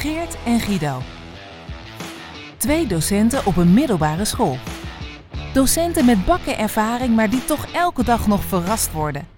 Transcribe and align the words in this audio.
Geert 0.00 0.36
en 0.44 0.60
Guido. 0.60 1.02
Twee 2.56 2.86
docenten 2.86 3.46
op 3.46 3.56
een 3.56 3.74
middelbare 3.74 4.24
school. 4.24 4.56
Docenten 5.52 6.04
met 6.04 6.24
bakken 6.24 6.58
ervaring, 6.58 7.16
maar 7.16 7.30
die 7.30 7.44
toch 7.44 7.66
elke 7.72 8.04
dag 8.04 8.26
nog 8.26 8.44
verrast 8.44 8.92
worden. 8.92 9.28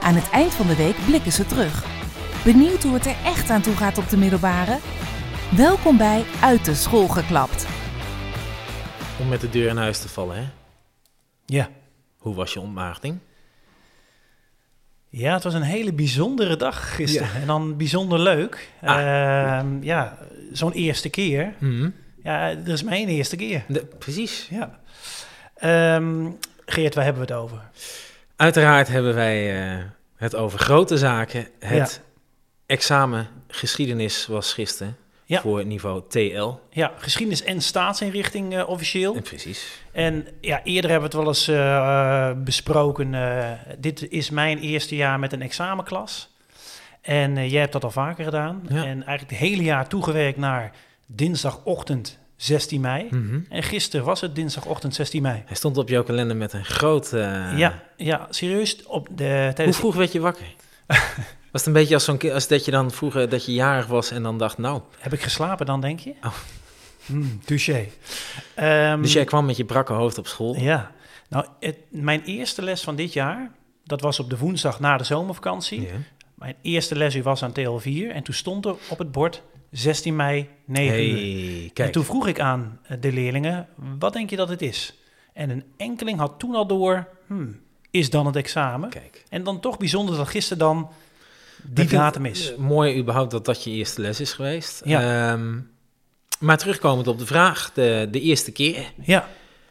Aan 0.00 0.14
het 0.14 0.30
eind 0.30 0.54
van 0.54 0.66
de 0.66 0.76
week 0.76 0.96
blikken 1.06 1.32
ze 1.32 1.46
terug. 1.46 1.84
Benieuwd 2.44 2.82
hoe 2.82 2.94
het 2.94 3.06
er 3.06 3.16
echt 3.24 3.50
aan 3.50 3.62
toe 3.62 3.76
gaat 3.76 3.98
op 3.98 4.08
de 4.08 4.16
middelbare? 4.16 4.78
Welkom 5.56 5.96
bij 5.96 6.24
Uit 6.40 6.64
de 6.64 6.74
School 6.74 7.08
geklapt. 7.08 7.66
Om 9.20 9.28
met 9.28 9.40
de 9.40 9.50
deur 9.50 9.68
in 9.68 9.76
huis 9.76 10.00
te 10.00 10.08
vallen, 10.08 10.36
hè? 10.36 10.48
Ja. 11.46 11.68
Hoe 12.18 12.34
was 12.34 12.52
je 12.52 12.60
ontmaagding? 12.60 13.18
Ja, 15.10 15.34
het 15.34 15.44
was 15.44 15.54
een 15.54 15.62
hele 15.62 15.92
bijzondere 15.92 16.56
dag 16.56 16.94
gisteren. 16.94 17.28
Ja. 17.34 17.40
En 17.40 17.46
dan 17.46 17.76
bijzonder 17.76 18.18
leuk. 18.18 18.68
Ah. 18.82 18.98
Ehm, 19.58 19.82
ja, 19.82 20.18
zo'n 20.52 20.72
eerste 20.72 21.08
keer. 21.08 21.54
Mhm. 21.58 21.90
Ja, 22.22 22.48
er 22.50 22.68
is 22.68 22.82
mijn 22.82 23.08
eerste 23.08 23.36
keer. 23.36 23.64
De- 23.68 23.84
precies. 23.98 24.48
Ja. 24.50 24.78
Ehm, 25.54 26.30
Geert, 26.66 26.94
waar 26.94 27.04
hebben 27.04 27.26
we 27.26 27.32
het 27.32 27.42
over? 27.42 27.60
Uiteraard 28.36 28.88
hebben 28.88 29.14
wij 29.14 29.62
eh, 29.72 29.84
het 30.16 30.34
over 30.36 30.58
grote 30.58 30.98
zaken. 30.98 31.48
Het 31.58 32.00
examen 32.66 33.26
geschiedenis 33.48 34.26
was 34.26 34.52
gisteren 34.52 34.96
Ja. 35.28 35.40
voor 35.40 35.64
niveau 35.64 36.02
TL. 36.08 36.48
Ja, 36.70 36.92
geschiedenis 36.96 37.42
en 37.42 37.62
staatsinrichting 37.62 38.56
eh, 38.56 38.68
officieel. 38.68 39.14
En 39.14 39.22
precies. 39.22 39.82
En 39.92 40.26
ja, 40.40 40.62
eerder 40.64 40.90
hebben 40.90 41.10
we 41.10 41.16
het 41.16 41.24
wel 41.24 41.34
eens 41.34 41.48
eh, 41.48 42.30
besproken. 42.44 43.14
eh, 43.14 43.52
dit 43.78 44.08
is 44.08 44.30
mijn 44.30 44.58
eerste 44.58 44.96
jaar 44.96 45.18
met 45.18 45.32
een 45.32 45.42
examenklas. 45.42 46.34
En 47.00 47.48
jij 47.48 47.60
hebt 47.60 47.72
dat 47.72 47.84
al 47.84 47.90
vaker 47.90 48.24
gedaan. 48.24 48.62
Ja. 48.68 48.76
En 48.76 49.02
eigenlijk 49.04 49.30
het 49.30 49.38
hele 49.38 49.62
jaar 49.62 49.88
toegewerkt 49.88 50.38
naar 50.38 50.72
dinsdagochtend 51.06 52.18
16 52.36 52.80
mei. 52.80 53.06
Mhm. 53.10 53.40
En 53.48 53.62
gisteren 53.62 54.06
was 54.06 54.20
het 54.20 54.34
dinsdagochtend 54.34 54.94
16 54.94 55.22
mei. 55.22 55.42
Hij 55.46 55.56
stond 55.56 55.76
op 55.76 55.88
jouw 55.88 56.02
kalender 56.02 56.36
met 56.36 56.52
een 56.52 56.64
groot... 56.64 57.12
eh, 57.12 57.58
ja, 57.58 57.82
ja, 57.96 58.26
serieus. 58.30 58.82
Op 58.86 59.08
de, 59.10 59.52
Hoe 59.64 59.72
vroeg 59.72 59.94
werd 59.94 60.12
je 60.12 60.20
wakker? 60.20 60.46
was 61.52 61.60
het 61.60 61.66
een 61.66 61.72
beetje 61.72 61.94
als, 61.94 62.04
zo'n, 62.04 62.32
als 62.32 62.48
dat 62.48 62.64
je 62.64 62.70
dan 62.70 62.90
vroeger 62.90 63.28
dat 63.28 63.46
je 63.46 63.52
jarig 63.52 63.86
was 63.86 64.10
en 64.10 64.22
dan 64.22 64.38
dacht, 64.38 64.58
nou... 64.58 64.82
Heb 64.98 65.12
ik 65.12 65.20
geslapen 65.20 65.66
dan, 65.66 65.80
denk 65.80 66.00
je? 66.00 66.14
Oh. 66.22 66.34
Hmm, 67.06 67.40
touché. 67.44 67.86
Ehm, 68.54 69.00
Dus 69.02 69.12
jij 69.12 69.24
kwam 69.24 69.46
met 69.46 69.56
je 69.56 69.64
brakke 69.64 69.92
hoofd 69.92 70.18
op 70.18 70.26
school. 70.26 70.56
Ja. 70.56 70.92
Nou, 71.28 71.46
het, 71.60 71.76
mijn 71.90 72.22
eerste 72.24 72.62
les 72.62 72.82
van 72.82 72.96
dit 72.96 73.12
jaar, 73.12 73.50
dat 73.84 74.00
was 74.00 74.20
op 74.20 74.30
de 74.30 74.38
woensdag 74.38 74.80
na 74.80 74.96
de 74.96 75.04
zomervakantie. 75.04 75.88
Mijn 76.34 76.54
eerste 76.62 76.96
lesuur 76.96 77.22
was 77.22 77.42
aan 77.42 77.52
TL4 77.52 78.12
en 78.12 78.22
toen 78.22 78.34
stond 78.34 78.64
er 78.66 78.74
op 78.88 78.98
het 78.98 79.12
bord 79.12 79.42
16 79.70 80.16
mei 80.16 80.48
9 80.64 81.08
uur. 81.08 81.16
Hey, 81.16 81.62
En 81.62 81.72
kijk. 81.72 81.92
toen 81.92 82.04
vroeg 82.04 82.26
ik 82.26 82.40
aan 82.40 82.80
eh, 82.82 82.96
de 83.00 83.12
leerlingen, 83.12 83.68
wat 83.98 84.12
denk 84.12 84.30
je 84.30 84.36
dat 84.36 84.48
het 84.48 84.62
is? 84.62 84.94
En 85.32 85.50
een 85.50 85.64
enkeling 85.76 86.18
had 86.18 86.38
toen 86.38 86.54
al 86.54 86.66
door, 86.66 87.08
hmm, 87.26 87.60
is 87.90 88.10
dan 88.10 88.26
het 88.26 88.36
examen? 88.36 88.90
Kijk. 88.90 89.24
En 89.28 89.42
dan 89.44 89.60
toch 89.60 89.76
bijzonder 89.78 90.16
dat 90.16 90.28
gisteren 90.28 90.58
dan 90.58 90.88
die 91.62 91.84
Ik 91.84 91.90
datum 91.90 92.24
is. 92.24 92.52
eh, 92.52 92.58
Mooi 92.58 92.98
überhaupt 92.98 93.30
dat 93.30 93.44
dat 93.44 93.64
je 93.64 93.70
eerste 93.70 94.00
les 94.00 94.20
is 94.20 94.32
geweest. 94.32 94.80
Ja. 94.84 95.32
Ehm, 95.32 95.58
maar 96.40 96.58
terugkomend 96.58 97.06
op 97.06 97.18
de 97.18 97.26
vraag, 97.26 97.70
de, 97.74 98.08
de 98.10 98.20
eerste 98.20 98.52
keer. 98.52 98.92
Ja, 99.02 99.28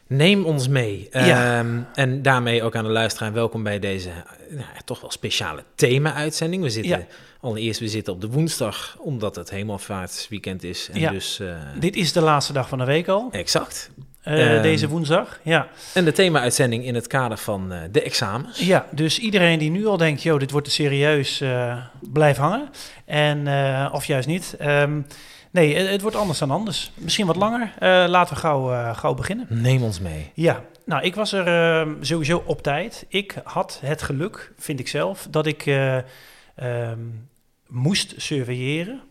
Neem 0.10 0.46
ons 0.46 0.68
mee. 0.68 1.08
Ja. 1.12 1.60
Ehm, 1.60 1.80
en 1.94 2.22
daarmee 2.22 2.64
ook 2.64 2.76
aan 2.76 2.84
de 2.84 2.90
luisteraar 2.90 3.34
welkom 3.34 3.64
bij 3.64 3.80
deze 3.80 4.10
eh, 4.10 4.16
nou, 4.56 4.66
toch 4.86 5.02
wel 5.02 5.12
speciale 5.12 5.64
thema-uitzending. 5.76 6.64
We 6.64 6.70
zitten 6.70 6.98
Ja. 7.00 7.06
allereerst 7.42 7.80
we 7.80 7.88
zitten 7.88 8.14
op 8.14 8.22
de 8.22 8.28
woensdag, 8.30 8.96
omdat 9.00 9.36
het 9.36 9.50
hemelvaartsweekend 9.50 10.64
is. 10.64 10.90
En 10.94 11.00
Ja. 11.00 11.12
dus 11.12 11.40
eh, 11.40 11.56
dit 11.80 11.96
is 11.96 12.12
de 12.14 12.22
laatste 12.22 12.54
dag 12.54 12.70
van 12.70 12.78
de 12.78 12.86
week 12.86 13.08
al, 13.08 13.28
exact. 13.32 13.90
Eh, 14.28 14.54
Ehm. 14.54 14.62
deze 14.62 14.88
woensdag. 14.88 15.40
Ja. 15.44 15.68
En 15.94 16.06
de 16.06 16.12
thema-uitzending 16.12 16.86
in 16.86 16.96
het 16.96 17.08
kader 17.08 17.38
van 17.38 17.74
eh, 17.74 17.80
de 17.92 18.02
examens. 18.02 18.60
Ja, 18.60 18.86
dus 18.92 19.20
iedereen 19.20 19.60
die 19.60 19.70
nu 19.70 19.86
al 19.86 19.98
denkt, 19.98 20.24
joh, 20.24 20.40
dit 20.40 20.52
wordt 20.52 20.68
te 20.68 20.74
serieus, 20.74 21.42
eh, 21.42 21.78
blijf 22.00 22.38
hangen. 22.38 22.70
En, 23.06 23.48
of 23.92 24.06
juist 24.06 24.28
niet. 24.28 24.56
Ehm, 24.60 25.02
nee, 25.52 25.76
het, 25.76 25.90
het 25.90 26.02
wordt 26.02 26.16
anders 26.16 26.40
dan 26.40 26.52
anders. 26.52 26.92
Misschien 26.96 27.26
wat 27.26 27.36
langer. 27.36 27.72
Laten 28.10 28.34
we 28.34 28.40
gauw, 28.40 28.94
gauw 28.94 29.14
beginnen. 29.14 29.46
Neem 29.50 29.84
ons 29.84 30.00
mee. 30.00 30.32
Ja, 30.34 30.62
nou, 30.86 31.04
ik 31.04 31.16
was 31.16 31.32
er 31.32 31.48
ehm, 31.48 31.94
sowieso 32.02 32.44
op 32.46 32.62
tijd. 32.62 33.06
Ik 33.08 33.36
had 33.44 33.80
het 33.86 34.02
geluk, 34.02 34.52
vind 34.58 34.80
ik 34.80 34.88
zelf, 34.88 35.28
dat 35.30 35.46
ik 35.46 35.66
moest 37.68 38.14
surveilleren. 38.18 39.02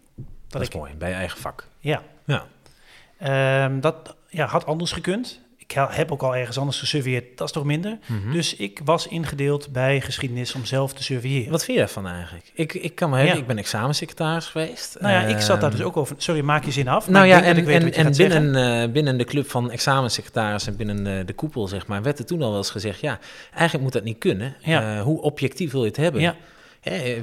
Dat, 0.49 0.61
is 0.61 0.69
ik, 0.69 0.75
mooi, 0.75 0.95
bij 0.95 1.09
je 1.09 1.15
eigen 1.15 1.39
vak. 1.39 1.67
Ja. 1.79 2.03
Ja. 2.25 3.69
Dat 3.81 4.17
ja, 4.37 4.47
had 4.47 4.67
anders 4.67 4.93
gekund. 4.93 5.45
Ik 5.59 5.73
heb 5.91 6.13
ook 6.13 6.23
al 6.23 6.37
ergens 6.37 6.59
anders 6.59 6.79
gesurveilleerd, 6.79 7.39
dat 7.39 7.47
is 7.47 7.53
toch 7.53 7.65
minder. 7.65 7.99
Mhm. 8.07 8.33
Dus 8.33 8.57
ik 8.57 8.81
was 8.85 9.09
ingedeeld 9.09 9.73
bij 9.73 10.01
geschiedenis 10.01 10.55
om 10.55 10.65
zelf 10.65 10.93
te 10.93 11.03
surveilleren. 11.03 11.51
Wat 11.51 11.65
vind 11.65 11.79
je 11.79 11.85
daarvan 11.85 12.07
eigenlijk? 12.07 12.51
Ik, 12.55 12.75
ik 12.75 12.95
kan 12.95 13.11
me 13.11 13.17
herinneren, 13.17 13.45
Ja. 13.45 13.51
ik 13.51 13.57
ben 13.57 13.65
examensecretaris 13.65 14.47
geweest. 14.47 14.97
Nou 15.01 15.13
ja, 15.13 15.21
ik 15.21 15.41
zat 15.41 15.61
daar 15.61 15.71
Ehm, 15.71 15.79
dus 15.79 15.87
ook 15.87 15.97
over. 15.97 16.17
Sorry, 16.19 16.41
maak 16.41 16.65
je 16.65 16.71
zin 16.71 16.89
af. 16.89 17.09
Nou 17.09 17.27
ja, 17.27 17.43
en, 17.43 17.57
en, 17.57 18.13
binnen, 18.17 18.83
eh, 18.83 18.93
binnen 18.93 19.19
de 19.19 19.25
club 19.25 19.51
van 19.51 19.71
examensecretarissen 19.71 20.73
en 20.73 20.79
binnen 20.79 21.05
de, 21.05 21.23
de 21.25 21.33
koepel, 21.33 21.69
zeg 21.69 21.87
maar, 21.87 22.03
werd 22.03 22.19
er 22.19 22.27
toen 22.27 22.43
al 22.43 22.49
wel 22.49 22.59
eens 22.59 22.71
gezegd, 22.71 23.01
ja, 23.01 23.19
eigenlijk 23.51 23.83
moet 23.83 23.93
dat 23.93 24.05
niet 24.05 24.19
kunnen. 24.19 24.57
Ja. 24.61 24.97
Eh, 24.97 25.03
hoe 25.03 25.21
objectief 25.21 25.73
wil 25.73 25.81
je 25.83 25.89
het 25.89 25.97
hebben? 25.97 26.21
Ja, 26.21 26.35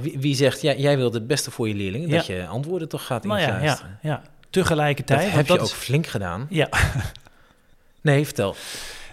wie, 0.02 0.20
wie 0.20 0.36
zegt, 0.36 0.62
ja, 0.62 0.74
jij 0.74 0.98
wilt 0.98 1.14
het 1.14 1.28
beste 1.28 1.52
voor 1.52 1.68
je 1.68 1.76
leerlingen, 1.76 2.10
dat 2.10 2.26
je 2.26 2.46
antwoorden 2.48 2.90
toch 2.90 3.06
gaat 3.06 3.24
nou 3.24 3.40
ja, 3.40 3.78
ja. 4.02 4.22
Tegelijkertijd. 4.54 5.22
Dat 5.26 5.32
heb 5.32 5.48
je 5.48 5.54
is- 5.54 5.60
ook 5.60 5.68
flink 5.68 6.08
gedaan. 6.08 6.48
Ja, 6.50 6.70
Nee, 8.02 8.26
vertel. 8.26 8.56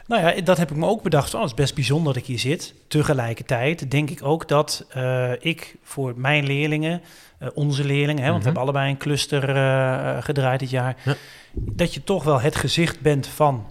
nou 0.06 0.22
ja, 0.36 0.40
dat 0.40 0.56
heb 0.58 0.70
ik 0.70 0.76
me 0.76 0.86
ook 0.86 1.02
bedacht. 1.02 1.34
Oh, 1.34 1.40
het 1.40 1.50
is 1.50 1.56
best 1.56 1.74
bijzonder 1.74 2.12
dat 2.12 2.22
ik 2.22 2.28
hier 2.28 2.38
zit. 2.38 2.74
Tegelijkertijd 2.88 3.90
denk 3.90 4.10
ik 4.10 4.22
ook 4.24 4.48
dat 4.48 4.84
eh, 4.88 5.32
ik 5.40 5.76
voor 5.82 6.12
mijn 6.16 6.44
leerlingen, 6.46 7.00
eh, 7.38 7.48
onze 7.54 7.84
leerlingen, 7.84 8.22
hè, 8.24 8.30
want 8.30 8.32
Mhm. 8.32 8.38
we 8.38 8.44
hebben 8.44 8.62
allebei 8.62 8.90
een 8.90 8.96
cluster 8.98 9.56
eh, 9.56 10.22
gedraaid 10.22 10.60
dit 10.60 10.70
jaar, 10.70 10.96
Ja. 11.04 11.14
dat 11.52 11.94
je 11.94 12.04
toch 12.04 12.24
wel 12.24 12.40
het 12.40 12.56
gezicht 12.56 13.00
bent 13.00 13.26
van 13.26 13.66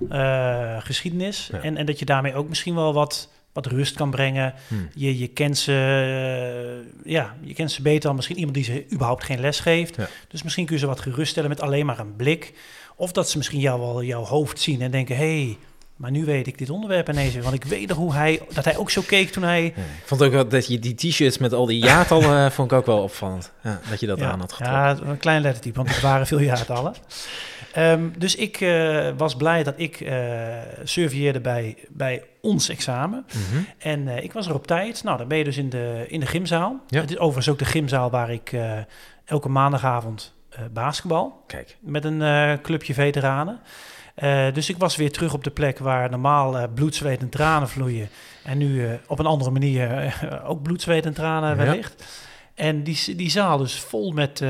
geschiedenis. 0.80 1.50
Ja. 1.51 1.59
En, 1.62 1.78
en 1.78 1.86
dat 1.86 2.00
je 2.00 2.06
daarmee 2.06 2.36
ook 2.36 2.50
misschien 2.50 2.75
wel 2.75 2.94
wat, 2.94 3.30
wat 3.53 3.65
rust 3.65 3.95
kan 3.95 4.09
brengen. 4.09 4.53
Hm. 4.67 4.75
Je, 4.93 5.17
je, 5.17 5.27
kent 5.27 5.57
ze, 5.57 5.71
eh, 7.03 7.11
ja, 7.11 7.35
je 7.41 7.53
kent 7.53 7.71
ze 7.71 7.81
beter 7.81 8.01
dan 8.01 8.15
misschien 8.15 8.37
iemand 8.37 8.55
die 8.55 8.63
ze 8.63 8.85
überhaupt 8.93 9.23
geen 9.23 9.39
les 9.39 9.59
geeft. 9.59 9.95
Ja. 9.95 10.07
Dus 10.27 10.43
misschien 10.43 10.65
kun 10.65 10.75
je 10.75 10.81
ze 10.81 10.87
wat 10.87 10.99
geruststellen 10.99 11.49
met 11.49 11.61
alleen 11.61 11.85
maar 11.85 11.99
een 11.99 12.15
blik. 12.15 12.53
Of 12.95 13.11
dat 13.11 13.29
ze 13.29 13.38
misschien 13.38 13.59
jou 13.59 13.79
wel 13.79 14.03
jouw 14.03 14.23
hoofd 14.23 14.59
zien 14.59 14.81
en 14.81 14.91
denken... 14.91 15.15
hé, 15.15 15.43
hey, 15.43 15.57
maar 15.99 16.11
nu 16.11 16.25
weet 16.25 16.47
ik 16.47 16.57
dit 16.57 16.69
onderwerp 16.69 17.09
ineens 17.09 17.33
weer. 17.33 17.43
Want 17.43 17.55
ik 17.55 17.63
weet 17.63 17.88
nog 17.88 17.97
hoe 17.97 18.13
hij, 18.13 18.41
dat 18.53 18.65
hij 18.65 18.77
ook 18.77 18.89
zo 18.89 19.01
keek 19.01 19.31
toen 19.31 19.43
hij... 19.43 19.63
Ja, 19.63 19.69
ik 19.69 20.03
vond 20.05 20.23
ook 20.23 20.31
wel 20.31 20.47
dat 20.47 20.67
je 20.67 20.79
die 20.79 20.95
t-shirts 20.95 21.38
met 21.38 21.53
al 21.53 21.65
die 21.65 21.83
jaartallen, 21.83 22.38
eh, 22.45 22.51
vond 22.51 22.71
ik 22.71 22.77
ook 22.77 22.85
wel 22.85 23.03
opvallend. 23.03 23.51
Ja, 23.63 23.79
dat 23.89 23.99
je 23.99 24.07
dat 24.07 24.21
aan 24.21 24.39
had 24.39 24.53
getrokken. 24.53 25.05
ja, 25.05 25.11
een 25.11 25.17
klein 25.17 25.41
lettertype, 25.41 25.75
want 25.75 25.89
het 25.89 26.01
waren 26.01 26.27
veel 26.27 26.39
jaartallen. 26.39 26.93
Ehm, 27.74 28.09
dus 28.18 28.35
ik 28.35 28.62
eh, 28.62 29.09
was 29.18 29.35
blij 29.35 29.63
dat 29.63 29.74
ik 29.78 30.02
eh 30.02 30.18
surveilleerde 30.84 31.40
bij, 31.40 31.78
bij 31.90 32.24
ons 32.41 32.69
examen. 32.69 33.25
Mhm. 33.28 33.63
En 33.78 34.07
eh, 34.07 34.24
ik 34.24 34.34
was 34.34 34.47
er 34.47 34.53
op 34.53 34.68
tijd. 34.68 35.03
Nou, 35.03 35.18
dan 35.18 35.28
ben 35.28 35.38
je 35.38 35.44
dus 35.44 35.57
in 35.57 35.69
de, 35.69 36.06
in 36.07 36.19
de 36.19 36.25
gymzaal. 36.25 36.80
Ja. 36.88 37.02
Het 37.02 37.09
is 37.09 37.18
overigens 37.18 37.50
ook 37.50 37.59
de 37.59 37.66
gymzaal 37.66 38.09
waar 38.09 38.31
ik 38.31 38.57
elke 39.25 39.50
maandagavond 39.50 40.38
basketbal 40.72 41.44
Kijk, 41.47 41.78
met 41.80 42.06
een 42.06 42.62
clubje 42.62 42.94
veteranen. 42.94 43.59
Dus 44.53 44.69
ik 44.69 44.78
was 44.78 44.96
weer 44.96 45.12
terug 45.12 45.34
op 45.34 45.44
de 45.44 45.50
plek 45.50 45.80
waar 45.80 46.09
normaal 46.09 46.68
bloed, 46.68 46.96
zweet 46.96 47.22
en 47.22 47.30
tranen 47.30 47.69
vloeien. 47.69 48.09
En 48.44 48.57
nu 48.57 49.00
op 49.07 49.19
een 49.19 49.25
andere 49.25 49.51
manier 49.51 50.13
ook 50.50 50.62
bloed, 50.62 50.81
zweet 50.81 51.06
en 51.06 51.13
tranen 51.13 51.50
Ja. 51.50 51.56
wellicht. 51.56 52.06
En 52.56 52.83
die, 52.83 53.15
die 53.15 53.30
zaal 53.30 53.57
dus 53.57 53.80
vol 53.80 54.12
met, 54.12 54.44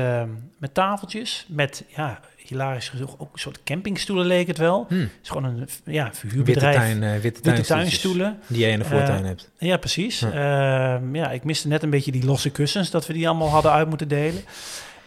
met 0.58 0.74
tafeltjes, 0.74 1.46
met, 1.48 1.84
ja, 1.88 2.20
hilarisch 2.50 2.88
genoeg, 2.88 3.14
ook 3.18 3.32
een 3.32 3.38
soort 3.38 3.62
campingstoelen 3.64 4.26
leek 4.26 4.46
het 4.46 4.58
wel. 4.58 4.86
hm. 4.88 4.94
Het 4.94 5.08
is 5.22 5.28
gewoon 5.28 5.44
een 5.44 5.68
ja, 5.84 6.04
witte, 6.04 6.18
verhuurbedrijf. 6.18 6.76
tuin, 6.76 7.02
eh, 7.02 7.10
witte, 7.20 7.40
Witte 7.42 7.62
tuinstoelen. 7.62 8.38
Die 8.46 8.58
jij 8.58 8.70
in 8.70 8.78
de 8.78 8.84
voortuin 8.84 9.20
Eh, 9.22 9.26
hebt. 9.26 9.50
Ja, 9.58 9.76
precies. 9.76 10.20
Ja. 10.20 10.32
Ja. 10.34 11.00
ja, 11.12 11.30
ik 11.30 11.44
miste 11.44 11.68
net 11.68 11.82
een 11.82 11.90
beetje 11.90 12.12
die 12.12 12.24
losse 12.24 12.50
kussens, 12.50 12.90
dat 12.90 13.06
we 13.06 13.12
die 13.12 13.28
allemaal 13.28 13.48
hadden 13.48 13.72
uit 13.72 13.88
moeten 13.88 14.08
delen. 14.08 14.42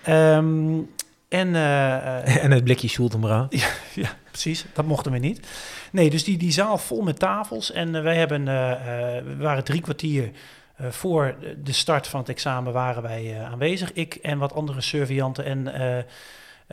Ehm, 0.04 0.80
en 1.30 1.56
eh, 1.56 2.38
En 2.44 2.52
het 2.52 2.64
blikje 2.64 2.88
Schultenbrouw. 2.88 3.48
ja, 3.94 4.10
precies, 4.32 4.66
dat 4.74 4.86
mochten 4.86 5.12
we 5.12 5.18
niet. 5.18 5.48
Nee, 5.92 6.10
dus 6.10 6.24
die, 6.24 6.38
die 6.38 6.52
zaal 6.52 6.78
vol 6.78 7.02
met 7.02 7.20
tafels. 7.20 7.72
En 7.72 8.04
wij 8.04 8.16
hebben, 8.16 8.46
we 9.26 9.36
waren 9.38 9.64
drie 9.64 9.82
kwartier 9.82 10.32
voor 10.90 11.36
de 11.64 11.72
start 11.72 12.08
van 12.08 12.20
het 12.20 12.30
examen 12.30 12.74
waren 12.74 13.02
wij 13.04 13.38
aanwezig. 13.52 13.94
Ik 13.94 14.16
en 14.16 14.38
wat 14.38 14.54
andere 14.54 14.82
surveillanten 14.82 15.46
en 15.46 15.66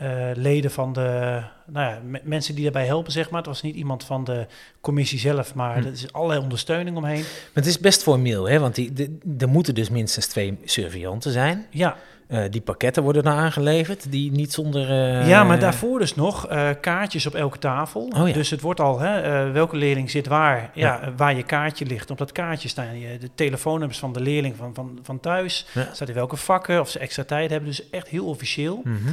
eh, 0.01 0.09
leden 0.33 0.71
van 0.71 0.93
de, 0.93 1.41
nou 1.65 1.91
ja, 1.91 1.99
me- 2.05 2.21
mensen 2.23 2.55
die 2.55 2.63
daarbij 2.63 2.85
helpen, 2.85 3.11
zeg 3.11 3.29
maar. 3.29 3.39
Het 3.39 3.49
was 3.49 3.61
niet 3.61 3.75
iemand 3.75 4.03
van 4.03 4.23
de 4.23 4.45
commissie 4.81 5.19
zelf, 5.19 5.55
maar 5.55 5.77
Hm. 5.79 5.85
er 5.85 5.91
is 5.91 6.13
allerlei 6.13 6.39
ondersteuning 6.41 6.97
omheen. 6.97 7.19
Maar 7.21 7.49
het 7.53 7.65
is 7.65 7.79
best 7.79 8.03
formeel, 8.03 8.49
hè? 8.49 8.59
want 8.59 8.75
die, 8.75 8.93
de, 8.93 9.17
er 9.39 9.49
moeten 9.49 9.75
dus 9.75 9.89
minstens 9.89 10.27
twee 10.27 10.57
surveillanten 10.65 11.31
zijn. 11.31 11.65
Ja, 11.69 11.95
Eh, 12.27 12.43
die 12.49 12.61
pakketten 12.61 13.03
worden 13.03 13.23
dan 13.23 13.33
aangeleverd, 13.33 14.11
die 14.11 14.31
niet 14.31 14.53
zonder... 14.53 14.89
eh, 14.89 15.27
ja 15.29 15.43
maar 15.43 15.59
daarvoor 15.59 15.99
dus 15.99 16.15
nog 16.15 16.47
kaartjes 16.81 17.25
op 17.25 17.35
elke 17.35 17.57
tafel. 17.57 18.11
Oh 18.17 18.27
ja. 18.27 18.33
Dus 18.33 18.49
het 18.49 18.61
wordt 18.61 18.79
al, 18.79 18.99
hè, 18.99 19.51
welke 19.51 19.75
leerling 19.75 20.09
zit 20.09 20.27
waar, 20.27 20.71
ja, 20.73 21.13
waar 21.17 21.35
je 21.35 21.43
kaartje 21.43 21.85
ligt. 21.85 22.11
Op 22.11 22.17
dat 22.17 22.31
kaartje 22.31 22.69
staan 22.69 22.99
je, 22.99 23.17
de 23.17 23.29
telefoonnummers 23.35 23.99
van 23.99 24.13
de 24.13 24.19
leerling 24.21 24.55
van, 24.55 24.73
van, 24.73 24.99
van 25.03 25.19
thuis. 25.19 25.65
Ja. 25.73 25.89
Staat 25.93 26.07
in 26.09 26.13
welke 26.15 26.35
vakken, 26.35 26.79
of 26.79 26.89
ze 26.89 26.99
extra 26.99 27.23
tijd 27.23 27.49
hebben. 27.49 27.69
Dus 27.69 27.89
echt 27.89 28.07
heel 28.07 28.25
officieel. 28.25 28.81
Mhm. 28.83 29.11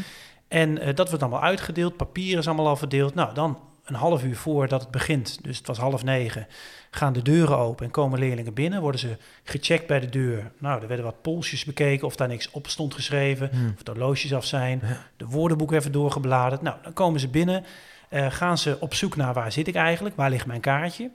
En 0.49 0.79
eh, 0.79 0.95
dat 0.95 1.09
wordt 1.09 1.23
allemaal 1.23 1.43
uitgedeeld. 1.43 1.97
Papier 1.97 2.39
is 2.39 2.47
allemaal 2.47 2.67
al 2.69 2.77
verdeeld. 2.77 3.15
Nou, 3.15 3.35
dan 3.35 3.59
een 3.85 3.95
half 3.95 4.25
uur 4.25 4.37
voordat 4.37 4.81
het 4.81 4.91
begint, 4.91 5.39
dus 5.43 5.59
het 5.59 5.67
was 5.67 5.79
half 5.79 6.05
negen, 6.05 6.47
gaan 6.91 7.13
de 7.13 7.23
deuren 7.23 7.59
open 7.59 7.85
en 7.85 7.91
komen 7.91 8.19
leerlingen 8.19 8.55
binnen. 8.55 8.81
Worden 8.81 9.01
ze 9.01 9.17
gecheckt 9.43 9.87
bij 9.87 10.01
de 10.01 10.09
deur. 10.09 10.53
Nou, 10.59 10.81
er 10.83 10.89
werden 10.89 11.05
wat 11.07 11.23
polsjes 11.23 11.65
bekeken 11.65 12.07
of 12.07 12.17
daar 12.17 12.29
niks 12.29 12.51
op 12.51 12.69
stond 12.69 12.95
geschreven. 12.95 13.51
Hmm. 13.53 13.73
Of 13.77 13.83
de 13.83 13.91
horloges 13.91 14.35
af 14.35 14.45
zijn. 14.45 14.81
Ja. 14.83 15.07
De 15.17 15.27
woordenboek 15.27 15.73
even 15.73 15.93
doorgebladerd. 15.93 16.63
Nou, 16.63 16.77
dan 16.83 16.93
komen 16.93 17.21
ze 17.21 17.29
binnen. 17.29 17.65
eh, 18.09 18.27
gaan 18.31 18.59
ze 18.59 18.77
op 18.81 18.95
zoek 18.95 19.17
naar 19.17 19.35
waar 19.35 19.53
zit 19.53 19.69
ik 19.69 19.75
eigenlijk? 19.75 20.17
Waar 20.17 20.31
ligt 20.31 20.47
mijn 20.47 20.61
kaartje? 20.61 21.11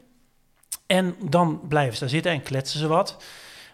En 0.86 1.16
dan 1.30 1.62
blijven 1.68 1.94
ze 1.94 2.00
daar 2.00 2.10
zitten 2.10 2.32
en 2.32 2.42
kletsen 2.44 2.80
ze 2.80 2.88
wat. 2.88 3.24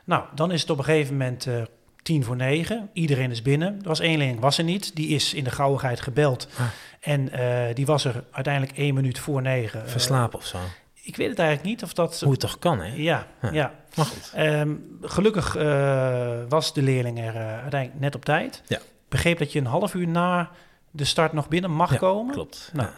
Nou, 0.04 0.24
dan 0.36 0.52
is 0.52 0.62
het 0.62 0.70
op 0.70 0.78
een 0.78 0.84
gegeven 0.84 1.18
moment 1.18 1.48
eh, 1.48 1.62
tien 2.10 2.24
voor 2.24 2.36
negen. 2.36 2.90
Iedereen 2.94 3.32
is 3.32 3.42
binnen. 3.42 3.80
Er 3.82 3.88
was 3.88 4.00
één 4.00 4.18
leerling, 4.18 4.40
was 4.40 4.58
er 4.58 4.64
niet. 4.64 4.96
Die 4.96 5.08
is 5.08 5.34
in 5.34 5.44
de 5.44 5.50
gauwigheid 5.52 6.02
gebeld. 6.02 6.48
Ah. 6.58 6.66
En 7.00 7.32
eh, 7.32 7.76
die 7.76 7.86
was 7.86 8.06
er 8.06 8.24
uiteindelijk 8.32 8.78
één 8.78 8.94
minuut 8.94 9.20
voor 9.20 9.42
negen. 9.42 9.84
Eh, 9.84 9.90
Verslapen 9.90 10.40
of 10.40 10.46
zo. 10.46 10.58
ik 11.02 11.16
weet 11.16 11.30
het 11.30 11.40
eigenlijk 11.40 11.70
niet 11.70 11.84
of 11.84 11.94
dat... 11.94 12.20
Hoe 12.20 12.32
het 12.32 12.40
toch 12.40 12.60
kan, 12.60 12.80
hè? 12.82 12.94
Ja, 12.96 13.28
Ja. 13.42 13.52
ja. 13.52 13.74
Maar 13.96 14.06
goed. 14.06 14.32
Ehm, 14.36 14.74
gelukkig 15.02 15.56
eh, 15.56 16.38
was 16.50 16.74
de 16.74 16.82
leerling 16.82 17.20
er 17.20 17.36
uiteindelijk 17.36 18.00
net 18.02 18.16
op 18.16 18.26
tijd. 18.26 18.62
Ja. 18.68 18.80
Begreep 19.10 19.38
dat 19.38 19.52
je 19.52 19.60
een 19.60 19.66
half 19.66 19.94
uur 19.94 20.08
na 20.08 20.50
de 20.92 21.06
start 21.06 21.34
nog 21.34 21.48
binnen 21.48 21.72
mag 21.72 21.92
Ja, 21.92 21.98
komen. 21.98 22.34
Klopt. 22.34 22.70
Nou, 22.74 22.90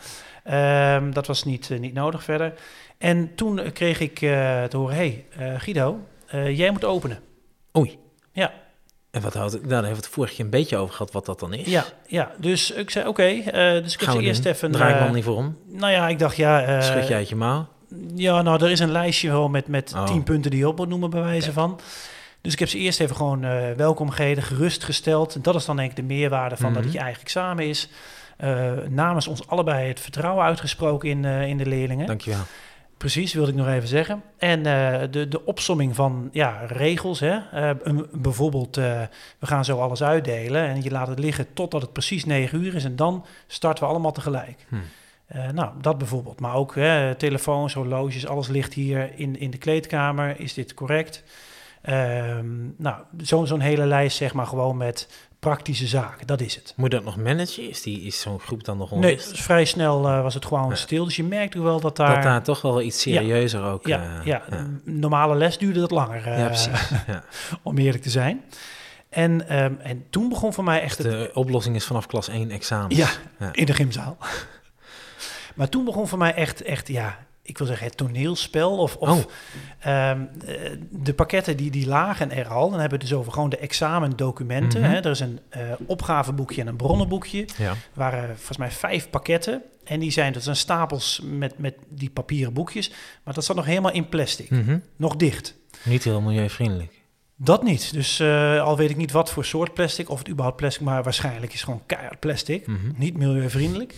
Ja. 0.46 0.96
Ehm, 0.96 1.12
dat 1.12 1.28
was 1.28 1.44
niet, 1.44 1.70
niet 1.80 1.94
nodig 1.94 2.24
verder. 2.24 2.54
En 2.98 3.36
toen 3.36 3.72
kreeg 3.74 4.00
ik 4.00 4.16
te 4.70 4.70
horen, 4.78 4.96
hey, 4.96 5.26
Guido, 5.58 6.00
jij 6.32 6.72
moet 6.72 6.86
openen. 6.86 7.20
Oei. 7.78 7.98
Ja. 8.32 8.52
En 9.12 9.22
wat 9.22 9.34
houdt 9.34 9.52
het? 9.54 9.62
Daar 9.64 9.72
hebben 9.72 9.90
we 9.90 9.96
het 9.96 10.08
vorige 10.08 10.36
keer 10.36 10.44
een 10.46 10.50
beetje 10.52 10.78
over 10.78 10.94
gehad 10.96 11.12
wat 11.12 11.26
dat 11.26 11.40
dan 11.40 11.54
is. 11.54 11.68
Ja, 11.68 11.84
ja, 12.08 12.32
dus 12.38 12.72
ik 12.72 12.90
zei 12.90 13.08
oké. 13.08 13.24
eh, 13.24 13.44
dus 13.84 13.94
ik 13.94 14.00
heb 14.00 14.02
Gaan 14.10 14.12
ze 14.12 14.18
we 14.18 14.24
eerst 14.28 14.44
doen. 14.44 14.52
even... 14.52 14.72
Draai 14.72 14.90
ik 14.94 14.98
eh, 14.98 15.04
wel 15.04 15.14
niet 15.14 15.24
voor 15.24 15.36
om. 15.36 15.58
nou 15.68 15.92
ja, 15.92 16.08
ik 16.08 16.20
dacht 16.20 16.36
ja... 16.36 16.62
eh, 16.64 16.82
Schud 16.82 17.08
je 17.08 17.14
uit 17.14 17.30
je 17.30 17.36
mouw. 17.36 17.68
Ja, 18.16 18.42
nou, 18.42 18.64
er 18.64 18.72
is 18.72 18.80
een 18.80 18.92
lijstje 18.92 19.30
wel 19.30 19.50
met, 19.50 19.68
met 19.68 19.94
Oh. 19.96 20.06
tien 20.06 20.24
punten 20.24 20.52
die 20.52 20.60
je 20.60 20.68
op 20.68 20.78
moet 20.78 20.88
noemen, 20.90 21.10
bij 21.10 21.22
wijze 21.22 21.54
van. 21.54 21.80
Dus 22.42 22.54
ik 22.54 22.60
heb 22.60 22.70
ze 22.70 22.78
eerst 22.78 23.00
even 23.00 23.16
gewoon 23.16 23.44
eh 23.44 23.72
welkom 23.76 24.10
gereden, 24.10 24.44
gerustgesteld. 24.44 25.36
En 25.36 25.42
dat 25.42 25.56
is 25.56 25.66
dan 25.66 25.76
denk 25.76 25.90
ik 25.90 25.96
de 25.96 26.04
meerwaarde 26.04 26.56
van 26.58 26.66
dat 26.74 26.76
Mhm. 26.76 26.84
het 26.84 26.94
je 26.94 27.00
eigen 27.00 27.22
examen 27.22 27.68
is. 27.68 27.90
Eh, 28.38 28.72
namens 28.90 29.28
ons 29.28 29.48
allebei 29.48 29.88
het 29.88 30.00
vertrouwen 30.00 30.46
uitgesproken 30.46 31.10
in, 31.10 31.26
eh, 31.26 31.48
in 31.48 31.58
de 31.58 31.66
leerlingen. 31.66 32.08
Dankjewel. 32.08 32.40
Precies, 33.02 33.34
wilde 33.34 33.52
ik 33.52 33.58
nog 33.58 33.68
even 33.68 33.88
zeggen. 33.88 34.24
En 34.38 34.66
eh, 34.66 35.08
de, 35.12 35.28
de 35.28 35.46
opsomming 35.46 35.96
van 35.96 36.30
ja, 36.32 36.62
regels. 36.68 37.20
Hè? 37.20 37.38
Eh, 37.52 37.70
een- 37.84 38.08
bijvoorbeeld, 38.12 38.78
eh, 38.78 39.02
we 39.40 39.46
gaan 39.48 39.66
zo 39.66 39.80
alles 39.80 40.04
uitdelen 40.04 40.62
en 40.68 40.84
je 40.84 40.92
laat 40.92 41.08
het 41.08 41.20
liggen 41.20 41.54
totdat 41.54 41.82
het 41.82 41.94
precies 41.94 42.26
9 42.26 42.64
uur 42.64 42.76
is. 42.76 42.84
En 42.84 42.96
dan 42.96 43.26
starten 43.48 43.84
we 43.84 43.90
allemaal 43.90 44.12
tegelijk. 44.12 44.66
Hm. 44.70 44.76
Nou, 45.54 45.70
dat 45.82 45.98
bijvoorbeeld. 45.98 46.40
Maar 46.40 46.56
ook 46.56 46.76
hè, 46.76 47.16
telefoons, 47.16 47.74
horloges, 47.74 48.28
alles 48.28 48.48
ligt 48.48 48.74
hier 48.74 49.12
in, 49.16 49.40
in 49.40 49.52
de 49.52 49.58
kleedkamer. 49.58 50.40
Is 50.40 50.54
dit 50.54 50.74
correct? 50.74 51.24
Ehm, 51.82 52.46
nou, 52.78 52.96
zo- 53.24 53.46
zo'n 53.46 53.60
hele 53.60 53.86
lijst 53.86 54.18
zeg 54.18 54.34
maar 54.34 54.48
gewoon 54.48 54.78
met 54.78 55.28
praktische 55.42 55.88
zaken. 55.88 56.28
Dat 56.28 56.42
is 56.42 56.56
het. 56.56 56.74
Moet 56.76 56.92
dat 56.92 57.04
nog 57.04 57.18
managen? 57.18 57.70
Is, 57.70 57.82
die, 57.82 58.02
is 58.02 58.20
zo'n 58.20 58.40
groep 58.40 58.64
dan 58.64 58.78
nog 58.78 58.92
Nee, 58.92 59.00
onrustig? 59.00 59.32
dus 59.32 59.42
vrij 59.42 59.66
snel 59.66 60.08
eh, 60.08 60.22
was 60.22 60.34
het 60.34 60.46
gewoon 60.46 60.70
Ja. 60.70 60.76
stil. 60.76 61.06
Dus 61.06 61.16
je 61.16 61.24
merkt 61.24 61.58
ook 61.58 61.64
wel 61.64 61.80
dat 61.80 61.96
daar... 61.96 62.14
Dat 62.14 62.24
daar 62.24 62.44
toch 62.44 62.62
wel 62.62 62.82
iets 62.82 63.02
serieuzer 63.02 63.64
ook... 63.64 63.88
ja, 63.88 64.20
eh, 64.20 64.26
ja, 64.26 64.44
een 64.50 64.82
normale 64.86 65.36
les 65.36 65.58
duurde 65.58 65.80
dat 65.80 65.92
langer, 65.92 66.28
eh, 66.28 66.38
Ja, 66.40 66.46
precies. 66.46 66.90
Ja. 67.08 67.24
om 67.64 67.78
eerlijk 67.78 68.04
te 68.04 68.10
zijn. 68.10 68.44
En, 69.10 69.48
ehm, 69.48 69.74
en 69.80 70.06
toen 70.10 70.30
begon 70.30 70.54
voor 70.54 70.64
mij 70.64 70.82
echt. 70.82 71.02
De 71.02 71.32
oplossing 71.34 71.76
is 71.76 71.86
vanaf 71.86 72.06
klas 72.08 72.28
1 72.28 72.52
examen. 72.52 72.96
Ja, 72.96 73.10
Ja. 73.40 73.50
in 73.52 73.66
de 73.66 73.74
gymzaal. 73.74 74.18
maar 75.56 75.70
toen 75.70 75.86
begon 75.86 76.08
voor 76.08 76.18
mij 76.18 76.34
echt, 76.34 76.62
echt 76.62 76.88
ja, 76.88 77.18
ik 77.52 77.58
wil 77.58 77.68
zeggen 77.68 77.88
het 77.88 77.98
toneelspel. 77.98 78.78
Of, 78.78 78.96
of 78.96 79.10
Oh. 79.10 79.32
ehm, 79.80 80.22
eh, 80.46 80.56
de 80.90 81.14
pakketten 81.14 81.58
die, 81.58 81.72
die 81.72 81.88
lagen 81.88 82.32
er 82.32 82.48
al. 82.48 82.70
Dan 82.70 82.80
hebben 82.80 82.98
we 83.00 83.04
het 83.04 83.14
dus 83.14 83.20
over 83.20 83.32
gewoon 83.32 83.50
de 83.50 83.58
examendocumenten. 83.58 84.82
Mhm. 84.82 84.90
hè. 84.90 84.96
Er 85.00 85.12
is 85.12 85.20
een 85.20 85.40
eh, 85.50 85.62
opgaveboekje 85.86 86.62
en 86.62 86.68
een 86.68 86.76
bronnenboekje. 86.76 87.48
Ja. 87.58 87.74
Waren 87.94 88.36
volgens 88.38 88.58
mij 88.58 88.72
vijf 88.72 89.10
pakketten. 89.10 89.62
En 89.84 90.00
die 90.00 90.12
zijn, 90.12 90.34
dat 90.34 90.44
zijn 90.44 90.56
stapels 90.56 91.22
met, 91.24 91.58
met 91.58 91.76
die 91.90 92.10
papieren 92.10 92.54
boekjes. 92.54 92.90
Maar 93.24 93.34
dat 93.34 93.46
zat 93.46 93.56
nog 93.56 93.66
helemaal 93.66 93.92
in 93.92 94.10
plastic. 94.10 94.50
Mhm. 94.50 94.80
Nog 94.96 95.16
dicht. 95.16 95.56
Niet 95.84 96.04
heel 96.04 96.22
milieuvriendelijk. 96.22 97.00
Dat 97.36 97.64
niet. 97.64 97.94
Dus 97.94 98.20
eh, 98.20 98.62
al 98.62 98.78
weet 98.78 98.90
ik 98.90 98.98
niet 98.98 99.12
wat 99.12 99.32
voor 99.32 99.46
soort 99.46 99.74
plastic, 99.74 100.10
of 100.10 100.18
het 100.20 100.30
überhaupt 100.30 100.58
plastic, 100.58 100.82
maar 100.86 101.04
waarschijnlijk 101.04 101.54
is 101.54 101.60
het 101.60 101.64
gewoon 101.64 101.84
keihard 101.86 102.20
plastic. 102.20 102.68
Mhm. 102.68 102.78
Niet 102.96 103.18
milieuvriendelijk. 103.18 103.96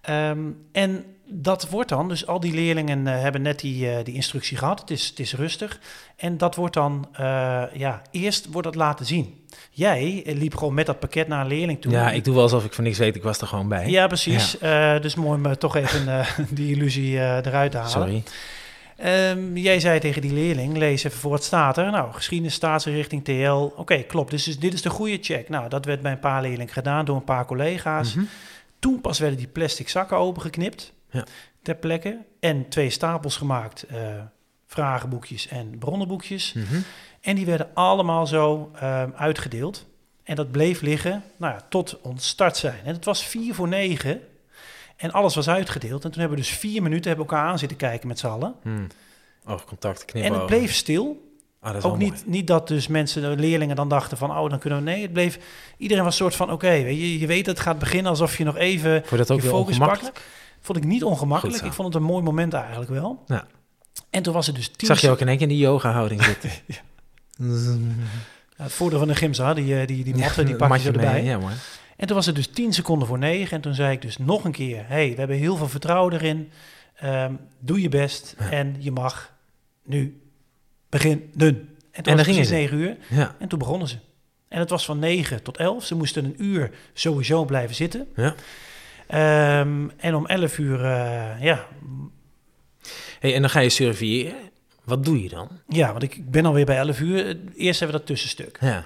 Ehm, 0.00 0.38
en 0.72 1.04
dat 1.26 1.68
wordt 1.68 1.88
dan, 1.88 2.08
dus 2.08 2.26
al 2.26 2.40
die 2.40 2.54
leerlingen 2.54 3.06
eh, 3.06 3.20
hebben 3.20 3.42
net 3.42 3.60
die, 3.60 3.90
eh, 3.90 4.04
die 4.04 4.14
instructie 4.14 4.56
gehad. 4.56 4.80
Het 4.80 4.90
is, 4.90 5.06
het 5.06 5.18
is 5.18 5.34
rustig. 5.34 5.80
En 6.16 6.38
dat 6.38 6.54
wordt 6.54 6.74
dan, 6.74 7.08
eh, 7.12 7.62
ja, 7.72 8.02
eerst 8.10 8.46
wordt 8.50 8.66
dat 8.66 8.76
laten 8.76 9.06
zien. 9.06 9.42
Jij 9.70 10.22
liep 10.26 10.56
gewoon 10.56 10.74
met 10.74 10.86
dat 10.86 10.98
pakket 10.98 11.28
naar 11.28 11.40
een 11.40 11.46
leerling 11.46 11.80
toe. 11.80 11.92
Ja, 11.92 12.10
ik 12.10 12.24
doe 12.24 12.34
wel 12.34 12.42
alsof 12.42 12.64
ik 12.64 12.72
van 12.72 12.84
niks 12.84 12.98
weet. 12.98 13.16
Ik 13.16 13.22
was 13.22 13.40
er 13.40 13.46
gewoon 13.46 13.68
bij. 13.68 13.88
Ja, 13.88 14.06
precies. 14.06 14.56
Dus 15.00 15.14
mooi 15.14 15.42
om 15.44 15.58
toch 15.58 15.76
even 15.76 16.26
die 16.50 16.74
illusie 16.74 17.18
eruit 17.18 17.70
te 17.70 17.76
halen. 17.76 17.92
Sorry. 17.92 18.22
Ehm, 18.96 19.56
jij 19.56 19.80
zei 19.80 20.00
tegen 20.00 20.22
die 20.22 20.32
leerling, 20.32 20.76
lees 20.76 21.04
even 21.04 21.18
voor 21.18 21.30
wat 21.30 21.44
staat 21.44 21.78
er. 21.78 21.90
Nou, 21.90 22.12
geschiedenis, 22.12 22.54
staatsrichting, 22.54 23.24
TL. 23.24 23.72
Oké, 23.76 24.02
klopt. 24.02 24.30
Dus, 24.30 24.44
dus 24.44 24.58
dit 24.58 24.72
is 24.72 24.82
de 24.82 24.90
goede 24.90 25.18
check. 25.20 25.48
Nou, 25.48 25.68
dat 25.68 25.84
werd 25.84 26.02
bij 26.02 26.12
een 26.12 26.18
paar 26.18 26.42
leerlingen 26.42 26.72
gedaan 26.72 27.04
door 27.04 27.16
een 27.16 27.24
paar 27.24 27.46
collega's. 27.46 28.14
Mhm. 28.14 28.24
Toen 28.78 29.00
pas 29.00 29.18
werden 29.18 29.38
die 29.38 29.46
plastic 29.46 29.88
zakken 29.88 30.16
opengeknipt 30.16 30.92
Ja. 31.14 31.24
ter 31.62 31.74
plekke. 31.74 32.18
En 32.40 32.68
twee 32.68 32.90
stapels 32.90 33.36
gemaakt, 33.36 33.82
eh, 33.82 33.98
vragenboekjes 34.66 35.48
en 35.48 35.78
bronnenboekjes. 35.78 36.52
Mhm. 36.52 36.80
En 37.20 37.36
die 37.36 37.46
werden 37.46 37.68
allemaal 37.74 38.26
zo 38.26 38.70
ehm, 38.74 39.10
uitgedeeld. 39.16 39.86
En 40.22 40.36
dat 40.36 40.50
bleef 40.50 40.80
liggen 40.80 41.22
nou 41.36 41.52
ja, 41.52 41.60
tot 41.68 42.00
ons 42.00 42.28
start 42.28 42.56
zijn. 42.56 42.80
En 42.84 42.94
het 42.94 43.04
was 43.04 43.24
vier 43.26 43.54
voor 43.54 43.68
negen. 43.68 44.20
En 44.96 45.12
alles 45.12 45.34
was 45.34 45.48
uitgedeeld. 45.48 46.04
En 46.04 46.10
toen 46.10 46.20
hebben 46.20 46.38
we 46.38 46.44
dus 46.44 46.54
vier 46.54 46.82
minuten 46.82 47.08
hebben 47.10 47.26
elkaar 47.26 47.48
aan 47.48 47.58
zitten 47.58 47.76
kijken 47.76 48.08
met 48.08 48.18
z'n 48.18 48.26
allen. 48.26 48.54
Hmm. 48.62 48.86
Oogcontact, 49.46 50.00
En 50.00 50.06
knipogen. 50.06 50.36
het 50.36 50.46
bleef 50.46 50.74
stil. 50.74 51.32
Ah, 51.60 51.84
Ook 51.84 51.98
niet, 51.98 52.26
niet 52.26 52.46
dat 52.46 52.68
dus 52.68 52.86
mensen, 52.86 53.34
leerlingen 53.40 53.76
dan 53.76 53.88
dachten 53.88 54.16
van, 54.16 54.30
oh, 54.30 54.50
dan 54.50 54.58
kunnen 54.58 54.78
we... 54.78 54.84
Nee, 54.84 55.02
het 55.02 55.12
bleef... 55.12 55.38
Iedereen 55.76 56.04
was 56.04 56.16
soort 56.16 56.36
van, 56.36 56.50
oké, 56.52 56.70
je, 56.70 57.18
je 57.18 57.26
weet 57.26 57.46
het 57.46 57.60
gaat 57.60 57.78
beginnen 57.78 58.10
alsof 58.10 58.38
je 58.38 58.44
nog 58.44 58.56
even. 58.56 58.92
Vond 58.98 59.10
je 59.10 59.16
dat 59.16 59.30
ook 59.30 59.40
je 59.42 59.48
focus 59.48 59.76
ongemakkelijk? 59.76 60.20
Vond 60.64 60.78
ik 60.78 60.84
niet 60.84 61.04
ongemakkelijk. 61.04 61.62
Ik 61.62 61.72
vond 61.72 61.88
het 61.94 62.02
een 62.02 62.08
mooi 62.08 62.22
moment 62.24 62.52
eigenlijk 62.52 62.90
wel. 62.90 63.22
Ja. 63.26 63.46
En 64.10 64.22
toen 64.22 64.32
was 64.34 64.46
het 64.46 64.56
dus 64.56 64.68
tien... 64.68 64.86
Zag 64.88 65.00
je 65.00 65.10
ook 65.10 65.20
in 65.20 65.28
één 65.28 65.36
keer 65.38 65.46
in 65.48 65.52
die 65.54 65.62
yoga-houding 65.62 66.22
zitten? 66.32 66.50
Ja, 66.66 66.76
het 68.56 68.72
voordeel 68.72 68.98
van 68.98 69.08
de 69.08 69.14
gymza, 69.14 69.54
die, 69.54 69.80
eh, 69.80 69.86
die, 69.86 70.04
die 70.04 70.16
matten, 70.16 70.42
Ja, 70.42 70.48
die 70.48 70.56
pak 70.56 70.68
je 70.68 70.74
matje 70.74 70.92
zo 70.92 70.98
erbij. 70.98 71.12
mee, 71.22 71.24
Ja. 71.24 71.38
En 71.96 72.06
toen 72.06 72.16
was 72.16 72.26
het 72.26 72.34
dus 72.34 72.46
tien 72.46 72.72
seconden 72.72 73.08
voor 73.08 73.18
negen. 73.18 73.50
En 73.56 73.60
toen 73.60 73.74
zei 73.74 73.92
ik 73.92 74.02
dus 74.02 74.18
nog 74.18 74.44
een 74.44 74.52
keer, 74.52 74.84
hey, 74.86 75.10
we 75.10 75.18
hebben 75.18 75.36
heel 75.36 75.56
veel 75.56 75.68
vertrouwen 75.68 76.12
erin. 76.14 76.50
Ehm, 76.94 77.32
doe 77.58 77.80
je 77.80 77.88
best 77.88 78.34
Ja. 78.38 78.50
en 78.50 78.76
je 78.78 78.90
mag 78.90 79.32
nu 79.84 80.20
beginnen. 80.88 81.30
En 81.32 81.38
toen 81.38 81.48
En 81.48 81.66
was 81.92 82.04
dan 82.04 82.16
het 82.16 82.24
gingen 82.24 82.24
precies 82.24 82.48
ze. 82.48 82.54
negen 82.54 82.76
uur. 82.78 82.96
Ja. 83.10 83.34
En 83.38 83.48
toen 83.48 83.58
begonnen 83.58 83.88
ze. 83.88 83.96
En 84.48 84.58
het 84.58 84.70
was 84.70 84.84
van 84.84 84.98
9 84.98 85.42
tot 85.42 85.56
11. 85.56 85.84
Ze 85.84 85.94
moesten 85.94 86.24
een 86.24 86.34
uur 86.44 86.70
sowieso 86.92 87.44
blijven 87.44 87.74
zitten. 87.74 88.06
Ja. 88.16 88.34
Ehm, 89.14 89.88
en 89.96 90.14
om 90.14 90.26
11 90.26 90.58
uur, 90.58 90.84
eh, 90.84 91.42
ja, 91.42 91.66
Hey, 93.20 93.34
en 93.34 93.40
dan 93.40 93.50
ga 93.50 93.60
je 93.60 93.68
surveilleren. 93.68 94.34
Wat 94.84 95.04
doe 95.04 95.22
je 95.22 95.28
dan? 95.28 95.48
ja, 95.68 95.90
want 95.90 96.02
ik, 96.02 96.30
ben 96.30 96.44
alweer 96.46 96.64
bij 96.64 96.76
11 96.76 97.00
uur. 97.00 97.36
Eerst 97.56 97.80
hebben 97.80 97.96
we 97.98 98.04
dat 98.04 98.06
tussenstuk. 98.06 98.58
Ja. 98.60 98.84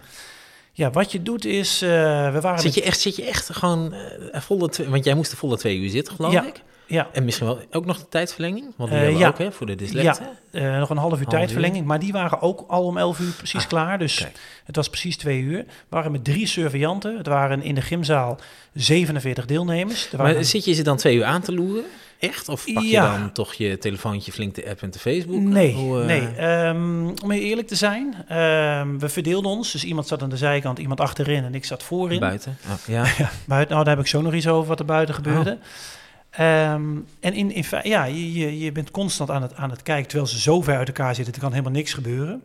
Ja, 0.73 0.91
wat 0.91 1.13
je 1.13 1.23
doet 1.23 1.45
is, 1.45 1.83
eh, 1.83 1.89
we 2.33 2.41
waren... 2.41 2.61
Zit 2.61 2.75
je 2.75 2.83
echt, 2.83 3.01
zit 3.01 3.17
je 3.17 3.25
echt 3.25 3.51
gewoon 3.53 3.93
eh, 3.93 4.41
volle 4.41 4.69
twee, 4.69 4.89
want 4.89 5.05
jij 5.05 5.15
moest 5.15 5.31
de 5.31 5.37
volle 5.37 5.57
twee 5.59 5.79
uur 5.79 5.89
zitten, 5.91 6.15
geloof 6.15 6.33
Ja. 6.33 6.47
ik. 6.47 6.63
Ja, 6.89 7.09
En 7.13 7.25
misschien 7.25 7.47
wel 7.47 7.59
ook 7.71 7.85
nog 7.87 7.99
de 7.99 8.09
tijdverlenging, 8.09 8.65
want 8.77 8.91
die 8.91 8.99
Eh, 8.99 9.05
hebben 9.05 9.21
ja. 9.23 9.29
ook 9.29 9.39
hè, 9.39 9.53
voor 9.53 9.67
de 9.67 9.75
dyslecten. 9.75 10.27
eh, 10.51 10.79
nog 10.79 10.91
een 10.91 10.97
half 10.97 11.13
uur 11.13 11.19
Half 11.19 11.29
tijdverlenging. 11.35 11.87
Maar 11.87 11.99
die 11.99 12.13
waren 12.13 12.41
ook 12.43 12.65
al 12.69 12.85
om 12.85 12.97
11 12.99 13.19
uur 13.19 13.33
precies 13.33 13.63
Ah, 13.63 13.69
klaar. 13.69 13.99
Dus 13.99 14.15
kijk. 14.19 14.37
het 14.65 14.77
was 14.77 14.89
precies 14.89 15.17
twee 15.17 15.41
uur. 15.41 15.59
We 15.59 15.65
waren 15.89 16.13
met 16.13 16.25
drie 16.25 16.47
surveillanten. 16.47 17.17
Het 17.17 17.27
waren 17.27 17.63
in 17.63 17.75
de 17.75 17.81
gymzaal 17.83 18.39
47 18.73 19.45
deelnemers. 19.47 20.13
Er 20.13 20.19
Maar 20.19 20.45
zit 20.45 20.65
je 20.65 20.73
ze 20.73 20.83
dan 20.83 20.97
twee 20.97 21.17
uur 21.17 21.25
aan 21.25 21.41
te 21.43 21.53
loeren? 21.55 21.85
Echt? 22.19 22.49
Of 22.49 22.65
pak 22.73 22.83
Ja. 22.83 23.13
je 23.13 23.19
dan 23.19 23.33
toch 23.33 23.55
je 23.55 23.79
telefoontje, 23.79 24.33
flink 24.33 24.55
de 24.55 24.69
app 24.69 24.83
en 24.83 24.91
de 24.91 24.99
Facebook? 24.99 25.41
Nee, 25.41 25.73
Hoe, 25.75 26.01
eh, 26.01 26.07
nee. 26.07 26.21
Ehm, 26.37 27.07
om 27.23 27.31
eerlijk 27.31 27.69
te 27.69 27.75
zijn, 27.75 28.15
ehm, 28.29 28.99
we 28.99 29.09
verdeelden 29.09 29.51
ons. 29.51 29.73
Dus 29.73 29.85
iemand 29.85 30.07
zat 30.07 30.23
aan 30.23 30.29
de 30.29 30.37
zijkant, 30.37 30.79
iemand 30.79 31.01
achterin 31.01 31.45
en 31.45 31.55
ik 31.55 31.65
zat 31.65 31.83
voorin. 31.83 32.21
Buiten? 32.21 32.59
Ah, 32.69 32.73
ja. 32.87 33.03
Buiten, 33.47 33.73
nou, 33.75 33.85
daar 33.85 33.95
heb 33.97 33.99
ik 34.05 34.07
zo 34.11 34.21
nog 34.23 34.33
iets 34.35 34.49
over 34.49 34.69
wat 34.69 34.79
er 34.79 34.85
buiten 34.85 35.15
gebeurde. 35.15 35.59
Ehm, 36.39 36.97
en 37.21 37.33
in, 37.35 37.53
in 37.53 37.65
feite, 37.65 37.89
ja, 37.89 38.05
je, 38.05 38.33
je, 38.33 38.59
je 38.59 38.73
bent 38.73 38.91
constant 38.91 39.31
aan 39.31 39.43
het, 39.43 39.55
aan 39.55 39.71
het 39.71 39.83
kijken, 39.83 40.09
terwijl 40.09 40.29
ze 40.31 40.41
zo 40.41 40.61
ver 40.63 40.77
uit 40.77 40.89
elkaar 40.89 41.15
zitten, 41.15 41.35
er 41.35 41.41
kan 41.41 41.51
helemaal 41.51 41.73
niks 41.73 41.93
gebeuren. 41.93 42.43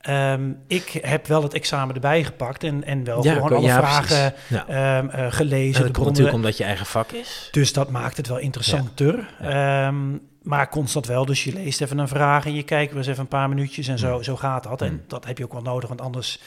Ehm, 0.00 0.50
ik 0.66 0.98
heb 1.02 1.26
wel 1.26 1.42
het 1.42 1.54
examen 1.54 1.94
erbij 1.94 2.24
gepakt 2.24 2.64
en, 2.64 2.84
en 2.84 3.04
wel 3.04 3.24
Ja, 3.24 3.32
gewoon 3.34 3.52
alle 3.52 3.66
ja, 3.66 3.78
vragen 3.78 4.34
ehm, 4.50 4.68
eh, 5.08 5.24
En 5.24 5.32
gelezen. 5.32 5.82
dat 5.82 5.92
komt 5.92 6.06
natuurlijk 6.06 6.36
omdat 6.36 6.56
je 6.56 6.64
eigen 6.64 6.86
vak 6.86 7.10
is. 7.12 7.48
Dus 7.50 7.72
dat 7.72 7.90
maakt 7.90 8.16
het 8.16 8.26
wel 8.28 8.38
interessanter. 8.38 9.28
Ehm, 9.40 10.16
maar 10.42 10.68
constant 10.68 11.06
wel. 11.06 11.24
Dus 11.24 11.44
je 11.44 11.52
leest 11.52 11.80
even 11.80 11.98
een 11.98 12.08
vraag 12.08 12.44
en 12.46 12.54
je 12.54 12.62
kijkt 12.62 12.88
weer 12.90 12.98
eens 12.98 13.08
even 13.08 13.20
een 13.20 13.28
paar 13.28 13.48
minuutjes 13.48 13.88
en 13.88 13.98
zo, 13.98 14.16
Mm. 14.16 14.22
zo 14.22 14.36
gaat 14.36 14.62
dat. 14.62 14.82
En 14.82 14.92
Mm. 14.92 15.02
dat 15.06 15.24
heb 15.26 15.38
je 15.38 15.44
ook 15.44 15.52
wel 15.52 15.62
nodig, 15.62 15.88
want 15.88 16.00
anders 16.00 16.40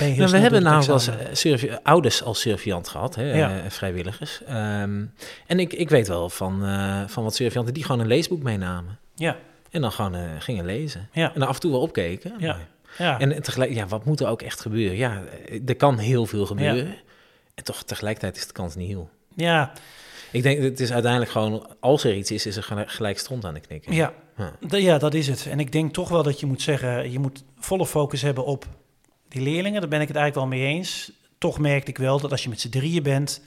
Nou, 0.00 0.30
we 0.30 0.36
hebben 0.38 0.62
namelijk 0.62 0.90
als 0.90 1.10
ouders 1.82 2.22
als 2.22 2.40
surveillant 2.40 2.88
gehad, 2.88 3.14
hè, 3.14 3.34
Ja. 3.34 3.50
eh, 3.62 3.70
vrijwilligers. 3.70 4.42
Ehm, 4.46 5.04
en 5.46 5.58
ik, 5.60 5.72
ik 5.72 5.88
weet 5.88 6.08
wel 6.08 6.28
van, 6.30 6.64
eh, 6.64 7.02
van 7.06 7.22
wat 7.24 7.34
surveillanten 7.34 7.74
die 7.74 7.84
gewoon 7.84 8.00
een 8.00 8.06
leesboek 8.06 8.42
meenamen. 8.42 8.98
Ja, 9.14 9.36
En 9.70 9.80
dan 9.80 9.92
gewoon 9.92 10.14
eh, 10.14 10.22
gingen 10.38 10.64
lezen. 10.64 11.08
ja, 11.12 11.34
En 11.34 11.42
af 11.42 11.54
en 11.54 11.60
toe 11.60 11.70
wel 11.70 11.80
opkeken. 11.80 12.32
Ja. 12.38 12.46
maar- 12.52 12.68
ja. 12.98 13.18
En 13.20 13.42
tegelijk, 13.42 13.72
ja, 13.74 13.86
wat 13.86 14.04
moet 14.04 14.20
er 14.20 14.26
ook 14.28 14.42
echt 14.42 14.60
gebeuren? 14.60 14.96
Ja, 14.96 15.22
er 15.66 15.76
kan 15.76 15.98
heel 15.98 16.26
veel 16.26 16.46
gebeuren. 16.46 16.94
En 17.54 17.64
toch 17.64 17.82
tegelijkertijd 17.82 18.36
is 18.36 18.46
de 18.46 18.52
kans 18.52 18.74
niet 18.74 18.88
heel. 18.88 19.10
ja, 19.34 19.72
Ik 20.32 20.42
denk, 20.42 20.62
het 20.62 20.80
is 20.80 20.92
uiteindelijk 20.92 21.32
gewoon, 21.32 21.66
als 21.80 22.04
er 22.04 22.14
iets 22.14 22.30
is, 22.30 22.46
is 22.46 22.56
er 22.56 22.84
gelijk, 22.86 23.18
stront 23.18 23.44
aan 23.44 23.54
de 23.54 23.60
knikken. 23.60 23.92
ja. 23.94 24.12
Ja. 24.36 24.78
Ja, 24.78 24.98
dat 24.98 25.14
is 25.14 25.26
het. 25.26 25.46
En 25.50 25.60
ik 25.60 25.72
denk 25.72 25.92
toch 25.92 26.08
wel 26.08 26.22
dat 26.22 26.40
je 26.40 26.46
moet 26.46 26.62
zeggen, 26.62 27.10
je 27.12 27.18
moet 27.18 27.44
volle 27.58 27.86
focus 27.86 28.22
hebben 28.22 28.44
op 28.44 28.64
die 29.30 29.42
leerlingen. 29.42 29.80
Daar 29.80 29.90
ben 29.90 30.00
ik 30.00 30.08
het 30.08 30.16
eigenlijk 30.16 30.50
wel 30.50 30.58
mee 30.60 30.68
eens. 30.74 31.12
Toch 31.38 31.58
merkte 31.58 31.90
ik 31.90 31.98
wel 31.98 32.20
dat 32.20 32.30
als 32.30 32.42
je 32.42 32.48
met 32.48 32.60
z'n 32.60 32.68
drieën 32.68 33.02
bent... 33.02 33.42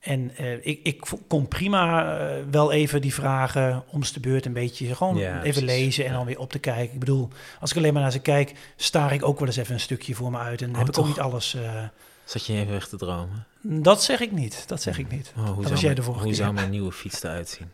En 0.00 0.36
eh, 0.36 0.52
ik, 0.66 0.80
ik 0.82 1.02
kon 1.28 1.48
prima 1.48 2.16
eh, 2.18 2.36
wel 2.50 2.72
even 2.72 3.00
die 3.00 3.14
vragen 3.14 3.84
om 3.90 4.00
de 4.12 4.20
beurt 4.20 4.46
een 4.46 4.52
beetje 4.52 4.94
gewoon 4.94 5.16
Ja, 5.16 5.42
even 5.42 5.62
precies. 5.64 5.82
lezen 5.84 6.04
en 6.04 6.10
Ja. 6.10 6.16
dan 6.16 6.26
weer 6.26 6.38
op 6.38 6.50
te 6.50 6.58
kijken. 6.58 6.92
Ik 6.94 6.98
bedoel, 6.98 7.28
als 7.60 7.70
ik 7.70 7.76
alleen 7.76 7.92
maar 7.92 8.02
naar 8.02 8.12
ze 8.12 8.18
kijk, 8.18 8.52
staar 8.76 9.12
ik 9.12 9.24
ook 9.24 9.38
wel 9.38 9.48
eens 9.48 9.56
even 9.56 9.74
een 9.74 9.80
stukje 9.80 10.14
voor 10.14 10.30
me 10.30 10.38
uit. 10.38 10.62
En 10.62 10.70
Oh, 10.70 10.78
heb 10.78 10.88
ik 10.88 10.98
ook 10.98 11.06
niet 11.06 11.20
alles... 11.20 11.54
eh, 11.54 11.82
Zat 12.24 12.46
je 12.46 12.52
even 12.52 12.70
weg 12.72 12.88
te 12.88 12.96
dromen? 12.96 13.46
dat 13.60 14.02
zeg 14.02 14.20
ik 14.20 14.32
niet, 14.32 14.68
dat 14.68 14.82
zeg 14.82 14.98
ik 14.98 15.10
niet. 15.10 15.32
Oh, 15.36 15.44
hoe 15.44 15.54
dat 15.54 15.66
zou 15.66 15.74
jij 15.80 15.92
mijn- 15.92 15.94
de 16.06 16.12
Hoe 16.12 16.22
keer. 16.22 16.34
zou 16.34 16.52
mijn 16.52 16.70
nieuwe 16.70 16.92
fiets 16.92 17.22
eruit 17.22 17.48
zien? 17.48 17.70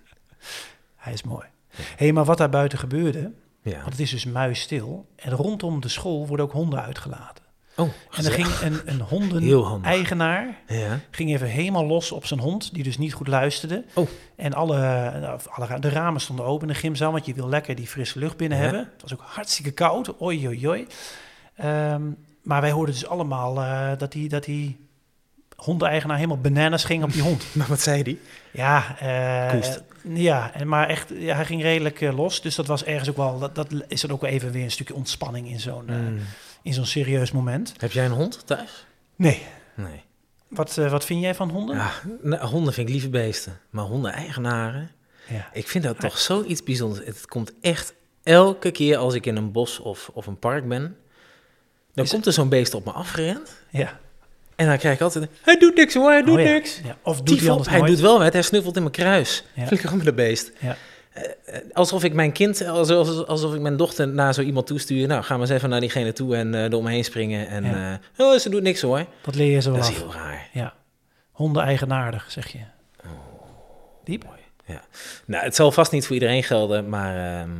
Hij 0.96 1.12
is 1.12 1.22
mooi. 1.22 1.46
Hé, 1.70 1.84
hey, 1.96 2.12
maar 2.12 2.24
wat 2.24 2.38
daar 2.38 2.50
buiten 2.50 2.78
gebeurde, 2.78 3.32
Ja. 3.62 3.76
want 3.78 3.90
het 3.90 4.00
is 4.00 4.10
dus 4.10 4.24
muisstil. 4.24 5.06
En 5.16 5.30
rondom 5.32 5.80
de 5.80 5.88
school 5.88 6.26
worden 6.26 6.46
ook 6.46 6.52
honden 6.52 6.82
uitgelaten. 6.82 7.44
Oh, 7.76 7.88
En 8.16 8.24
er 8.24 8.32
ging 8.32 8.48
een, 8.60 8.80
een 8.84 9.00
honden-eigenaar, 9.00 10.58
Ja. 10.66 11.00
ging 11.10 11.30
even 11.30 11.46
helemaal 11.48 11.86
los 11.86 12.12
op 12.12 12.26
zijn 12.26 12.40
hond, 12.40 12.74
die 12.74 12.82
dus 12.82 12.98
niet 12.98 13.12
goed 13.14 13.28
luisterde. 13.28 13.84
Oh. 13.94 14.08
En 14.36 14.52
alle, 14.52 14.78
alle 15.50 15.78
de 15.80 15.88
ramen 15.88 16.20
stonden 16.20 16.44
open 16.44 16.66
in 16.68 16.72
de 16.72 16.78
gymzaal, 16.80 17.12
want 17.12 17.26
je 17.26 17.34
wil 17.34 17.48
lekker 17.48 17.74
die 17.74 17.86
frisse 17.86 18.18
lucht 18.18 18.36
binnen 18.36 18.58
Ja. 18.58 18.64
hebben. 18.64 18.80
Het 18.92 19.02
was 19.02 19.12
ook 19.12 19.22
hartstikke 19.24 19.70
koud, 19.70 20.16
oi, 20.18 20.46
oi, 20.48 20.68
oi. 20.68 20.86
Ehm, 21.54 22.02
maar 22.42 22.60
wij 22.60 22.70
hoorden 22.70 22.94
dus 22.94 23.06
allemaal 23.06 23.60
eh, 23.62 23.90
dat 23.98 24.12
die, 24.12 24.28
dat 24.28 24.44
die 24.44 24.88
hondeneigenaar 25.64 26.16
helemaal 26.16 26.38
bananas 26.40 26.84
ging 26.84 27.02
op 27.04 27.12
die 27.12 27.22
hond. 27.22 27.44
Maar 27.54 27.66
wat 27.66 27.80
zei 27.80 28.02
die? 28.02 28.20
Ja, 28.52 28.80
Koest. 29.52 29.82
ja, 30.14 30.52
en 30.54 30.68
maar 30.68 30.88
echt, 30.88 31.08
ja, 31.14 31.34
hij 31.34 31.44
ging 31.44 31.62
redelijk 31.62 32.00
eh, 32.00 32.16
los. 32.16 32.40
Dus 32.42 32.54
dat 32.54 32.66
was 32.66 32.84
ergens 32.84 33.08
ook 33.10 33.16
wel, 33.16 33.38
dat, 33.38 33.54
dat 33.54 33.66
is 33.88 34.00
dan 34.00 34.10
ook 34.10 34.20
wel 34.20 34.30
even 34.30 34.52
weer 34.52 34.64
een 34.64 34.70
stukje 34.70 34.94
ontspanning 34.94 35.48
in 35.48 35.60
zo'n 35.60 35.88
eh, 35.88 35.94
Hmm. 35.96 36.18
in 36.62 36.72
zo'n 36.72 36.86
serieus 36.86 37.32
moment. 37.32 37.74
Heb 37.78 37.92
jij 37.92 38.04
een 38.04 38.10
hond 38.12 38.46
thuis? 38.46 38.86
Nee. 39.16 39.42
Nee. 39.74 40.02
Wat, 40.48 40.74
wat 40.74 41.04
vind 41.04 41.20
jij 41.22 41.34
van 41.34 41.50
honden? 41.50 41.76
Ja, 41.76 41.90
nou, 42.22 42.46
honden 42.46 42.72
vind 42.72 42.86
ik 42.88 42.92
lieve 42.94 43.08
beesten. 43.08 43.58
Maar 43.70 43.84
honden-eigenaren, 43.84 44.90
Ja. 45.28 45.48
ik 45.52 45.68
vind 45.68 45.84
dat 45.84 46.00
toch 46.00 46.18
zoiets 46.18 46.62
bijzonders. 46.62 47.06
Het 47.06 47.26
komt 47.26 47.52
echt 47.60 47.94
elke 48.22 48.70
keer 48.70 48.96
als 48.96 49.14
ik 49.14 49.26
in 49.26 49.36
een 49.36 49.52
bos 49.52 49.78
of, 49.78 50.10
of 50.12 50.26
een 50.26 50.38
park 50.38 50.68
ben... 50.68 50.96
Dan 51.94 52.04
Is- 52.04 52.10
komt 52.10 52.26
er 52.26 52.32
zo'n 52.32 52.48
beest 52.48 52.74
op 52.74 52.84
me 52.84 52.90
afgerend. 52.92 53.56
ja. 53.70 53.98
En 54.60 54.66
dan 54.66 54.78
krijg 54.78 54.94
ik 54.94 55.00
altijd... 55.00 55.28
Hij 55.42 55.58
doet 55.58 55.74
niks 55.74 55.94
hoor, 55.94 56.10
hij 56.10 56.22
doet 56.22 56.38
Oh 56.38 56.42
ja. 56.44 56.52
niks. 56.52 56.80
Ja. 56.84 56.96
Of 57.02 57.16
doet 57.16 57.26
Dief 57.26 57.38
hij 57.38 57.46
op, 57.46 57.50
anders 57.52 57.68
hij 57.70 57.78
nooit? 57.78 57.90
doet 57.92 58.00
wel 58.00 58.18
wat, 58.18 58.32
hij 58.32 58.42
snuffelt 58.42 58.76
in 58.76 58.82
mijn 58.82 58.94
kruis. 58.94 59.44
Ja. 59.54 59.62
Met 59.96 60.04
de 60.04 60.12
beest. 60.12 60.52
Ja. 60.58 60.76
Eh, 61.12 61.24
alsof 61.72 62.04
ik 62.04 62.12
mijn 62.12 62.32
kind, 62.32 62.66
alsof, 62.66 63.26
alsof 63.26 63.54
ik 63.54 63.60
mijn 63.60 63.76
dochter 63.76 64.08
naar 64.08 64.34
zo 64.34 64.40
iemand 64.42 64.66
toestuur. 64.66 65.06
Nou, 65.06 65.22
ga 65.22 65.32
maar 65.32 65.42
eens 65.42 65.50
even 65.56 65.68
naar 65.68 65.80
diegene 65.80 66.12
toe 66.12 66.36
en 66.36 66.54
eh 66.54 66.70
door 66.70 66.82
me 66.82 66.90
heen 66.90 67.04
springen. 67.04 67.48
En 67.48 67.64
Ja. 67.64 68.00
eh, 68.16 68.26
oh, 68.26 68.38
ze 68.38 68.50
doet 68.50 68.62
niks 68.62 68.80
hoor. 68.80 69.06
Dat 69.22 69.34
leer 69.34 69.50
je 69.50 69.60
zo 69.60 69.70
wel 69.70 69.80
Dat 69.80 69.90
is 69.90 69.96
heel 69.96 70.12
raar. 70.12 70.48
Ja. 70.52 70.74
Honden-eigenaardig, 71.30 72.30
zeg 72.30 72.48
je. 72.48 72.58
Oh. 73.04 73.10
Diep? 74.04 74.24
Nou, 75.26 75.44
het 75.44 75.54
zal 75.54 75.72
vast 75.72 75.92
niet 75.92 76.06
voor 76.06 76.14
iedereen 76.14 76.42
gelden, 76.42 76.88
maar 76.88 77.40
ehm, 77.40 77.50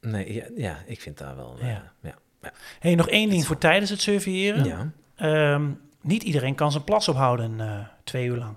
nee, 0.00 0.34
ja, 0.34 0.42
ja, 0.56 0.76
ik 0.86 1.00
vind 1.00 1.18
daar 1.18 1.36
wel. 1.36 1.56
eh, 1.60 1.68
Ja. 1.68 1.92
ja. 2.02 2.14
Ja. 2.42 2.52
Hey, 2.80 2.94
nog 2.94 3.08
één 3.08 3.30
ding 3.30 3.46
voor 3.46 3.58
tijdens 3.58 3.90
het 3.90 4.00
surveilleren. 4.00 4.64
Ja. 4.64 4.90
Ehm, 5.16 5.64
niet 6.08 6.22
iedereen 6.22 6.54
kan 6.54 6.70
zijn 6.70 6.84
plas 6.84 7.08
ophouden 7.08 7.60
eh, 7.60 7.78
twee 8.04 8.26
uur 8.26 8.36
lang. 8.36 8.56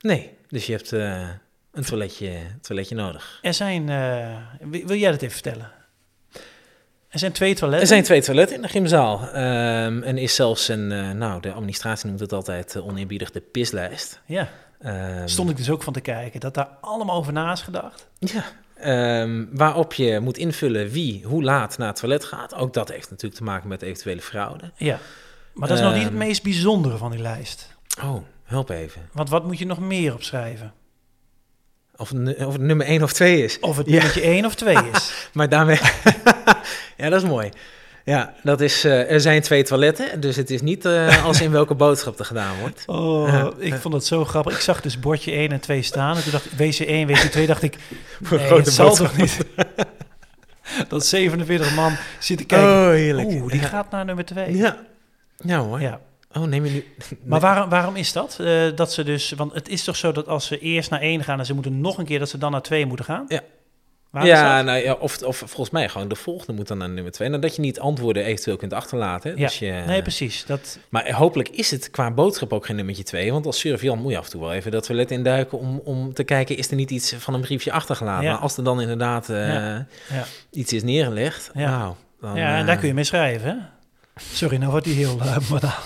Nee, 0.00 0.36
dus 0.48 0.66
je 0.66 0.72
hebt 0.72 0.92
eh, 0.92 1.28
een 1.72 1.84
toiletje, 1.84 2.38
toiletje 2.60 2.94
nodig. 2.94 3.38
Er 3.42 3.54
zijn, 3.54 3.88
eh, 3.88 4.36
wil, 4.60 4.86
wil 4.86 4.96
jij 4.96 5.10
dat 5.10 5.22
even 5.22 5.34
vertellen? 5.34 5.72
Er 7.08 7.18
zijn 7.18 7.32
twee 7.32 7.54
toiletten. 7.54 7.80
Er 7.88 7.94
zijn 7.94 8.02
twee 8.02 8.22
toiletten 8.22 8.56
in 8.56 8.62
de 8.62 8.68
gymzaal. 8.68 9.28
Ehm, 9.28 10.02
en 10.02 10.18
is 10.18 10.34
zelfs 10.34 10.68
een, 10.68 11.18
nou, 11.18 11.40
de 11.40 11.52
administratie 11.52 12.06
noemt 12.06 12.20
het 12.20 12.32
altijd 12.32 12.74
uh, 12.74 12.86
oneerbiedig 12.86 13.30
de 13.30 13.40
pislijst. 13.40 14.20
Ja, 14.26 14.48
Ehm, 14.78 15.26
stond 15.26 15.50
ik 15.50 15.56
dus 15.56 15.70
ook 15.70 15.82
van 15.82 15.92
te 15.92 16.00
kijken. 16.00 16.40
Dat 16.40 16.54
daar 16.54 16.68
allemaal 16.80 17.16
over 17.16 17.32
na 17.32 17.52
is 17.52 17.60
gedacht. 17.60 18.08
Ja, 18.18 18.44
ehm, 18.74 19.44
waarop 19.50 19.92
je 19.92 20.20
moet 20.20 20.38
invullen 20.38 20.88
wie 20.88 21.24
hoe 21.24 21.42
laat 21.42 21.78
naar 21.78 21.88
het 21.88 21.96
toilet 21.96 22.24
gaat. 22.24 22.54
Ook 22.54 22.72
dat 22.72 22.88
heeft 22.88 23.10
natuurlijk 23.10 23.40
te 23.40 23.44
maken 23.44 23.68
met 23.68 23.82
eventuele 23.82 24.20
fraude. 24.20 24.70
Ja, 24.76 24.98
maar 25.56 25.68
dat 25.68 25.76
is 25.78 25.82
nog 25.84 25.92
niet 25.92 26.02
het 26.02 26.10
Ehm. 26.12 26.18
meest 26.18 26.42
bijzondere 26.42 26.96
van 26.96 27.10
die 27.10 27.20
lijst. 27.20 27.68
Oh, 28.04 28.16
help 28.44 28.70
even. 28.70 29.08
Want 29.12 29.28
wat 29.30 29.44
moet 29.44 29.58
je 29.58 29.66
nog 29.66 29.78
meer 29.80 30.14
opschrijven? 30.14 30.72
Of, 31.96 32.12
of 32.38 32.52
het 32.52 32.60
nummer 32.60 32.86
1 32.86 33.02
of 33.02 33.12
2 33.12 33.44
is. 33.44 33.60
Of 33.60 33.76
het 33.76 33.86
Ja. 33.86 33.92
nummertje 33.92 34.20
1 34.22 34.44
of 34.44 34.54
2 34.54 34.76
is. 34.92 35.12
Maar 35.32 35.48
daarmee... 35.48 35.78
ja, 36.96 37.08
dat 37.08 37.22
is 37.22 37.28
mooi. 37.28 37.50
Ja, 38.04 38.34
dat 38.42 38.60
is, 38.60 38.84
eh, 38.84 39.10
er 39.10 39.20
zijn 39.20 39.42
twee 39.42 39.62
toiletten, 39.62 40.20
dus 40.20 40.36
het 40.36 40.50
is 40.50 40.60
niet 40.60 40.84
eh, 40.84 41.24
als 41.24 41.40
in 41.40 41.50
welke 41.50 41.74
boodschap 41.74 42.18
er 42.18 42.24
gedaan 42.24 42.58
wordt. 42.60 42.82
Oh, 42.96 43.28
Ja. 43.28 43.50
ik 43.58 43.74
vond 43.74 43.94
het 43.94 44.04
zo 44.06 44.24
grappig. 44.24 44.54
Ik 44.54 44.60
zag 44.60 44.80
dus 44.80 45.00
bordje 45.00 45.32
1 45.32 45.52
en 45.52 45.60
2 45.60 45.82
staan. 45.82 46.16
En 46.16 46.22
toen 46.22 46.32
dacht 46.32 46.44
ik, 46.46 46.52
WC1, 46.52 47.08
WC2, 47.08 47.46
dacht 47.46 47.62
ik, 47.62 47.76
Voor 48.22 48.38
nee, 48.38 48.46
grote 48.46 48.62
het 48.62 48.72
zal 48.72 48.94
toch 48.94 49.16
niet? 49.16 49.38
dat 50.88 51.06
47 51.06 51.74
man 51.74 51.96
zitten 52.18 52.46
kijken. 52.46 52.68
Oh, 52.68 52.88
heerlijk. 52.88 53.28
Oeh, 53.28 53.50
die 53.52 53.60
ja. 53.60 53.66
gaat 53.66 53.90
naar 53.90 54.04
nummer 54.04 54.24
2. 54.24 54.56
Ja. 54.56 54.76
Ja 55.44 55.58
hoor. 55.58 55.80
Ja. 55.80 56.00
Oh, 56.32 56.42
neem 56.42 56.64
je 56.64 56.70
nu... 56.70 56.84
Maar 57.24 57.40
waarom, 57.40 57.68
waarom 57.68 57.96
is 57.96 58.12
dat? 58.12 58.38
Eh, 58.40 58.62
dat 58.74 58.92
ze 58.92 59.04
dus, 59.04 59.32
want 59.32 59.54
het 59.54 59.68
is 59.68 59.84
toch 59.84 59.96
zo 59.96 60.12
dat 60.12 60.28
als 60.28 60.46
ze 60.46 60.58
eerst 60.58 60.90
naar 60.90 61.00
1 61.00 61.24
gaan 61.24 61.38
en 61.38 61.46
ze 61.46 61.54
moeten 61.54 61.80
nog 61.80 61.98
een 61.98 62.04
keer, 62.04 62.18
dat 62.18 62.28
ze 62.28 62.38
dan 62.38 62.50
naar 62.50 62.62
2 62.62 62.86
moeten 62.86 63.04
gaan? 63.04 63.24
Ja. 63.28 63.40
Waarom 64.10 64.32
ja, 64.32 64.56
dat? 64.56 64.64
nou 64.64 64.78
ja, 64.78 64.92
of, 64.92 65.22
of 65.22 65.36
volgens 65.36 65.70
mij 65.70 65.88
gewoon 65.88 66.08
de 66.08 66.14
volgende 66.14 66.52
moet 66.52 66.68
dan 66.68 66.78
naar 66.78 66.88
nummer 66.88 67.12
2. 67.12 67.28
Nadat 67.28 67.56
je 67.56 67.60
niet 67.60 67.80
antwoorden 67.80 68.24
eventueel 68.24 68.56
kunt 68.56 68.72
achterlaten. 68.72 69.30
Ja. 69.30 69.36
Dus 69.36 69.58
je, 69.58 69.82
Nee, 69.86 70.02
precies. 70.02 70.46
Dat, 70.46 70.78
Maar 70.88 71.12
hopelijk 71.12 71.48
is 71.48 71.70
het 71.70 71.90
qua 71.90 72.10
boodschap 72.10 72.52
ook 72.52 72.66
geen 72.66 72.76
nummertje 72.76 73.02
2. 73.02 73.32
Want 73.32 73.46
als 73.46 73.58
surveillant 73.58 74.02
moet 74.02 74.12
je 74.12 74.18
af 74.18 74.24
en 74.24 74.30
toe 74.30 74.40
wel 74.40 74.52
even 74.52 74.70
dat 74.70 74.86
toilet 74.86 75.10
induiken... 75.10 75.58
om, 75.58 75.80
om 75.84 76.14
te 76.14 76.24
kijken, 76.24 76.56
is 76.56 76.70
er 76.70 76.76
niet 76.76 76.90
iets 76.90 77.14
van 77.18 77.34
een 77.34 77.40
briefje 77.40 77.72
achtergelaten? 77.72 78.24
Ja. 78.24 78.32
Maar 78.32 78.40
als 78.40 78.56
er 78.56 78.64
dan 78.64 78.80
inderdaad 78.80 79.28
eh, 79.28 79.48
Ja. 79.48 79.86
iets 80.50 80.72
is 80.72 80.82
neergelegd... 80.82 81.50
Ja. 81.54 81.78
Nou, 81.78 81.94
dan, 82.20 82.36
ja, 82.36 82.54
en 82.54 82.60
eh, 82.60 82.66
daar 82.66 82.76
kun 82.76 82.88
je 82.88 82.94
mee 82.94 83.04
schrijven. 83.04 83.48
Hè? 83.48 83.54
Sorry, 84.20 84.56
nou 84.56 84.70
wordt 84.70 84.86
die 84.86 84.94
heel 84.94 85.18
uh, 85.22 85.36
modaal. 85.50 85.82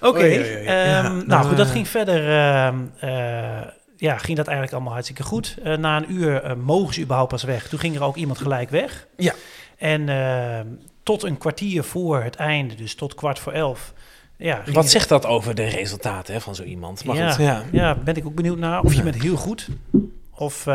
Oké. 0.00 0.24
Ja, 0.24 0.42
ehm, 1.02 1.12
nou, 1.12 1.26
nou 1.26 1.46
goed, 1.46 1.56
dat 1.56 1.66
eh, 1.66 1.72
ging 1.72 1.88
verder. 1.88 2.28
ehm, 2.30 2.76
eh, 2.98 3.68
ja, 3.96 4.18
ging 4.18 4.36
dat 4.36 4.46
eigenlijk 4.46 4.72
allemaal 4.72 4.92
hartstikke 4.92 5.22
goed. 5.22 5.56
Na 5.78 5.96
een 5.96 6.12
uur 6.12 6.56
mogen 6.58 6.94
ze 6.94 7.00
überhaupt 7.00 7.30
pas 7.30 7.42
weg. 7.42 7.68
Toen 7.68 7.78
ging 7.78 7.96
er 7.96 8.02
ook 8.02 8.16
iemand 8.16 8.38
gelijk 8.38 8.70
weg. 8.70 9.06
Ja. 9.16 9.32
En 9.78 10.08
ehm, 10.08 10.66
tot 11.02 11.22
een 11.22 11.38
kwartier 11.38 11.84
voor 11.84 12.22
het 12.22 12.36
einde, 12.36 12.74
dus 12.74 12.94
tot 12.94 13.14
kwart 13.14 13.38
voor 13.38 13.52
elf, 13.52 13.92
ja, 14.36 14.62
Wat 14.72 14.84
ze- 14.84 14.90
zegt 14.90 15.08
dat 15.08 15.26
over 15.26 15.54
de 15.54 15.64
resultaten 15.66 16.34
hè, 16.34 16.40
van 16.40 16.54
zo 16.54 16.62
iemand? 16.62 17.04
Maar 17.04 17.16
ja, 17.16 17.30
goed, 17.30 17.44
ja. 17.44 17.62
ja, 17.72 17.94
ben 17.94 18.16
ik 18.16 18.26
ook 18.26 18.34
benieuwd 18.34 18.58
naar. 18.58 18.80
Of 18.82 18.94
je 18.94 19.02
bent 19.02 19.22
heel 19.22 19.36
goed 19.36 19.68
of, 20.34 20.66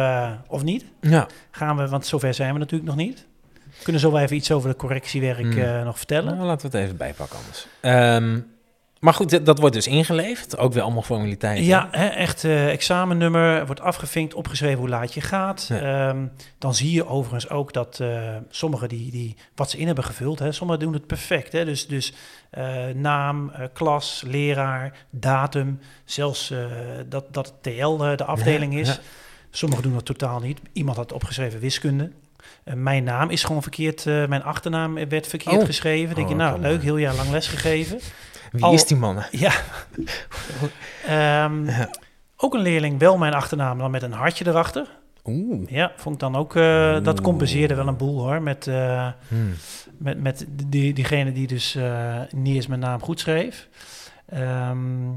of 0.48 0.64
niet. 0.64 0.86
Ja. 1.02 1.28
Gaan 1.52 1.78
we, 1.78 1.88
want 1.88 2.06
zover 2.06 2.34
zijn 2.34 2.54
we 2.54 2.60
natuurlijk 2.60 2.90
nog 2.90 2.98
niet. 2.98 3.28
Kunnen 3.84 4.02
zo 4.02 4.12
wel 4.12 4.22
even 4.22 4.36
iets 4.36 4.52
over 4.52 4.70
de 4.70 4.76
correctiewerk 4.76 5.40
Hmm. 5.54 5.58
eh, 5.58 5.84
nog 5.84 5.98
vertellen. 5.98 6.36
Nou, 6.36 6.48
laten 6.48 6.72
we 6.72 6.78
het 6.78 6.86
even 6.86 6.98
bijpakken 6.98 7.38
anders. 7.38 7.68
Ehm, 7.82 8.40
maar 9.00 9.14
goed, 9.14 9.46
dat, 9.46 9.60
wordt 9.60 9.76
dus 9.76 9.88
ingeleverd. 9.88 10.58
Ook 10.58 10.74
weer 10.74 10.82
allemaal 10.84 11.02
formaliteiten. 11.02 11.66
Ja, 11.66 11.88
hè, 11.92 12.08
echt 12.08 12.44
eh, 12.44 12.70
examennummer, 12.72 13.66
wordt 13.66 13.82
afgevinkt, 13.82 14.34
opgeschreven 14.34 14.80
hoe 14.80 14.90
laat 14.90 15.14
je 15.14 15.22
gaat. 15.22 15.66
Ja. 15.70 16.10
Ehm, 16.10 16.26
dan 16.58 16.76
zie 16.76 16.92
je 16.92 17.08
overigens 17.08 17.50
ook 17.50 17.74
dat 17.74 18.00
eh, 18.00 18.36
sommigen 18.50 18.90
die, 18.90 19.12
die 19.12 19.36
wat 19.56 19.70
ze 19.70 19.78
in 19.78 19.86
hebben 19.86 20.04
gevuld, 20.04 20.40
hè, 20.40 20.52
sommigen 20.52 20.84
doen 20.84 20.94
het 20.94 21.08
perfect. 21.08 21.52
Hè, 21.52 21.66
dus 21.66 21.88
dus 21.88 22.14
naam, 22.96 23.52
klas, 23.74 24.24
leraar, 24.28 24.92
datum, 25.10 25.80
zelfs 26.06 26.54
dat, 27.10 27.34
dat 27.34 27.46
het 27.46 27.64
TL 27.64 27.98
de 27.98 28.26
afdeling 28.26 28.74
Ja, 28.74 28.80
is. 28.80 28.88
ja. 28.88 28.98
Sommigen 29.52 29.84
doen 29.84 29.94
dat 29.94 30.06
totaal 30.06 30.40
niet. 30.40 30.60
Iemand 30.74 30.98
had 30.98 31.12
opgeschreven 31.12 31.60
wiskunde. 31.60 32.12
Eh, 32.64 32.74
mijn 32.74 33.04
naam 33.04 33.30
is 33.30 33.44
gewoon 33.44 33.62
verkeerd, 33.62 34.06
eh, 34.06 34.26
mijn 34.28 34.44
achternaam 34.44 34.94
werd 35.10 35.28
verkeerd 35.28 35.60
Oh. 35.60 35.66
geschreven. 35.66 36.16
Denk 36.16 36.28
je, 36.28 36.34
Oh, 36.34 36.40
nou 36.40 36.60
leuk, 36.60 36.82
heel 36.82 36.98
jaar 36.98 37.16
lang 37.16 37.30
les 37.30 37.48
gegeven. 37.48 38.00
Wie 38.52 38.64
Al- 38.64 38.74
is 38.74 38.86
die 38.86 38.98
man? 38.98 39.24
Ja. 39.32 39.52
Ehm, 41.06 41.66
Ja. 41.66 41.90
Ook 42.42 42.54
een 42.54 42.62
leerling, 42.62 43.00
wel 43.00 43.18
mijn 43.18 43.34
achternaam, 43.34 43.78
dan 43.78 43.92
met 43.92 44.02
een 44.04 44.12
hartje 44.12 44.48
erachter. 44.48 44.88
Oeh. 45.26 45.70
Ja, 45.70 45.92
vond 45.96 46.16
ik 46.16 46.22
dan 46.22 46.36
ook, 46.36 46.56
eh, 46.56 47.04
dat 47.04 47.22
compenseerde 47.22 47.76
wel 47.76 47.88
een 47.88 47.98
boel 47.98 48.20
hoor. 48.22 48.42
Met, 48.42 48.66
Hmm. 49.28 49.54
met, 49.98 50.22
met 50.22 50.46
die, 50.68 50.94
diegene 50.94 51.32
die 51.32 51.48
dus 51.48 51.76
eh, 51.76 52.16
niet 52.32 52.56
eens 52.56 52.68
mijn 52.68 52.80
naam 52.80 53.02
goed 53.02 53.20
schreef. 53.20 53.68
Ehm, 54.26 55.10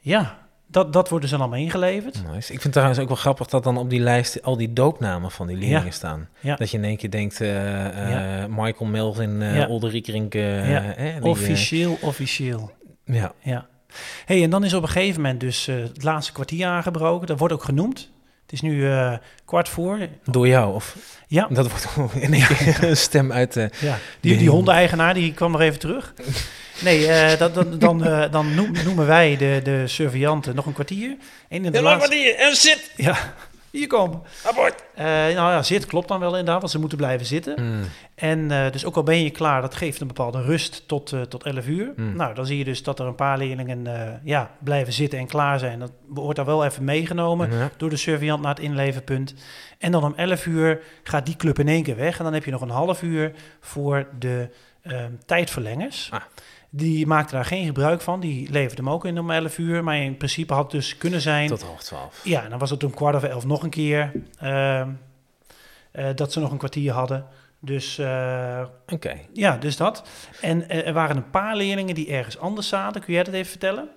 ja, 0.00 0.38
dat, 0.72 0.92
dat 0.92 1.08
wordt 1.08 1.22
dus 1.22 1.30
dan 1.32 1.40
allemaal 1.40 1.58
ingeleverd. 1.58 2.14
Nice. 2.14 2.36
Ik 2.38 2.44
vind 2.46 2.62
het 2.62 2.72
trouwens 2.72 2.98
ook 2.98 3.08
wel 3.08 3.16
grappig 3.16 3.46
dat 3.46 3.64
dan 3.64 3.76
op 3.76 3.90
die 3.90 4.00
lijst 4.00 4.42
al 4.42 4.56
die 4.56 4.72
doopnamen 4.72 5.30
van 5.30 5.46
die 5.46 5.56
leerlingen 5.56 5.84
Ja. 5.84 5.90
staan. 5.90 6.28
Ja. 6.40 6.56
Dat 6.56 6.70
je 6.70 6.76
in 6.76 6.84
één 6.84 6.96
keer 6.96 7.10
denkt, 7.10 7.40
eh, 7.40 8.10
Ja. 8.10 8.46
Michael 8.48 8.90
Melvin, 8.90 9.40
Ja. 9.40 9.68
Ulrich 9.68 10.08
eh 10.08 10.70
Ja. 10.70 10.80
die, 10.80 10.94
eh, 10.94 11.24
Officieel, 11.24 11.98
officieel. 12.00 12.70
ja. 13.04 13.32
Ja. 13.40 13.66
hey, 14.24 14.42
en 14.42 14.50
dan 14.50 14.64
is 14.64 14.74
op 14.74 14.82
een 14.82 14.88
gegeven 14.88 15.20
moment 15.22 15.40
dus 15.40 15.66
het 15.66 16.02
laatste 16.02 16.32
kwartier 16.32 16.66
aangebroken. 16.66 17.26
Dat 17.26 17.38
wordt 17.38 17.54
ook 17.54 17.64
genoemd. 17.64 18.10
Het 18.42 18.52
is 18.52 18.60
nu 18.60 18.88
kwart 19.44 19.68
voor. 19.68 19.98
Door 20.24 20.48
jou? 20.48 20.74
Of 20.74 20.96
Ja, 21.26 21.46
dat 21.50 21.68
wordt 21.70 21.86
in 22.24 22.32
één 22.34 22.46
keer 22.46 22.84
een 22.84 22.96
stem 22.96 23.32
uit 23.32 23.52
de... 23.52 23.70
Ja, 23.80 23.96
die, 24.20 24.36
die 24.36 24.50
hondeneigenaar 24.50 25.14
die 25.14 25.32
kwam 25.34 25.50
nog 25.52 25.60
even 25.60 25.78
terug. 25.78 26.14
Nee, 26.84 27.06
eh, 27.06 27.38
dat, 27.38 27.54
dat, 27.54 27.80
dan, 27.80 28.04
eh, 28.04 28.30
dan 28.30 28.54
noem- 28.54 28.72
noemen 28.84 29.06
wij 29.06 29.36
de, 29.36 29.60
de 29.64 29.86
surveillanten 29.86 30.54
nog 30.54 30.66
een 30.66 30.72
kwartier. 30.72 31.16
En 31.48 31.64
in 31.64 31.72
de 31.72 31.82
laatste... 31.82 32.34
En 32.34 32.56
zit! 32.56 32.92
Ja, 32.96 33.16
hier 33.70 33.86
komen. 33.86 34.22
Abort! 34.44 34.84
Eh, 34.94 35.04
nou 35.06 35.34
ja, 35.34 35.62
zit 35.62 35.86
klopt 35.86 36.08
dan 36.08 36.20
wel 36.20 36.30
inderdaad, 36.30 36.60
want 36.60 36.72
ze 36.72 36.78
moeten 36.78 36.98
blijven 36.98 37.26
zitten. 37.26 37.56
Hmm. 37.60 37.82
En 38.14 38.50
eh, 38.50 38.72
dus 38.72 38.84
ook 38.84 38.96
al 38.96 39.02
ben 39.02 39.22
je 39.22 39.30
klaar, 39.30 39.60
dat 39.60 39.74
geeft 39.74 40.00
een 40.00 40.06
bepaalde 40.06 40.42
rust 40.42 40.88
tot, 40.88 41.12
eh, 41.12 41.20
tot 41.20 41.42
11 41.42 41.66
uur. 41.66 41.92
Mm. 41.96 42.16
Nou, 42.16 42.34
dan 42.34 42.46
zie 42.46 42.58
je 42.58 42.64
dus 42.64 42.82
dat 42.82 42.98
er 42.98 43.06
een 43.06 43.14
paar 43.14 43.38
leerlingen 43.38 43.86
eh, 43.86 44.12
ja, 44.24 44.50
blijven 44.58 44.92
zitten 44.92 45.18
en 45.18 45.26
klaar 45.26 45.58
zijn. 45.58 45.78
Dat 45.78 45.92
wordt 46.06 46.36
daar 46.36 46.46
wel 46.46 46.64
even 46.64 46.84
meegenomen 46.84 47.70
door 47.76 47.90
de 47.90 47.96
surveillant 47.96 48.42
naar 48.42 48.54
het 48.54 48.64
inleverpunt. 48.64 49.34
En 49.78 49.92
dan 49.92 50.04
om 50.04 50.12
11 50.16 50.46
uur 50.46 50.80
gaat 51.02 51.26
die 51.26 51.36
club 51.36 51.58
in 51.58 51.68
één 51.68 51.82
keer 51.82 51.96
weg. 51.96 52.18
En 52.18 52.24
dan 52.24 52.32
heb 52.32 52.44
je 52.44 52.50
nog 52.50 52.60
een 52.60 52.70
half 52.70 53.02
uur 53.02 53.32
voor 53.60 54.06
de 54.18 54.48
ehm, 54.82 55.12
tijdverlengers. 55.26 56.08
Ah. 56.12 56.20
Die 56.74 57.06
maakten 57.06 57.34
daar 57.34 57.44
geen 57.44 57.66
gebruik 57.66 58.00
van. 58.00 58.20
Die 58.20 58.50
leverden 58.50 58.84
hem 58.84 58.94
ook 58.94 59.04
in 59.04 59.18
om 59.18 59.30
11 59.30 59.58
uur. 59.58 59.84
Maar 59.84 59.96
in 59.96 60.16
principe 60.16 60.54
had 60.54 60.62
het 60.62 60.72
dus 60.72 60.96
kunnen 60.96 61.20
zijn... 61.20 61.48
Tot 61.48 61.62
half 61.62 61.82
twaalf. 61.82 62.20
Ja, 62.24 62.48
dan 62.48 62.58
was 62.58 62.70
het 62.70 62.84
om 62.84 62.94
kwart 62.94 63.14
over 63.16 63.30
elf 63.30 63.44
nog 63.44 63.62
een 63.62 63.70
keer 63.70 64.12
ehm, 64.38 64.90
eh, 65.90 66.06
dat 66.14 66.32
ze 66.32 66.40
nog 66.40 66.50
een 66.50 66.58
kwartier 66.58 66.92
hadden. 66.92 67.26
Dus 67.60 67.98
Oké. 68.86 69.14
ja, 69.32 69.56
dus 69.56 69.76
dat. 69.76 70.08
En 70.40 70.68
eh, 70.68 70.86
er 70.86 70.92
waren 70.92 71.16
een 71.16 71.30
paar 71.30 71.56
leerlingen 71.56 71.94
die 71.94 72.10
ergens 72.10 72.38
anders 72.38 72.68
zaten. 72.68 73.00
Kun 73.00 73.14
jij 73.14 73.24
dat 73.24 73.34
even 73.34 73.50
vertellen? 73.50 73.88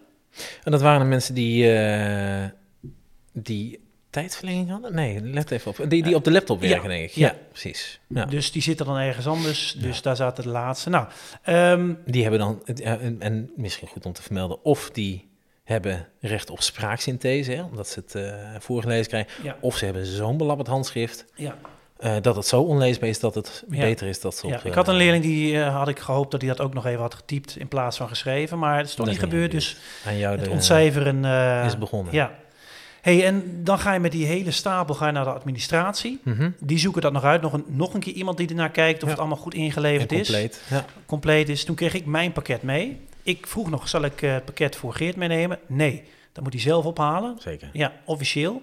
En 0.64 0.72
dat 0.72 0.82
waren 0.82 1.00
de 1.00 1.06
mensen 1.06 1.34
die, 1.34 1.72
die 3.34 3.85
tijdverlenging 4.22 4.70
hadden? 4.70 4.96
Nee, 4.96 5.22
let 5.22 5.52
even 5.52 5.72
op. 5.72 5.90
Die, 5.90 6.04
die 6.04 6.16
op 6.16 6.24
de 6.24 6.32
laptop 6.32 6.62
Ja. 6.62 6.70
werken, 6.70 6.90
denk 6.90 7.04
ik. 7.04 7.12
Ja. 7.12 7.28
Ja, 7.28 7.36
precies. 7.50 8.00
Ja. 8.08 8.26
Dus 8.26 8.52
die 8.52 8.62
zitten 8.62 8.86
dan 8.86 8.98
ergens 8.98 9.28
anders. 9.28 9.76
Dus 9.80 10.02
daar 10.02 10.16
zaten 10.16 10.44
de 10.44 10.50
laatste. 10.50 10.90
Nou, 10.90 11.08
ehm, 11.44 11.94
Die 12.06 12.22
hebben 12.22 12.40
dan, 12.40 12.62
eh, 12.66 12.92
en, 12.92 13.16
en 13.20 13.52
misschien 13.56 13.88
goed 13.88 14.06
om 14.06 14.14
te 14.14 14.22
vermelden, 14.22 14.64
of 14.64 14.90
die 14.92 15.28
hebben 15.64 16.08
recht 16.20 16.50
op 16.50 16.62
spraaksynthese, 16.62 17.52
hè, 17.52 17.64
omdat 17.64 17.88
ze 17.88 18.00
het 18.00 18.16
eh, 18.16 18.34
voorgelezen 18.60 19.08
krijgen, 19.08 19.56
of 19.60 19.78
ze 19.78 19.86
hebben 19.86 20.06
zo'n 20.06 20.38
belabberd 20.38 20.68
handschrift 20.70 21.26
ja, 21.36 21.56
eh, 21.98 22.16
dat 22.22 22.36
het 22.36 22.46
zo 22.48 22.62
onleesbaar 22.62 23.10
is 23.10 23.20
dat 23.20 23.36
het 23.36 23.64
Ja. 23.70 23.80
beter 23.82 24.08
is 24.08 24.22
dat 24.22 24.36
ze 24.38 24.46
op... 24.46 24.52
ja. 24.52 24.58
Ik 24.60 24.66
eh, 24.66 24.74
had 24.76 24.88
een 24.88 24.96
leerling 24.96 25.24
die 25.24 25.62
eh, 25.62 25.76
had 25.78 25.88
ik 25.88 26.00
gehoopt 26.00 26.32
dat 26.32 26.42
hij 26.42 26.50
dat 26.50 26.62
ook 26.62 26.74
nog 26.74 26.86
even 26.86 27.02
had 27.02 27.14
getypt 27.14 27.58
in 27.58 27.68
plaats 27.68 27.98
van 27.98 28.08
geschreven. 28.08 28.60
Maar 28.60 28.78
het 28.78 28.88
is 28.88 28.94
toch 28.96 29.06
Dat 29.06 29.14
niet 29.16 29.24
gebeurd. 29.24 29.52
Dus 29.52 29.78
aan 30.06 30.18
jou 30.18 30.36
het 30.36 30.46
de, 30.46 30.52
ontcijferen 30.52 31.26
eh, 31.26 31.66
is 31.66 31.78
begonnen. 31.78 32.14
Ja. 32.14 32.32
Hey, 33.06 33.26
en 33.26 33.64
dan 33.64 33.80
ga 33.80 33.94
je 33.94 34.00
met 34.00 34.12
die 34.12 34.26
hele 34.26 34.52
stapel 34.52 34.96
ga 34.96 35.06
je 35.06 35.12
naar 35.12 35.24
de 35.24 35.34
administratie. 35.34 36.20
Mhm. 36.24 36.50
Die 36.60 36.78
zoeken 36.78 37.02
dat 37.02 37.14
nog 37.14 37.24
uit. 37.24 37.42
Nog 37.42 37.54
een, 37.54 37.64
nog 37.68 37.94
een 37.94 38.00
keer 38.00 38.14
iemand 38.14 38.38
die 38.38 38.48
ernaar 38.48 38.70
kijkt 38.72 38.98
of 38.98 39.04
Ja. 39.04 39.10
het 39.10 39.20
allemaal 39.20 39.38
goed 39.38 39.54
En 39.54 39.60
ingeleverd 39.60 40.12
is. 40.12 40.28
compleet. 40.28 40.62
Ja. 40.70 40.86
compleet 41.06 41.50
is. 41.50 41.64
Toen 41.66 41.76
kreeg 41.76 41.94
ik 41.94 42.06
mijn 42.06 42.32
pakket 42.32 42.62
mee. 42.64 42.98
Ik 43.24 43.48
vroeg 43.48 43.70
nog, 43.70 43.88
zal 43.90 44.04
ik 44.04 44.22
eh, 44.22 44.34
het 44.34 44.46
pakket 44.46 44.76
voor 44.76 44.94
Geert 44.94 45.16
meenemen? 45.16 45.60
Nee, 45.68 46.04
dat 46.32 46.44
moet 46.44 46.54
hij 46.54 46.62
zelf 46.62 46.86
ophalen. 46.86 47.36
Zeker. 47.40 47.70
Ja, 47.74 47.92
officieel. 48.06 48.62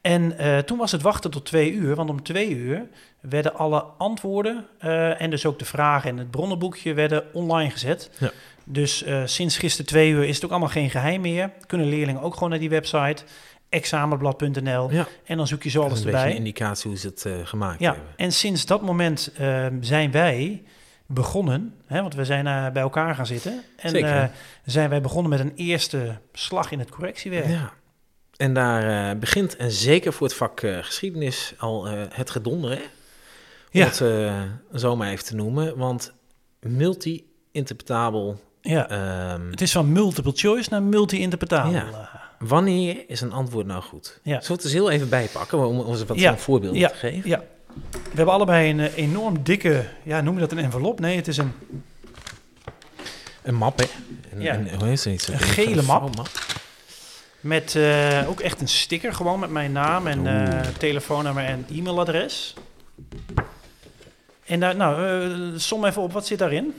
En 0.00 0.38
eh, 0.38 0.58
toen 0.58 0.78
was 0.78 0.92
het 0.92 1.02
wachten 1.02 1.30
tot 1.30 1.44
twee 1.44 1.72
uur, 1.72 1.94
want 1.94 2.10
om 2.10 2.22
twee 2.22 2.50
uur 2.56 2.86
werden 3.20 3.54
alle 3.54 3.82
antwoorden 3.98 4.66
eh, 4.78 5.20
en 5.20 5.30
dus 5.30 5.46
ook 5.46 5.58
de 5.58 5.64
vragen 5.64 6.10
en 6.10 6.16
het 6.16 6.30
bronnenboekje 6.30 6.94
werden 6.94 7.24
online 7.32 7.70
gezet. 7.70 8.10
Ja. 8.18 8.30
Dus 8.64 9.04
sinds 9.24 9.56
gisteren 9.58 9.86
twee 9.86 10.10
uur 10.10 10.24
is 10.24 10.34
het 10.34 10.44
ook 10.44 10.50
allemaal 10.50 10.68
geen 10.68 10.90
geheim 10.90 11.20
meer. 11.20 11.50
Kunnen 11.66 11.88
leerlingen 11.88 12.22
ook 12.22 12.34
gewoon 12.34 12.50
naar 12.50 12.58
die 12.58 12.68
website, 12.68 13.24
examenblad.nl, 13.72 14.90
Ja. 14.90 15.06
en 15.24 15.36
dan 15.36 15.46
zoek 15.46 15.62
je 15.62 15.70
zo 15.70 15.82
alles 15.82 15.98
een 15.98 16.04
beetje 16.04 16.16
erbij. 16.18 16.30
een 16.32 16.36
indicatie 16.36 16.90
hoe 16.90 16.98
ze 16.98 17.06
het 17.06 17.24
eh, 17.24 17.32
gemaakt 17.44 17.80
Ja, 17.80 17.92
hebben. 17.92 18.10
en 18.16 18.32
sinds 18.32 18.66
dat 18.66 18.82
moment 18.82 19.30
ehm, 19.36 19.76
zijn 19.82 20.10
wij 20.10 20.62
begonnen, 21.06 21.74
hè, 21.86 22.00
want 22.00 22.14
we 22.14 22.24
zijn 22.24 22.46
eh, 22.46 22.70
bij 22.72 22.82
elkaar 22.82 23.14
gaan 23.14 23.26
zitten. 23.26 23.62
En 23.76 23.90
Zeker. 23.90 24.16
eh, 24.22 24.24
zijn 24.64 24.88
wij 24.90 25.00
begonnen 25.00 25.30
met 25.30 25.40
een 25.40 25.52
eerste 25.54 26.18
slag 26.32 26.70
in 26.70 26.78
het 26.78 26.90
correctiewerk. 26.90 27.46
Ja. 27.48 27.72
En 28.36 28.54
daar 28.54 29.10
eh, 29.10 29.18
begint, 29.18 29.56
en 29.56 29.70
zeker 29.70 30.12
voor 30.12 30.26
het 30.26 30.36
vak 30.36 30.60
eh, 30.60 30.78
geschiedenis, 30.78 31.54
al 31.58 31.86
eh, 31.88 31.92
het 32.08 32.30
gedonder, 32.30 32.70
hè? 32.70 32.76
Om 32.76 32.82
Ja. 33.80 33.84
het 33.86 34.00
eh, 34.00 34.42
zo 34.74 34.96
maar 34.96 35.10
even 35.10 35.24
te 35.24 35.34
noemen. 35.36 35.76
Want 35.76 36.12
multi-interpretabel, 36.60 38.40
Ja. 38.60 38.88
ehm, 38.88 39.50
Het 39.50 39.60
is 39.60 39.72
van 39.72 39.92
multiple 39.92 40.32
choice 40.34 40.68
naar 40.70 40.82
multi-interpretabel. 40.82 41.72
Ja. 41.72 42.10
Wanneer 42.48 43.04
is 43.06 43.20
een 43.20 43.32
antwoord 43.32 43.66
nou 43.66 43.82
goed? 43.82 44.18
Ja. 44.22 44.30
Zullen 44.40 44.46
we 44.46 44.52
het 44.52 44.64
eens 44.64 44.72
heel 44.72 44.90
even 44.90 45.08
bijpakken, 45.08 45.66
om 45.66 45.78
ons 45.80 46.04
wat 46.04 46.18
Ja. 46.18 46.36
voorbeeld 46.36 46.76
Ja. 46.76 46.88
te 46.88 46.94
geven? 46.94 47.28
Ja. 47.30 47.42
We 47.92 48.16
hebben 48.16 48.34
allebei 48.34 48.70
een 48.70 48.80
eh, 48.80 48.96
enorm 48.96 49.42
dikke, 49.42 49.84
ja, 50.02 50.20
noem 50.20 50.34
je 50.34 50.40
dat 50.40 50.52
een 50.52 50.58
envelop? 50.58 51.00
Nee, 51.00 51.16
het 51.16 51.28
is 51.28 51.36
een, 51.36 51.52
Een 53.42 53.54
map, 53.54 53.78
hè? 53.78 53.84
Een, 54.32 54.40
Ja. 54.42 54.54
een, 54.54 54.74
hoe 54.78 54.88
heet 54.88 55.04
het? 55.04 55.28
Een 55.28 55.38
gele 55.38 55.82
map. 55.82 55.84
vouwmap. 55.84 56.28
met 57.40 57.76
eh, 57.76 58.24
ook 58.28 58.40
echt 58.40 58.60
een 58.60 58.68
sticker 58.68 59.14
gewoon 59.14 59.40
met 59.40 59.50
mijn 59.50 59.72
naam 59.72 60.06
en 60.06 60.26
eh, 60.26 60.60
telefoonnummer 60.78 61.44
en 61.44 61.66
e-mailadres. 61.70 62.54
En 64.44 64.60
daar, 64.60 64.76
nou, 64.76 65.58
som 65.58 65.84
even 65.84 66.02
op, 66.02 66.12
wat 66.12 66.26
zit 66.26 66.38
daarin? 66.38 66.74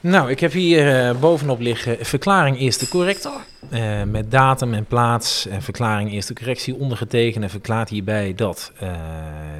Nou, 0.00 0.30
ik 0.30 0.40
heb 0.40 0.52
hier 0.52 1.08
eh, 1.08 1.18
bovenop 1.20 1.60
liggen 1.60 2.06
verklaring 2.06 2.58
eerste 2.58 2.88
corrector. 2.88 3.40
eh, 3.70 4.02
met 4.02 4.30
datum 4.30 4.74
en 4.74 4.84
plaats. 4.84 5.46
En 5.46 5.62
verklaring 5.62 6.12
eerste 6.12 6.34
correctie 6.34 6.74
ondergetekend. 6.74 7.44
En 7.44 7.50
verklaart 7.50 7.88
hierbij 7.88 8.34
dat 8.34 8.72
eh, 8.78 8.90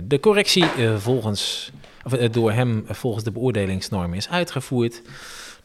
de 0.04 0.20
correctie 0.20 0.64
volgens, 0.98 1.72
of, 2.04 2.12
door 2.12 2.52
hem 2.52 2.84
volgens 2.88 3.24
de 3.24 3.30
beoordelingsnorm 3.30 4.14
is 4.14 4.28
uitgevoerd. 4.28 5.02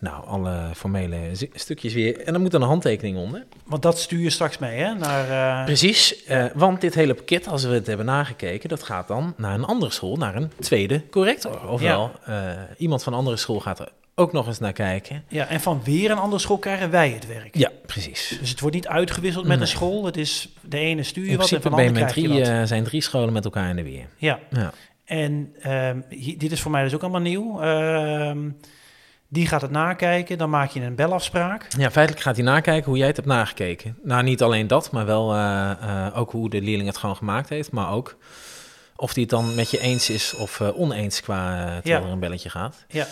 Nou, 0.03 0.25
alle 0.27 0.69
formele 0.75 1.17
stukjes 1.53 1.93
weer. 1.93 2.19
En 2.21 2.33
dan 2.33 2.41
moet 2.41 2.53
er 2.53 2.61
een 2.61 2.67
handtekening 2.67 3.17
onder. 3.17 3.45
Want 3.65 3.81
dat 3.81 3.99
stuur 3.99 4.19
je 4.19 4.29
straks 4.29 4.57
mee, 4.57 4.79
hè? 4.79 4.93
Naar, 4.93 5.29
eh, 5.59 5.65
Precies, 5.65 6.23
eh, 6.23 6.45
want 6.53 6.81
dit 6.81 6.93
hele 6.93 7.13
pakket, 7.13 7.47
als 7.47 7.63
we 7.63 7.73
het 7.73 7.87
hebben 7.87 8.05
nagekeken, 8.05 8.69
dat 8.69 8.83
gaat 8.83 9.07
dan 9.07 9.33
naar 9.37 9.53
een 9.53 9.65
andere 9.65 9.91
school, 9.91 10.15
naar 10.15 10.35
een 10.35 10.51
tweede 10.59 11.09
corrector. 11.09 11.69
Ofwel, 11.69 12.11
eh, 12.25 12.35
iemand 12.77 13.03
van 13.03 13.13
een 13.13 13.19
andere 13.19 13.37
school 13.37 13.59
gaat 13.59 13.79
er 13.79 13.91
ook 14.15 14.31
nog 14.31 14.47
eens 14.47 14.59
naar 14.59 14.73
kijken. 14.73 15.23
ja, 15.27 15.47
en 15.47 15.61
van 15.61 15.81
weer 15.83 16.11
een 16.11 16.17
andere 16.17 16.41
school 16.41 16.57
krijgen 16.57 16.89
wij 16.89 17.09
het 17.09 17.27
werk. 17.27 17.57
Ja, 17.57 17.71
precies. 17.85 18.37
Dus 18.39 18.49
het 18.49 18.59
wordt 18.59 18.75
niet 18.75 18.87
uitgewisseld 18.87 19.45
met 19.45 19.53
Nee. 19.53 19.61
een 19.61 19.71
school. 19.71 20.05
Het 20.05 20.17
is 20.17 20.49
de 20.61 20.77
ene 20.77 21.03
stuur 21.03 21.25
je 21.29 21.37
wat 21.37 21.51
en 21.51 21.61
van 21.61 21.71
de 21.71 21.77
andere 21.77 22.05
krijg 22.05 22.15
je 22.15 22.27
wat. 22.27 22.47
eh, 22.47 22.63
zijn 22.63 22.83
drie 22.83 23.01
scholen 23.01 23.33
met 23.33 23.45
elkaar 23.45 23.69
in 23.69 23.75
de 23.75 23.83
weer. 23.83 24.05
Ja, 24.17 24.39
Ja. 24.49 24.71
en 25.05 25.53
ehm, 25.61 25.99
dit 26.37 26.51
is 26.51 26.61
voor 26.61 26.71
mij 26.71 26.83
dus 26.83 26.93
ook 26.93 27.01
allemaal 27.01 27.21
nieuw. 27.21 27.61
Ehm, 27.61 28.49
Die 29.27 29.47
gaat 29.47 29.61
het 29.61 29.71
nakijken, 29.71 30.37
dan 30.37 30.49
maak 30.49 30.69
je 30.69 30.81
een 30.81 30.95
belafspraak. 30.95 31.67
Ja, 31.77 31.91
feitelijk 31.91 32.23
gaat 32.23 32.35
hij 32.35 32.45
nakijken 32.45 32.89
hoe 32.89 32.97
jij 32.97 33.07
het 33.07 33.15
hebt 33.15 33.27
nagekeken. 33.27 33.97
Nou, 34.03 34.23
niet 34.23 34.41
alleen 34.41 34.67
dat, 34.67 34.91
maar 34.91 35.05
wel 35.05 35.33
eh, 35.33 35.71
eh, 35.71 36.17
ook 36.17 36.31
hoe 36.31 36.49
de 36.49 36.61
leerling 36.61 36.87
het 36.87 36.97
gewoon 36.97 37.15
gemaakt 37.15 37.49
heeft. 37.49 37.71
Maar 37.71 37.91
ook 37.91 38.17
of 38.95 39.13
hij 39.13 39.21
het 39.21 39.29
dan 39.31 39.55
met 39.55 39.71
je 39.71 39.79
eens 39.79 40.09
is 40.09 40.33
of 40.35 40.61
oneens 40.61 41.21
qua 41.21 41.55
terwijl 41.81 42.01
Ja. 42.01 42.05
er 42.07 42.11
een 42.13 42.19
belletje 42.19 42.49
gaat. 42.49 42.85
Ja. 42.87 43.05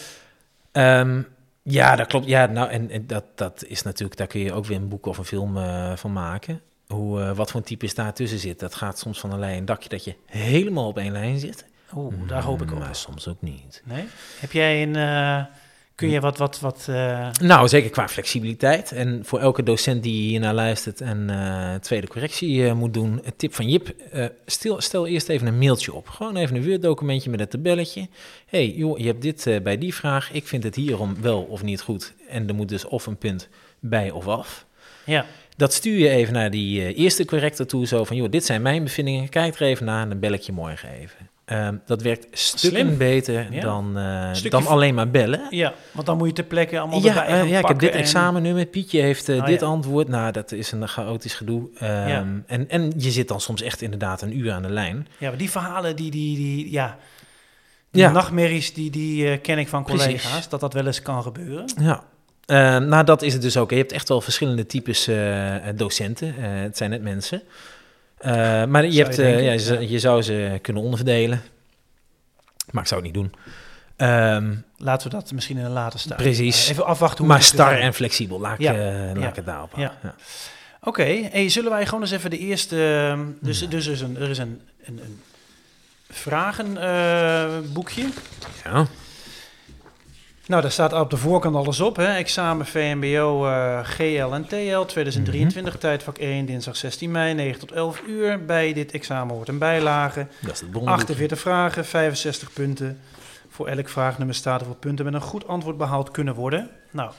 Ehm, 0.72 1.22
ja, 1.64 1.96
dat 1.96 2.08
klopt. 2.08 2.28
Ja, 2.28 2.46
nou, 2.46 2.70
en, 2.70 2.90
en 2.90 3.08
dat, 3.08 3.26
dat 3.36 3.64
is 3.68 3.82
natuurlijk, 3.82 4.18
daar 4.18 4.28
kun 4.28 4.40
je 4.40 4.54
ook 4.54 4.66
weer 4.66 4.78
een 4.78 4.90
boek 4.90 5.06
of 5.06 5.18
een 5.18 5.26
film 5.26 5.58
eh, 5.58 5.96
van 5.96 6.14
maken. 6.14 6.62
Hoe, 6.88 7.22
eh, 7.22 7.32
wat 7.32 7.52
voor 7.52 7.60
een 7.60 7.66
types 7.66 7.96
daar 7.96 8.14
tussen 8.14 8.40
zit. 8.40 8.60
Dat 8.60 8.76
gaat 8.76 9.00
soms 9.00 9.20
van 9.20 9.32
een 9.32 9.40
lijn 9.40 9.58
een 9.58 9.66
dakje 9.66 9.90
dat 9.90 10.04
je 10.04 10.16
helemaal 10.26 10.88
op 10.88 10.98
één 10.98 11.12
lijn 11.12 11.40
zit. 11.40 11.66
Oeh, 11.96 12.14
daar 12.28 12.44
hoop 12.44 12.62
ik 12.62 12.72
op. 12.72 12.80
Maar 12.80 12.96
soms 12.96 13.28
ook 13.28 13.42
niet. 13.42 13.82
Nee? 13.86 14.06
Heb 14.40 14.52
jij 14.52 14.84
een... 14.84 14.96
kun 16.02 16.10
je 16.10 16.20
wat... 16.20 16.38
wat, 16.38 16.60
wat 16.60 16.86
eh, 16.90 17.30
Nou, 17.42 17.68
zeker 17.68 17.90
qua 17.90 18.08
flexibiliteit. 18.08 18.92
En 18.92 19.22
voor 19.26 19.40
elke 19.40 19.64
docent 19.64 20.04
die 20.04 20.22
hier 20.22 20.40
naar 20.40 20.54
luistert 20.54 21.02
en 21.02 21.30
eh, 21.30 21.76
tweede 21.76 22.08
correctie 22.08 22.66
eh, 22.66 22.74
moet 22.74 22.94
doen, 22.94 23.20
een 23.24 23.34
tip 23.36 23.54
van 23.54 23.70
Jip, 23.70 23.96
stel, 24.46 24.82
stel 24.82 25.08
eerst 25.08 25.30
even 25.30 25.48
een 25.48 25.58
mailtje 25.58 25.94
op. 25.94 26.08
Gewoon 26.08 26.36
even 26.36 26.56
een 26.56 26.66
Word-documentje 26.66 27.30
met 27.30 27.40
een 27.40 27.48
tabelletje. 27.48 28.08
hey, 28.46 28.70
joh, 28.70 28.98
je 28.98 29.06
hebt 29.06 29.22
dit 29.22 29.60
bij 29.64 29.78
die 29.78 29.94
vraag. 29.94 30.32
Ik 30.32 30.48
vind 30.48 30.64
het 30.64 30.76
hierom 30.76 31.22
wel 31.22 31.42
of 31.42 31.64
niet 31.64 31.82
goed. 31.82 32.14
En 32.30 32.48
er 32.48 32.56
moet 32.56 32.70
dus 32.70 32.86
of 32.86 33.06
een 33.06 33.18
punt 33.18 33.50
bij 33.80 34.12
of 34.12 34.28
af. 34.28 34.66
ja, 35.06 35.26
Dat 35.58 35.74
stuur 35.74 35.98
je 35.98 36.10
even 36.10 36.34
naar 36.34 36.52
die 36.52 36.94
eerste 36.94 37.26
corrector 37.26 37.66
toe, 37.66 37.88
zo 37.88 38.04
van, 38.04 38.16
joh, 38.16 38.30
dit 38.30 38.46
zijn 38.46 38.62
mijn 38.62 38.84
bevindingen, 38.84 39.30
kijk 39.30 39.56
er 39.56 39.62
even 39.62 39.86
naar 39.86 40.02
en 40.02 40.10
dan 40.10 40.20
bel 40.20 40.32
ik 40.32 40.42
je 40.42 40.52
morgen 40.52 40.90
even. 40.90 41.31
Ehm, 41.52 41.76
dat 41.86 42.02
werkt 42.02 42.28
stukken 42.32 42.80
Slim. 42.80 42.98
beter 42.98 43.48
Ja. 43.54 43.62
dan, 43.62 43.98
eh, 43.98 44.50
dan 44.50 44.68
alleen 44.68 44.94
maar 44.96 45.10
bellen. 45.10 45.42
ja, 45.50 45.74
want 45.92 46.06
dan 46.06 46.18
moet 46.18 46.28
je 46.28 46.34
ter 46.34 46.44
plekke 46.44 46.80
allemaal 46.80 47.00
Ja, 47.02 47.08
erbij 47.08 47.24
eh, 47.24 47.30
gaan 47.30 47.38
ja, 47.40 47.46
ik 47.46 47.52
heb 47.52 47.62
pakken 47.62 47.80
dit 47.80 47.92
en- 47.96 48.00
examennummer. 48.00 48.66
Pietje 48.66 49.02
heeft 49.02 49.30
eh, 49.30 49.38
Oh, 49.38 49.46
dit 49.46 49.60
ja. 49.60 49.66
antwoord. 49.66 50.08
Nou, 50.08 50.32
dat 50.32 50.52
is 50.52 50.72
een 50.72 50.88
chaotisch 50.88 51.34
gedoe. 51.34 51.70
Ehm, 51.78 52.08
Ja. 52.08 52.26
en, 52.46 52.70
en 52.70 52.94
je 52.98 53.12
zit 53.12 53.28
dan 53.28 53.42
soms 53.42 53.62
echt 53.62 53.82
inderdaad 53.82 54.22
een 54.22 54.38
uur 54.38 54.52
aan 54.52 54.62
de 54.62 54.70
lijn. 54.70 55.08
Ja, 55.18 55.30
maar 55.30 55.38
die 55.38 55.50
verhalen, 55.50 55.96
die, 55.96 56.12
die, 56.12 56.36
die, 56.36 56.72
ja, 56.72 56.98
die 57.92 58.08
nachtmerries, 58.08 58.74
die, 58.74 58.90
die 58.90 59.28
eh, 59.30 59.42
ken 59.42 59.58
ik 59.58 59.68
van 59.68 59.84
Precies. 59.84 60.06
collega's, 60.06 60.50
dat 60.50 60.60
dat 60.60 60.74
wel 60.74 60.86
eens 60.86 61.02
kan 61.02 61.24
gebeuren. 61.24 61.66
Ja. 61.82 62.04
Ehm, 62.46 62.88
nou, 62.88 63.04
dat 63.04 63.22
is 63.22 63.34
het 63.34 63.42
dus 63.42 63.58
ook. 63.58 63.70
Je 63.70 63.76
hebt 63.76 63.92
echt 63.92 64.08
wel 64.10 64.22
verschillende 64.22 64.66
types 64.66 65.08
eh, 65.08 65.56
docenten. 65.76 66.28
Eh, 66.28 66.44
het 66.62 66.78
zijn 66.78 66.90
net 66.90 67.02
mensen. 67.02 67.42
Eh, 68.22 68.66
maar 68.66 68.86
je, 68.86 68.92
Zou 68.92 69.04
hebt, 69.04 69.16
je 69.16 69.24
eh, 69.24 69.44
ja, 69.46 69.52
je, 69.52 69.60
zou- 69.60 69.80
ja. 69.80 69.88
je 69.90 70.00
zou 70.00 70.22
ze 70.22 70.60
kunnen 70.62 70.84
onderverdelen. 70.84 71.42
Maar 72.72 72.82
ik 72.82 72.88
zou 72.90 73.02
het 73.06 73.14
niet 73.14 73.24
doen. 73.24 73.34
Ehm, 73.96 74.56
Laten 74.78 75.10
we 75.10 75.16
dat 75.16 75.32
misschien 75.32 75.58
in 75.58 75.66
een 75.66 75.72
later 75.72 76.00
stadium. 76.00 76.28
Precies. 76.32 76.66
eh, 76.66 76.72
Even 76.72 76.86
afwachten 76.86 77.18
hoe 77.18 77.28
maar 77.28 77.42
star 77.44 77.80
en 77.80 77.94
flexibel. 77.94 78.40
Laat 78.40 78.54
ik, 78.54 78.60
Ja. 78.60 78.74
laat 79.16 79.30
ik 79.30 79.36
het 79.36 79.46
daarop 79.46 79.74
Ja. 79.76 79.98
Oké, 80.84 81.04
hey, 81.32 81.50
zullen 81.50 81.72
wij 81.72 81.86
gewoon 81.86 82.02
eens 82.02 82.12
even 82.12 82.30
de 82.30 82.38
eerste... 82.38 83.06
ehm, 83.10 83.26
Dus, 83.42 83.70
dus 83.70 83.86
er 83.86 83.92
is 83.92 84.02
een, 84.02 84.18
er 84.18 84.30
is 84.30 84.38
een, 84.38 84.62
een, 84.84 85.00
een 85.04 85.20
vragenboekje. 86.10 88.06
Ja. 88.64 88.86
Nou, 90.52 90.62
daar 90.64 90.72
staat 90.72 90.94
op 90.94 91.10
de 91.10 91.18
voorkant 91.18 91.56
alles 91.56 91.80
op. 91.80 91.96
Hè? 91.96 92.16
Examen 92.16 92.66
VMBO, 92.66 93.48
eh, 93.48 93.80
GL 93.84 94.34
en 94.34 94.46
TL 94.48 94.82
2023, 94.86 95.78
tijdvak 95.78 96.18
1, 96.18 96.46
dinsdag 96.46 96.76
16 96.76 97.12
mei, 97.12 97.34
9 97.34 97.60
tot 97.60 97.72
11 97.72 98.02
uur. 98.08 98.46
Bij 98.46 98.74
dit 98.74 98.92
examen 98.92 99.36
hoort 99.36 99.48
een 99.48 99.58
bijlage. 99.58 100.28
Dat 100.42 100.52
is 100.54 100.60
het 100.60 100.72
bronboekje. 100.72 101.02
48 101.02 101.40
vragen, 101.40 101.86
65 101.86 102.54
punten. 102.54 103.00
Voor 103.50 103.68
elk 103.68 103.90
vraagnummer 103.90 104.36
staat 104.36 104.60
hoeveel 104.60 104.80
punten 104.80 105.06
met 105.06 105.14
een 105.14 105.22
goed 105.22 105.48
antwoord 105.48 105.78
behaald 105.78 106.12
kunnen 106.12 106.36
worden. 106.36 106.70
Nou, 106.92 107.12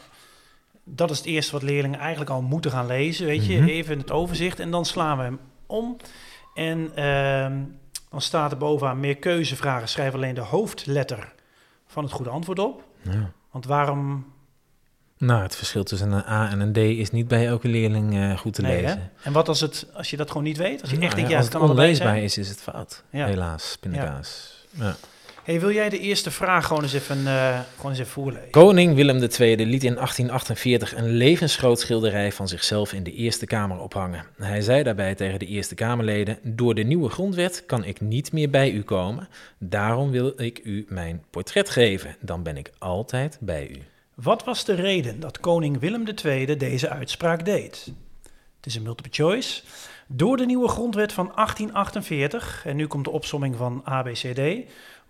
dat 0.84 1.10
is 1.10 1.16
het 1.18 1.26
eerste 1.26 1.52
wat 1.52 1.62
leerlingen 1.62 1.98
eigenlijk 1.98 2.30
al 2.30 2.42
moeten 2.42 2.70
gaan 2.70 2.86
lezen. 2.86 3.26
Weet 3.26 3.46
je, 3.46 3.58
Mhm. 3.58 3.68
even 3.68 3.98
het 3.98 4.10
overzicht. 4.10 4.60
En 4.60 4.70
dan 4.70 4.84
slaan 4.84 5.16
we 5.18 5.22
hem 5.22 5.38
om. 5.66 5.96
En 6.54 6.90
ehm, 6.94 7.52
dan 8.10 8.20
staat 8.20 8.50
er 8.52 8.58
bovenaan 8.58 9.00
meer 9.00 9.16
keuzevragen. 9.16 9.88
Schrijf 9.88 10.14
alleen 10.14 10.34
de 10.34 10.40
hoofdletter 10.40 11.32
van 11.86 12.02
het 12.04 12.12
goede 12.12 12.30
antwoord 12.30 12.58
op. 12.58 12.90
Ja. 13.02 13.32
Want 13.50 13.64
waarom... 13.64 14.26
Nou, 15.18 15.42
het 15.42 15.56
verschil 15.56 15.84
tussen 15.84 16.12
een 16.12 16.24
A 16.28 16.50
en 16.50 16.60
een 16.60 16.72
D 16.72 16.76
is 16.76 17.10
niet 17.10 17.28
bij 17.28 17.46
elke 17.46 17.68
leerling 17.68 18.14
eh, 18.16 18.38
goed 18.38 18.54
te 18.54 18.62
Nee, 18.62 18.76
hè? 18.76 18.80
lezen. 18.82 19.10
En 19.22 19.32
wat 19.32 19.48
als, 19.48 19.60
het, 19.60 19.86
als 19.94 20.10
je 20.10 20.16
dat 20.16 20.28
gewoon 20.28 20.42
niet 20.42 20.56
weet? 20.56 20.80
Als 20.80 20.90
je 20.90 20.96
Nou 20.96 21.06
echt 21.06 21.14
denkt, 21.16 21.30
ja, 21.30 21.36
ja, 21.36 21.42
als 21.42 21.52
het 21.52 21.54
het 21.54 21.62
kan 21.62 21.70
onleesbaar 21.70 22.18
is, 22.18 22.38
is 22.38 22.48
het 22.48 22.62
fout. 22.62 23.04
Ja. 23.10 23.26
Helaas, 23.26 23.76
pindakaas. 23.80 24.56
Ja. 24.70 24.96
Hey, 25.42 25.60
wil 25.60 25.72
jij 25.72 25.88
de 25.88 25.98
eerste 25.98 26.30
vraag 26.30 26.66
gewoon 26.66 26.82
eens 26.82 26.92
even, 26.92 27.26
eh, 27.26 27.60
gewoon 27.76 27.90
eens 27.90 28.00
even 28.00 28.12
voorlezen? 28.12 28.50
Koning 28.50 28.94
Willem 28.94 29.28
II 29.38 29.66
liet 29.66 29.84
in 29.84 29.98
1848 29.98 30.96
een 30.96 31.08
levensgroot 31.08 31.80
schilderij 31.80 32.32
van 32.32 32.48
zichzelf 32.48 32.92
in 32.92 33.02
de 33.02 33.12
Eerste 33.12 33.46
Kamer 33.46 33.78
ophangen. 33.78 34.24
Hij 34.36 34.60
zei 34.60 34.82
daarbij 34.82 35.14
tegen 35.14 35.38
de 35.38 35.46
Eerste 35.46 35.74
Kamerleden: 35.74 36.38
Door 36.42 36.74
de 36.74 36.82
nieuwe 36.82 37.08
grondwet 37.08 37.66
kan 37.66 37.84
ik 37.84 38.00
niet 38.00 38.32
meer 38.32 38.50
bij 38.50 38.70
u 38.70 38.82
komen. 38.82 39.28
Daarom 39.58 40.10
wil 40.10 40.32
ik 40.36 40.60
u 40.64 40.86
mijn 40.88 41.24
portret 41.30 41.70
geven. 41.70 42.16
Dan 42.20 42.42
ben 42.42 42.56
ik 42.56 42.70
altijd 42.78 43.38
bij 43.40 43.68
u. 43.68 43.82
Wat 44.14 44.44
was 44.44 44.64
de 44.64 44.74
reden 44.74 45.20
dat 45.20 45.40
koning 45.40 45.80
Willem 45.80 46.04
II 46.24 46.56
deze 46.56 46.88
uitspraak 46.88 47.44
deed? 47.44 47.92
Het 48.56 48.66
is 48.66 48.74
een 48.74 48.82
multiple 48.82 49.12
choice. 49.12 49.62
Door 50.06 50.36
de 50.36 50.46
nieuwe 50.46 50.68
grondwet 50.68 51.12
van 51.12 51.32
1848, 51.34 52.62
en 52.66 52.76
nu 52.76 52.86
komt 52.86 53.04
de 53.04 53.10
opsomming 53.10 53.56
van 53.56 53.80
ABCD, 53.84 54.40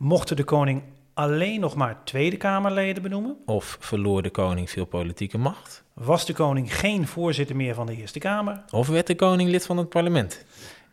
mochten 0.02 0.36
de 0.36 0.44
koning 0.44 0.82
alleen 1.14 1.60
nog 1.60 1.74
maar 1.74 2.04
Tweede 2.04 2.36
Kamerleden 2.36 3.02
benoemen. 3.02 3.36
Of 3.46 3.76
verloor 3.80 4.22
de 4.22 4.30
koning 4.30 4.70
veel 4.70 4.84
politieke 4.84 5.38
macht? 5.38 5.82
Was 5.92 6.26
de 6.26 6.32
koning 6.32 6.78
geen 6.78 7.06
voorzitter 7.06 7.56
meer 7.56 7.74
van 7.74 7.86
de 7.86 7.96
Eerste 7.96 8.18
Kamer? 8.18 8.62
Of 8.70 8.88
werd 8.88 9.06
de 9.06 9.14
koning 9.14 9.50
lid 9.50 9.66
van 9.66 9.76
het 9.76 9.88
parlement? 9.88 10.44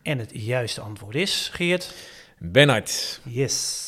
En 0.02 0.20
het 0.20 0.32
juiste 0.34 0.82
antwoord 0.82 1.16
is, 1.16 1.50
Geert, 1.54 1.96
Bernard. 2.38 3.22
yes. 3.24 3.88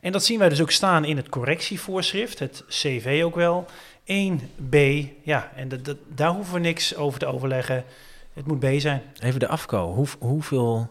En 0.00 0.12
dat 0.12 0.24
zien 0.24 0.38
wij 0.38 0.48
dus 0.48 0.60
ook 0.60 0.70
staan 0.70 1.04
in 1.04 1.16
het 1.16 1.28
correctievoorschrift, 1.28 2.38
het 2.38 2.64
CV 2.68 3.20
ook 3.24 3.34
wel. 3.34 3.66
1b, 4.04 4.76
ja, 5.22 5.52
en 5.56 5.68
dat, 5.68 5.84
dat, 5.84 5.96
daar 6.08 6.30
hoeven 6.30 6.54
we 6.54 6.60
niks 6.60 6.96
over 6.96 7.18
te 7.18 7.26
overleggen. 7.26 7.84
Het 8.32 8.46
moet 8.46 8.58
B 8.58 8.66
zijn. 8.76 9.02
Even 9.20 9.40
de 9.40 9.48
AFCO. 9.48 9.92
Hoe, 9.92 10.06
hoeveel 10.18 10.90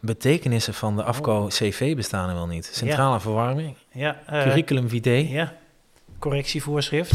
betekenissen 0.00 0.74
van 0.74 0.96
de 0.96 1.02
AFCO-CV 1.04 1.94
bestaan 1.96 2.28
er 2.28 2.34
wel 2.34 2.46
niet? 2.46 2.70
Centrale 2.72 3.20
verwarming, 3.20 3.76
Ja, 3.92 4.20
eh, 4.26 4.42
curriculum 4.42 4.88
vitae. 4.88 5.28
ja, 5.28 5.54
correctievoorschrift. 6.18 7.12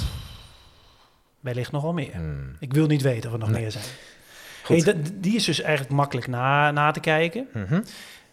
Wellicht 1.40 1.72
nogal 1.72 1.94
meer. 1.94 2.14
Hmm. 2.14 2.56
Ik 2.60 2.74
wil 2.74 2.88
niet 2.88 3.02
weten 3.02 3.28
of 3.30 3.34
er 3.34 3.40
nog 3.40 3.50
Nee. 3.50 3.62
meer 3.62 3.72
zijn. 3.72 3.84
Goed. 4.64 4.84
Hey, 4.86 4.94
dat- 4.94 5.12
die 5.14 5.36
is 5.36 5.44
dus 5.44 5.62
eigenlijk 5.62 5.94
makkelijk 5.96 6.28
na, 6.28 6.72
na 6.72 6.92
te 6.92 7.00
kijken. 7.00 7.48
Mhm. 7.54 7.82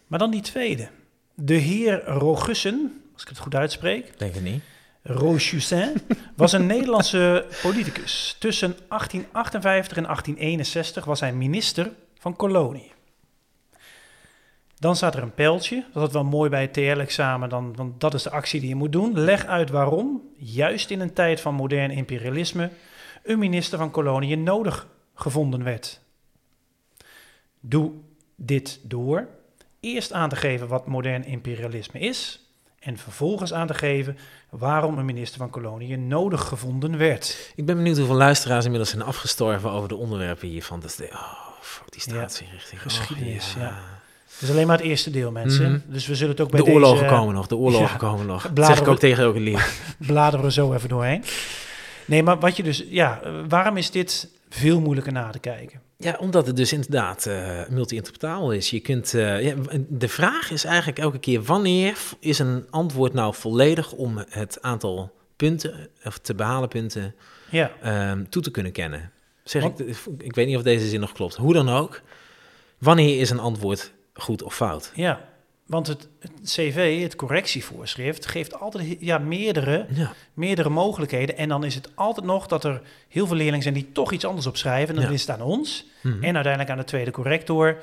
Maar 0.06 0.18
dan 0.18 0.30
die 0.30 0.40
tweede. 0.40 0.88
De 1.34 1.54
heer 1.54 2.04
Rogussen, 2.04 3.02
als 3.12 3.22
ik 3.22 3.28
het 3.28 3.38
goed 3.38 3.54
uitspreek, 3.54 4.18
Denk 4.18 4.34
het 4.34 4.42
niet. 4.42 4.62
Rochussin, 5.02 5.92
was 6.36 6.52
een 6.52 6.66
Nederlandse 6.66 7.46
politicus. 7.62 8.36
Tussen 8.38 8.76
1858 8.88 9.96
en 9.96 10.02
1861 10.02 11.04
was 11.04 11.20
hij 11.20 11.32
minister 11.32 11.90
van 12.18 12.36
Koloniën. 12.36 12.90
Dan 14.80 14.96
staat 14.96 15.14
er 15.14 15.22
een 15.22 15.34
pijltje. 15.34 15.84
Dat 15.92 16.06
is 16.06 16.12
wel 16.12 16.24
mooi 16.24 16.50
bij 16.50 16.60
het 16.60 16.72
TL-examen, 16.72 17.48
dan, 17.48 17.76
want 17.76 18.00
dat 18.00 18.14
is 18.14 18.22
de 18.22 18.30
actie 18.30 18.60
die 18.60 18.68
je 18.68 18.74
moet 18.74 18.92
doen. 18.92 19.18
Leg 19.18 19.46
uit 19.46 19.70
waarom, 19.70 20.22
juist 20.36 20.90
in 20.90 21.00
een 21.00 21.12
tijd 21.12 21.40
van 21.40 21.54
modern 21.54 21.90
imperialisme, 21.90 22.70
een 23.22 23.38
minister 23.38 23.78
van 23.78 23.90
Koloniën 23.90 24.42
nodig 24.42 24.88
gevonden 25.14 25.64
werd. 25.64 26.00
Doe 27.60 27.92
dit 28.36 28.80
door 28.82 29.28
eerst 29.80 30.12
aan 30.12 30.28
te 30.28 30.36
geven 30.36 30.68
wat 30.68 30.86
modern 30.86 31.24
imperialisme 31.24 32.00
is 32.00 32.48
en 32.78 32.98
vervolgens 32.98 33.52
aan 33.52 33.66
te 33.66 33.74
geven 33.74 34.18
waarom 34.50 34.98
een 34.98 35.04
minister 35.04 35.38
van 35.38 35.50
Koloniën 35.50 36.08
nodig 36.08 36.48
gevonden 36.48 36.98
werd. 36.98 37.52
Ik 37.56 37.66
ben 37.66 37.76
benieuwd 37.76 37.96
hoeveel 37.96 38.16
luisteraars 38.16 38.64
inmiddels 38.64 38.90
zijn 38.90 39.02
afgestorven 39.02 39.70
over 39.70 39.88
de 39.88 39.96
onderwerpen 39.96 40.48
hiervan. 40.48 40.80
Dat 40.80 40.90
is 40.90 40.96
de, 40.96 41.08
oh, 41.12 41.60
fuck 41.60 41.92
die 41.92 42.00
staatsrichting. 42.00 42.82
geschiedenis, 42.82 43.54
ja. 43.58 43.99
Is 44.42 44.50
alleen 44.50 44.66
maar 44.66 44.76
het 44.76 44.86
eerste 44.86 45.10
deel, 45.10 45.30
mensen. 45.30 45.70
Mhm. 45.70 45.92
Dus 45.92 46.06
we 46.06 46.14
zullen 46.14 46.32
het 46.32 46.40
ook 46.40 46.50
bij 46.50 46.60
De 46.60 46.70
oorlogen 46.70 47.02
deze 47.02 47.14
komen 47.14 47.34
nog, 47.34 47.46
de 47.46 47.56
oorlogen 47.56 47.86
ja, 47.86 47.96
komen 47.96 48.26
nog. 48.26 48.42
Dat 48.42 48.54
bladeren 48.54 48.76
zeg 48.76 48.86
ik 48.86 48.92
ook 48.92 48.98
tegen 48.98 49.24
elke 49.24 49.40
leer. 49.40 49.70
bladeren 50.06 50.44
we 50.44 50.52
zo 50.52 50.72
even 50.72 50.88
doorheen. 50.88 51.24
Nee, 52.04 52.22
maar 52.22 52.38
wat 52.38 52.56
je 52.56 52.62
dus, 52.62 52.84
ja, 52.88 53.20
waarom 53.48 53.76
is 53.76 53.90
dit 53.90 54.28
veel 54.48 54.80
moeilijker 54.80 55.12
na 55.12 55.30
te 55.30 55.38
kijken? 55.38 55.80
Ja, 55.96 56.16
omdat 56.18 56.46
het 56.46 56.56
dus 56.56 56.72
inderdaad 56.72 57.26
eh 57.26 57.60
multi-interpretabel 57.68 58.52
is. 58.52 58.70
Je 58.70 58.80
kunt, 58.80 59.14
eh, 59.14 59.42
ja, 59.42 59.54
de 59.88 60.08
vraag 60.08 60.50
is 60.50 60.64
eigenlijk 60.64 60.98
elke 60.98 61.18
keer: 61.18 61.42
wanneer 61.42 61.96
is 62.20 62.38
een 62.38 62.66
antwoord 62.70 63.12
nou 63.12 63.34
volledig 63.34 63.92
om 63.92 64.24
het 64.28 64.58
aantal 64.60 65.12
punten, 65.36 65.88
of 66.04 66.18
te 66.18 66.34
behalen 66.34 66.68
punten, 66.68 67.14
Ja, 67.50 67.70
ehm, 67.82 68.24
toe 68.28 68.42
te 68.42 68.50
kunnen 68.50 68.72
kennen? 68.72 69.10
Zeg 69.44 69.62
Want- 69.62 69.80
ik, 69.80 69.96
ik 70.18 70.34
weet 70.34 70.46
niet 70.46 70.56
of 70.56 70.62
deze 70.62 70.88
zin 70.88 71.00
nog 71.00 71.12
klopt. 71.12 71.36
Hoe 71.36 71.52
dan 71.52 71.68
ook, 71.68 72.02
wanneer 72.78 73.20
is 73.20 73.30
een 73.30 73.38
antwoord 73.38 73.92
goed 74.14 74.42
of 74.42 74.54
fout? 74.54 74.92
ja. 74.94 75.28
want 75.66 75.86
het, 75.86 76.08
het 76.20 76.32
CV, 76.44 77.02
het 77.02 77.16
correctievoorschrift, 77.16 78.26
geeft 78.26 78.60
altijd 78.60 78.96
ja, 79.00 79.18
meerdere, 79.18 79.86
Ja. 79.90 80.12
meerdere 80.34 80.68
mogelijkheden. 80.68 81.36
En 81.36 81.48
dan 81.48 81.64
is 81.64 81.74
het 81.74 81.88
altijd 81.94 82.26
nog 82.26 82.46
dat 82.46 82.64
er 82.64 82.80
heel 83.08 83.26
veel 83.26 83.36
leerlingen 83.36 83.62
zijn 83.62 83.74
die 83.74 83.92
toch 83.92 84.12
iets 84.12 84.24
anders 84.24 84.46
opschrijven. 84.46 84.88
En 84.88 84.94
dan 85.00 85.04
Ja. 85.10 85.10
is 85.16 85.20
het 85.20 85.30
aan 85.30 85.42
ons 85.42 85.84
Mhm. 86.02 86.22
en 86.24 86.34
uiteindelijk 86.34 86.70
aan 86.72 86.78
de 86.78 86.84
tweede 86.84 87.10
corrector. 87.10 87.76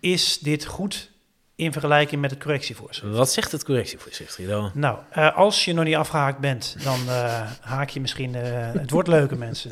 Is 0.00 0.38
dit 0.38 0.64
goed 0.64 1.10
in 1.54 1.72
vergelijking 1.72 2.20
met 2.20 2.30
het 2.30 2.42
correctievoorschrift? 2.42 3.16
Wat 3.16 3.32
zegt 3.32 3.52
het 3.52 3.64
correctievoorschrift, 3.64 4.34
Guido? 4.34 4.70
Nou, 4.74 4.98
eh, 5.10 5.36
als 5.36 5.64
je 5.64 5.72
nog 5.72 5.84
niet 5.84 5.94
afgehaakt 5.94 6.38
bent, 6.38 6.76
dan 6.84 6.98
eh, 7.08 7.50
haak 7.60 7.88
je 7.88 8.00
misschien. 8.00 8.34
eh, 8.34 8.72
het 8.72 8.90
wordt 8.90 9.08
leuker, 9.08 9.38
mensen. 9.48 9.70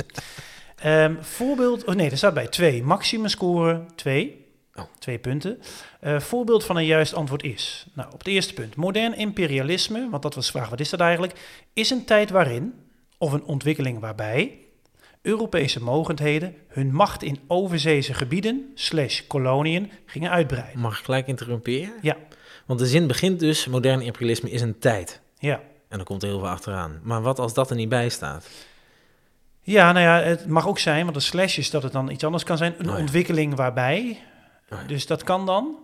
Ehm, 0.77 1.15
voorbeeld, 1.21 1.85
oh 1.85 1.95
nee, 1.95 2.11
er 2.11 2.17
staat 2.17 2.35
bij 2.35 2.47
twee. 2.47 2.83
Maximum 2.83 3.29
score 3.29 3.85
twee. 3.95 4.47
Oh. 4.79 4.85
Twee 4.99 5.19
punten. 5.19 5.61
Eh, 6.01 6.21
voorbeeld 6.21 6.65
van 6.65 6.77
een 6.77 6.87
juist 6.87 7.15
antwoord 7.15 7.43
is. 7.43 7.87
Nou, 7.93 8.13
op 8.13 8.19
het 8.19 8.29
eerste 8.29 8.55
punt. 8.55 8.77
Modern 8.77 9.17
imperialisme, 9.17 10.09
want 10.11 10.23
dat 10.23 10.35
was 10.35 10.47
de 10.47 10.53
vraag, 10.53 10.69
wat 10.69 10.81
is 10.81 10.91
dat 10.91 11.01
eigenlijk? 11.01 11.33
Is 11.73 11.91
een 11.91 12.05
tijd 12.05 12.31
waarin, 12.31 12.75
of 13.19 13.33
een 13.33 13.45
ontwikkeling 13.45 14.01
waarbij, 14.01 14.59
Europese 15.23 15.83
mogendheden 15.83 16.55
hun 16.69 16.95
macht 16.95 17.23
in 17.23 17.39
overzeese 17.47 18.15
gebieden, 18.15 18.71
slash 18.75 19.21
koloniën, 19.27 19.91
gingen 20.07 20.31
uitbreiden. 20.31 20.81
Mag 20.81 20.99
ik 20.99 21.05
gelijk 21.05 21.27
interrumperen? 21.27 21.93
Ja. 22.03 22.17
Want 22.67 22.81
de 22.81 22.87
zin 22.87 23.07
begint 23.07 23.41
dus, 23.41 23.67
modern 23.67 24.01
imperialisme 24.01 24.51
is 24.51 24.61
een 24.61 24.79
tijd. 24.79 25.21
Ja. 25.39 25.61
En 25.89 25.97
dan 25.97 26.05
komt 26.05 26.23
er 26.23 26.29
heel 26.29 26.39
veel 26.39 26.49
achteraan. 26.49 27.01
Maar 27.03 27.23
wat 27.23 27.39
als 27.39 27.55
dat 27.55 27.71
er 27.71 27.77
niet 27.77 27.89
bij 27.89 28.09
staat? 28.09 28.49
Ja, 29.63 29.93
nou 29.93 30.05
ja, 30.05 30.29
het 30.29 30.47
mag 30.47 30.69
ook 30.69 30.79
zijn, 30.79 31.03
want 31.03 31.15
de 31.15 31.23
slash 31.23 31.59
is 31.59 31.71
dat 31.71 31.83
het 31.83 31.93
dan 31.93 32.11
iets 32.11 32.25
anders 32.25 32.45
kan 32.45 32.57
zijn. 32.57 32.75
Een 32.79 32.89
Oh 32.89 32.95
ja. 32.95 33.01
ontwikkeling 33.01 33.55
waarbij. 33.55 34.19
Oh 34.71 34.79
ja. 34.81 34.87
Dus 34.87 35.07
dat 35.07 35.23
kan 35.23 35.47
dan. 35.47 35.77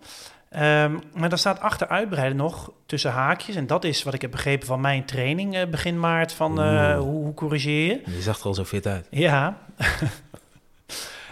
Ehm, 0.51 0.97
maar 1.15 1.29
daar 1.29 1.39
staat 1.39 1.61
achter 1.61 1.89
uitbreiden 1.89 2.37
nog 2.37 2.71
tussen 2.87 3.11
haakjes. 3.11 3.55
En 3.57 3.67
dat 3.67 3.85
is 3.85 4.03
wat 4.03 4.15
ik 4.15 4.21
heb 4.23 4.31
begrepen 4.31 4.67
van 4.67 4.81
mijn 4.81 5.05
training 5.05 5.55
eh, 5.57 5.67
begin 5.67 6.01
maart. 6.01 6.33
Van 6.33 6.61
eh, 6.63 6.99
hoe, 6.99 7.23
hoe 7.25 7.35
corrigeer 7.35 7.87
je? 7.87 8.03
Je 8.17 8.23
zag 8.23 8.39
er 8.41 8.45
al 8.47 8.55
zo 8.55 8.65
fit 8.65 8.87
uit. 8.87 9.07
Ja. 9.11 9.57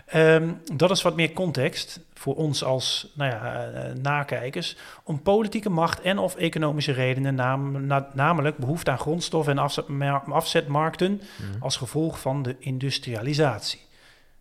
Ehm, 0.06 0.52
dat 0.74 0.90
is 0.90 1.02
wat 1.02 1.16
meer 1.16 1.32
context 1.32 2.00
voor 2.14 2.34
ons 2.36 2.64
als 2.64 3.12
nou 3.14 3.30
ja, 3.30 3.64
eh, 3.64 3.94
nakijkers. 3.94 4.76
Om 5.04 5.22
politieke 5.22 5.70
macht 5.70 6.00
en 6.00 6.18
of 6.18 6.36
economische 6.36 6.92
redenen, 6.92 7.34
nam- 7.34 7.86
na- 7.86 8.08
namelijk 8.14 8.56
behoefte 8.56 8.90
aan 8.90 8.98
grondstoffen 8.98 9.52
en 9.52 9.58
afzetma- 9.62 10.22
afzetmarkten 10.28 11.12
Mhm. 11.12 11.62
als 11.62 11.76
gevolg 11.76 12.20
van 12.20 12.42
de 12.42 12.56
industrialisatie. 12.58 13.80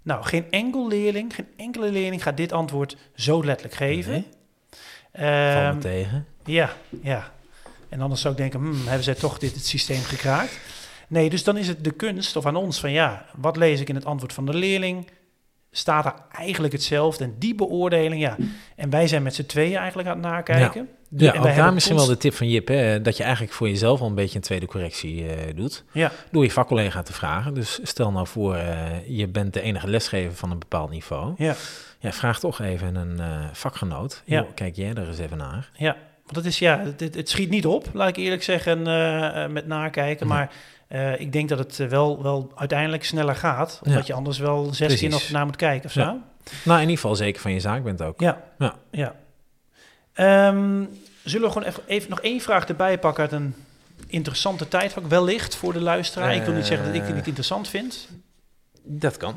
Nou, 0.02 0.24
geen 0.24 0.46
enkel 0.50 0.88
leerling, 0.88 1.36
geen 1.36 1.48
enkele 1.58 1.92
leerling 1.92 2.24
gaat 2.24 2.38
dit 2.38 2.52
antwoord 2.52 2.98
zo 3.16 3.44
letterlijk 3.44 3.76
geven. 3.76 4.12
Nee? 4.12 4.28
Ehm, 5.12 5.76
me 5.76 5.82
tegen. 5.82 6.26
ja, 6.46 6.74
ja. 7.02 7.32
En 7.90 8.02
anders 8.02 8.22
zou 8.22 8.34
ik 8.34 8.40
denken, 8.40 8.60
hmm, 8.60 8.86
hebben 8.86 9.04
zij 9.04 9.16
toch 9.16 9.38
dit 9.38 9.54
het 9.54 9.66
systeem 9.66 10.02
gekraakt? 10.02 10.60
Nee, 11.08 11.30
dus 11.30 11.44
dan 11.44 11.58
is 11.58 11.68
het 11.68 11.84
de 11.84 11.92
kunst 11.92 12.36
of 12.36 12.46
aan 12.46 12.56
ons 12.56 12.80
van 12.80 12.92
ja, 12.92 13.26
wat 13.36 13.58
lees 13.58 13.80
ik 13.80 13.90
in 13.90 13.96
het 13.96 14.06
antwoord 14.06 14.34
van 14.34 14.46
de 14.46 14.54
leerling? 14.54 15.08
Staat 15.72 16.06
er 16.06 16.14
eigenlijk 16.32 16.74
hetzelfde? 16.74 17.24
En 17.24 17.36
die 17.40 17.56
beoordeling, 17.56 18.22
ja. 18.22 18.38
En 18.76 18.90
wij 18.90 19.08
zijn 19.08 19.24
met 19.24 19.36
z'n 19.36 19.46
tweeën 19.46 19.78
eigenlijk 19.78 20.08
aan 20.10 20.24
het 20.24 20.32
nakijken. 20.32 20.90
Ja, 21.18 21.34
en 21.34 21.40
ook 21.40 21.56
daar 21.56 21.74
misschien 21.74 21.96
wel 21.96 22.06
de 22.06 22.18
tip 22.18 22.34
van 22.34 22.50
Jip, 22.50 22.68
hè, 22.68 23.02
dat 23.02 23.18
je 23.18 23.24
eigenlijk 23.24 23.54
voor 23.54 23.70
jezelf 23.70 24.02
al 24.02 24.08
een 24.08 24.16
beetje 24.16 24.36
een 24.36 24.42
tweede 24.42 24.66
correctie 24.66 25.28
eh, 25.28 25.56
doet. 25.56 25.84
Ja, 25.92 26.12
Door 26.32 26.44
je 26.44 26.52
vakcollega 26.52 27.02
te 27.02 27.14
vragen. 27.14 27.54
Dus 27.54 27.80
stel 27.84 28.12
nou 28.12 28.28
voor, 28.28 28.56
eh, 28.56 29.08
je 29.08 29.28
bent 29.28 29.54
de 29.54 29.62
enige 29.62 29.88
lesgever 29.88 30.36
van 30.36 30.52
een 30.52 30.60
bepaald 30.60 30.90
niveau. 30.90 31.34
ja, 31.38 31.56
Ja, 32.00 32.12
vraag 32.12 32.40
toch 32.40 32.62
even 32.62 32.96
een 32.96 33.20
eh, 33.20 33.46
vakgenoot. 33.54 34.22
Ja. 34.26 34.46
Kijk 34.56 34.76
jij 34.76 34.94
er 34.94 35.08
eens 35.08 35.20
even 35.20 35.38
naar. 35.38 35.70
ja. 35.78 35.96
Dat 36.32 36.46
is 36.46 36.60
ja, 36.60 36.80
het, 36.98 37.15
het- 37.15 37.30
schiet 37.30 37.50
niet 37.50 37.65
op, 37.65 37.89
laat 37.94 38.08
ik 38.10 38.15
eerlijk 38.15 38.44
zeggen, 38.44 38.88
eh, 38.88 39.44
eh, 39.44 39.50
met 39.52 39.67
nakijken. 39.67 40.28
Nee. 40.28 40.38
Maar 40.38 40.52
eh, 40.88 41.20
ik 41.20 41.32
denk 41.32 41.50
dat 41.50 41.60
het 41.60 41.78
wel, 41.78 42.24
wel 42.24 42.52
uiteindelijk 42.56 43.04
sneller 43.06 43.36
gaat. 43.36 43.80
Omdat 43.84 44.00
Ja. 44.00 44.06
je 44.08 44.13
anders 44.13 44.38
wel 44.39 44.63
zes 44.65 44.78
keer 44.78 44.88
Precies. 44.88 45.10
nog 45.10 45.30
naar 45.30 45.46
moet 45.46 45.56
kijken 45.56 45.86
of 45.86 45.91
zo. 45.91 46.00
Ja. 46.00 46.17
Nou, 46.63 46.76
in 46.76 46.82
ieder 46.89 46.96
geval 47.02 47.15
zeker 47.15 47.41
van 47.41 47.52
je 47.54 47.60
zaak 47.60 47.84
bent 47.84 48.02
ook. 48.02 48.20
Ja. 48.20 48.41
Ja. 48.60 48.76
ja. 48.91 49.15
Ehm, 50.13 50.84
zullen 51.24 51.48
we 51.48 51.54
gewoon 51.54 51.67
even, 51.67 51.84
even 51.88 52.10
nog 52.10 52.22
één 52.22 52.41
vraag 52.41 52.65
erbij 52.65 53.00
pakken 53.00 53.24
uit 53.24 53.32
een 53.32 53.56
interessante 54.08 54.67
tijdvak? 54.67 55.06
Wellicht 55.08 55.56
voor 55.56 55.74
de 55.74 55.82
luisteraar. 55.82 56.36
ik 56.36 56.44
wil 56.44 56.54
niet 56.54 56.65
zeggen 56.65 56.86
dat 56.88 56.96
ik 56.96 57.02
het 57.06 57.15
niet 57.15 57.28
interessant 57.28 57.67
vind. 57.67 58.08
Dat 58.84 59.17
kan. 59.17 59.36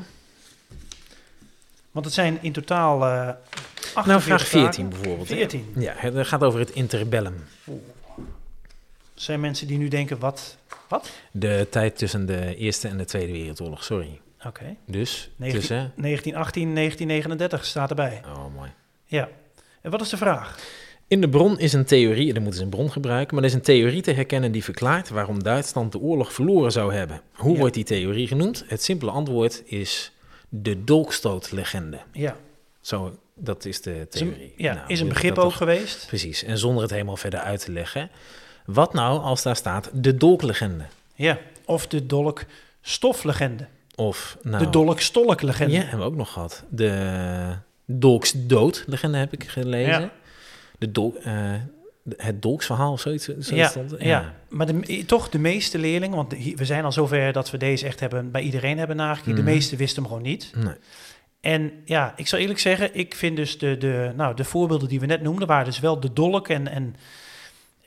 Want 1.95 2.05
het 2.05 2.13
zijn 2.15 2.37
in 2.41 2.51
totaal 2.51 3.01
48 3.03 4.05
Nou, 4.05 4.21
vraag 4.21 4.47
14 4.47 4.71
vragen. 4.71 4.89
bijvoorbeeld. 4.89 5.29
hè. 5.29 5.35
14. 5.35 5.73
Ja, 5.77 5.93
het 5.97 6.27
gaat 6.27 6.43
over 6.43 6.59
het 6.59 6.69
interbellum. 6.69 7.43
Er 7.65 7.73
zijn 9.13 9.39
mensen 9.39 9.67
die 9.67 9.77
nu 9.77 9.87
denken, 9.87 10.19
wat? 10.19 10.57
Wat? 10.87 11.11
De 11.31 11.67
tijd 11.69 11.97
tussen 11.97 12.25
de 12.25 12.55
Eerste 12.55 12.87
en 12.87 12.97
de 12.97 13.05
Tweede 13.05 13.31
Wereldoorlog, 13.31 13.83
sorry. 13.83 14.19
Oké. 14.45 14.75
Dus 14.85 15.29
19 15.35 15.59
tussen... 15.59 15.75
1918, 15.95 16.75
1939 16.75 17.65
staat 17.65 17.89
erbij. 17.89 18.21
Oh, 18.25 18.55
mooi. 18.55 18.69
Ja. 19.05 19.29
En 19.81 19.91
wat 19.91 20.01
is 20.01 20.09
de 20.09 20.17
vraag? 20.17 20.59
In 21.07 21.21
de 21.21 21.29
bron 21.29 21.59
is 21.59 21.73
een 21.73 21.85
theorie, 21.85 22.33
dan 22.33 22.41
moeten 22.41 22.59
ze 22.59 22.65
een 22.65 22.71
bron 22.71 22.91
gebruiken, 22.91 23.35
maar 23.35 23.43
er 23.43 23.49
is 23.49 23.55
een 23.55 23.61
theorie 23.61 24.01
te 24.01 24.11
herkennen 24.11 24.51
die 24.51 24.63
verklaart 24.63 25.09
waarom 25.09 25.43
Duitsland 25.43 25.91
de 25.91 25.99
oorlog 25.99 26.33
verloren 26.33 26.71
zou 26.71 26.93
hebben. 26.93 27.21
Hoe 27.33 27.53
Ja. 27.53 27.59
wordt 27.59 27.73
die 27.73 27.83
theorie 27.83 28.27
genoemd? 28.27 28.63
Het 28.67 28.83
simpele 28.83 29.11
antwoord 29.11 29.61
is 29.65 30.11
de 30.61 30.83
dolkstootlegende. 30.83 31.99
Ja. 32.11 32.35
Zo, 32.81 33.19
dat 33.33 33.65
is 33.65 33.81
de 33.81 34.07
Is 34.11 34.19
een, 34.19 34.27
theorie. 34.33 34.53
ja, 34.57 34.73
Nou, 34.73 34.85
is 34.87 34.99
een 34.99 35.07
begrip 35.07 35.37
ook 35.37 35.53
geweest? 35.53 36.07
Precies, 36.07 36.43
en 36.43 36.57
zonder 36.57 36.81
het 36.81 36.91
helemaal 36.91 37.17
verder 37.17 37.39
uit 37.39 37.59
te 37.65 37.71
leggen. 37.71 38.09
Wat 38.65 38.93
nou 38.93 39.21
als 39.21 39.43
daar 39.43 39.55
staat 39.55 39.89
de 39.93 40.15
dolklegende? 40.17 40.83
Ja. 41.15 41.37
Of 41.65 41.87
de 41.87 42.05
dolk-stoflegende. 42.05 43.67
Of 43.95 44.37
nou, 44.41 44.63
De 44.63 44.69
dolk-stolk-legende. 44.69 45.73
Ja, 45.73 45.79
hebben 45.81 45.99
we 45.99 46.05
ook 46.05 46.15
nog 46.15 46.31
gehad. 46.31 46.63
De 46.69 47.55
dolksdoodlegende 47.85 49.17
heb 49.17 49.33
ik 49.33 49.43
gelezen. 49.49 50.01
Ja. 50.01 50.11
De 50.77 50.91
dolk, 50.91 51.15
eh, 51.15 51.53
het 52.17 52.41
dolksverhaal 52.41 52.91
of 52.91 52.99
zoiets, 53.01 53.23
zoiets 53.25 53.49
Ja, 53.49 53.67
stond. 53.67 53.95
ja. 53.99 54.33
maar 54.49 54.65
de, 54.65 55.03
toch 55.05 55.29
de 55.29 55.39
meeste 55.39 55.77
leerlingen, 55.77 56.15
want 56.15 56.33
we 56.55 56.65
zijn 56.65 56.83
al 56.85 56.91
zover 56.91 57.31
dat 57.33 57.51
we 57.51 57.57
deze 57.57 57.85
echt 57.85 57.99
hebben, 57.99 58.31
bij 58.31 58.41
iedereen 58.41 58.77
hebben 58.77 58.95
nagekeken. 58.95 59.33
Mhm. 59.33 59.45
De 59.45 59.51
meeste 59.51 59.75
wisten 59.75 60.01
hem 60.03 60.11
gewoon 60.11 60.27
niet. 60.27 60.51
Nee. 60.55 60.75
En 61.41 61.71
ja, 61.85 62.13
ik 62.15 62.27
zal 62.27 62.39
eerlijk 62.39 62.59
zeggen, 62.59 62.95
ik 62.95 63.15
vind 63.15 63.35
dus 63.35 63.57
de, 63.57 63.77
de, 63.77 64.11
nou, 64.15 64.35
de 64.35 64.43
voorbeelden 64.43 64.87
die 64.89 64.99
we 64.99 65.05
net 65.05 65.21
noemden, 65.21 65.47
waren 65.47 65.65
dus 65.65 65.79
wel 65.79 65.99
de 65.99 66.13
dolk 66.13 66.47
en, 66.47 66.67
en 66.67 66.95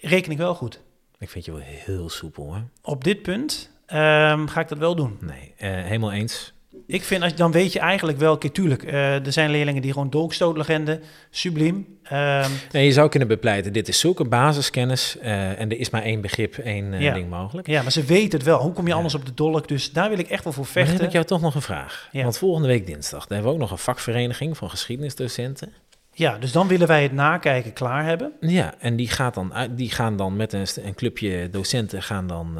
reken 0.00 0.32
ik 0.32 0.38
wel 0.38 0.54
goed. 0.54 0.80
Ik 1.18 1.30
vind 1.30 1.44
je 1.44 1.52
wel 1.52 1.60
heel 1.64 2.08
soepel 2.08 2.44
hoor. 2.44 2.62
Op 2.82 3.04
dit 3.04 3.22
punt 3.22 3.70
ehm, 3.86 4.46
ga 4.46 4.60
ik 4.60 4.68
dat 4.68 4.78
wel 4.78 4.94
doen. 4.94 5.18
Nee, 5.20 5.54
eh, 5.56 5.70
helemaal 5.70 6.12
eens. 6.12 6.52
Ik 6.90 7.02
vind, 7.04 7.22
als, 7.22 7.34
dan 7.34 7.52
weet 7.52 7.72
je 7.72 7.78
eigenlijk 7.78 8.18
wel, 8.18 8.38
kijk, 8.38 8.52
tuurlijk, 8.54 8.82
eh, 8.82 9.26
er 9.26 9.32
zijn 9.32 9.50
leerlingen 9.50 9.82
die 9.82 9.92
gewoon 9.92 10.10
dolkstootlegende, 10.10 11.00
subliem. 11.30 11.98
Ehm, 12.02 12.50
Nee, 12.72 12.84
je 12.84 12.92
zou 12.92 13.08
kunnen 13.08 13.28
bepleiten, 13.28 13.72
dit 13.72 13.88
is 13.88 13.98
zulke 14.00 14.24
basiskennis 14.24 15.18
eh, 15.18 15.60
en 15.60 15.70
er 15.70 15.78
is 15.78 15.90
maar 15.90 16.02
één 16.02 16.20
begrip, 16.20 16.56
één 16.56 16.92
eh, 16.94 17.00
Ja. 17.00 17.14
ding 17.14 17.30
mogelijk. 17.30 17.66
ja, 17.66 17.82
maar 17.82 17.92
ze 17.92 18.04
weten 18.04 18.38
het 18.38 18.46
wel. 18.46 18.60
Hoe 18.60 18.72
kom 18.72 18.84
je 18.84 18.90
Ja. 18.90 18.96
anders 18.96 19.14
op 19.14 19.26
de 19.26 19.34
dolk? 19.34 19.68
Dus 19.68 19.92
daar 19.92 20.08
wil 20.08 20.18
ik 20.18 20.28
echt 20.28 20.44
wel 20.44 20.52
voor 20.52 20.64
Maar 20.64 20.72
dan 20.74 20.82
vechten. 20.82 20.96
heb 21.00 21.06
ik 21.06 21.12
jou 21.12 21.24
toch 21.24 21.40
nog 21.40 21.54
een 21.54 21.62
vraag. 21.62 22.08
Ja. 22.12 22.22
Want 22.22 22.38
volgende 22.38 22.68
week 22.68 22.86
dinsdag, 22.86 23.20
daar 23.26 23.28
hebben 23.38 23.46
we 23.46 23.52
ook 23.52 23.62
nog 23.62 23.70
een 23.70 23.78
vakvereniging 23.84 24.56
van 24.56 24.70
geschiedenisdocenten. 24.70 25.72
Ja, 26.12 26.38
dus 26.38 26.52
dan 26.52 26.68
willen 26.68 26.86
wij 26.86 27.02
het 27.02 27.12
nakijken 27.12 27.72
klaar 27.72 28.04
hebben. 28.04 28.32
Ja, 28.40 28.74
en 28.78 28.96
die, 28.96 29.08
gaat 29.08 29.34
dan, 29.34 29.52
die 29.70 29.90
gaan 29.90 30.16
dan 30.16 30.36
met 30.36 30.52
een, 30.52 30.66
een 30.84 30.94
clubje 30.94 31.50
docenten 31.50 32.02
gaan 32.02 32.26
dan, 32.26 32.58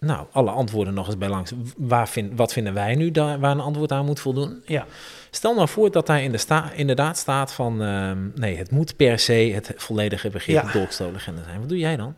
nou, 0.00 0.26
alle 0.32 0.50
antwoorden 0.50 0.94
nog 0.94 1.06
eens 1.06 1.18
bij 1.18 1.28
langs. 1.28 1.52
Waar 1.76 2.08
vind, 2.08 2.32
wat 2.36 2.52
vinden 2.52 2.74
wij 2.74 2.94
nu 2.94 3.10
daar, 3.10 3.38
waar 3.40 3.50
een 3.50 3.60
antwoord 3.60 3.92
aan 3.92 4.04
moet 4.04 4.20
voldoen? 4.20 4.62
Ja. 4.66 4.86
Stel 5.30 5.54
nou 5.54 5.68
voor 5.68 5.90
dat 5.90 6.06
daar 6.06 6.22
in 6.22 6.32
de 6.32 6.38
sta, 6.38 6.70
inderdaad 6.72 7.16
staat 7.18 7.52
van, 7.52 7.82
ehm, 7.82 8.18
nee, 8.34 8.56
het 8.56 8.70
moet 8.70 8.96
per 8.96 9.18
se 9.18 9.32
het 9.32 9.72
volledige 9.76 10.28
begrip 10.30 10.62
Ja. 10.72 10.90
zijn. 10.90 11.58
Wat 11.60 11.68
doe 11.68 11.78
jij 11.78 11.96
dan? 11.96 12.14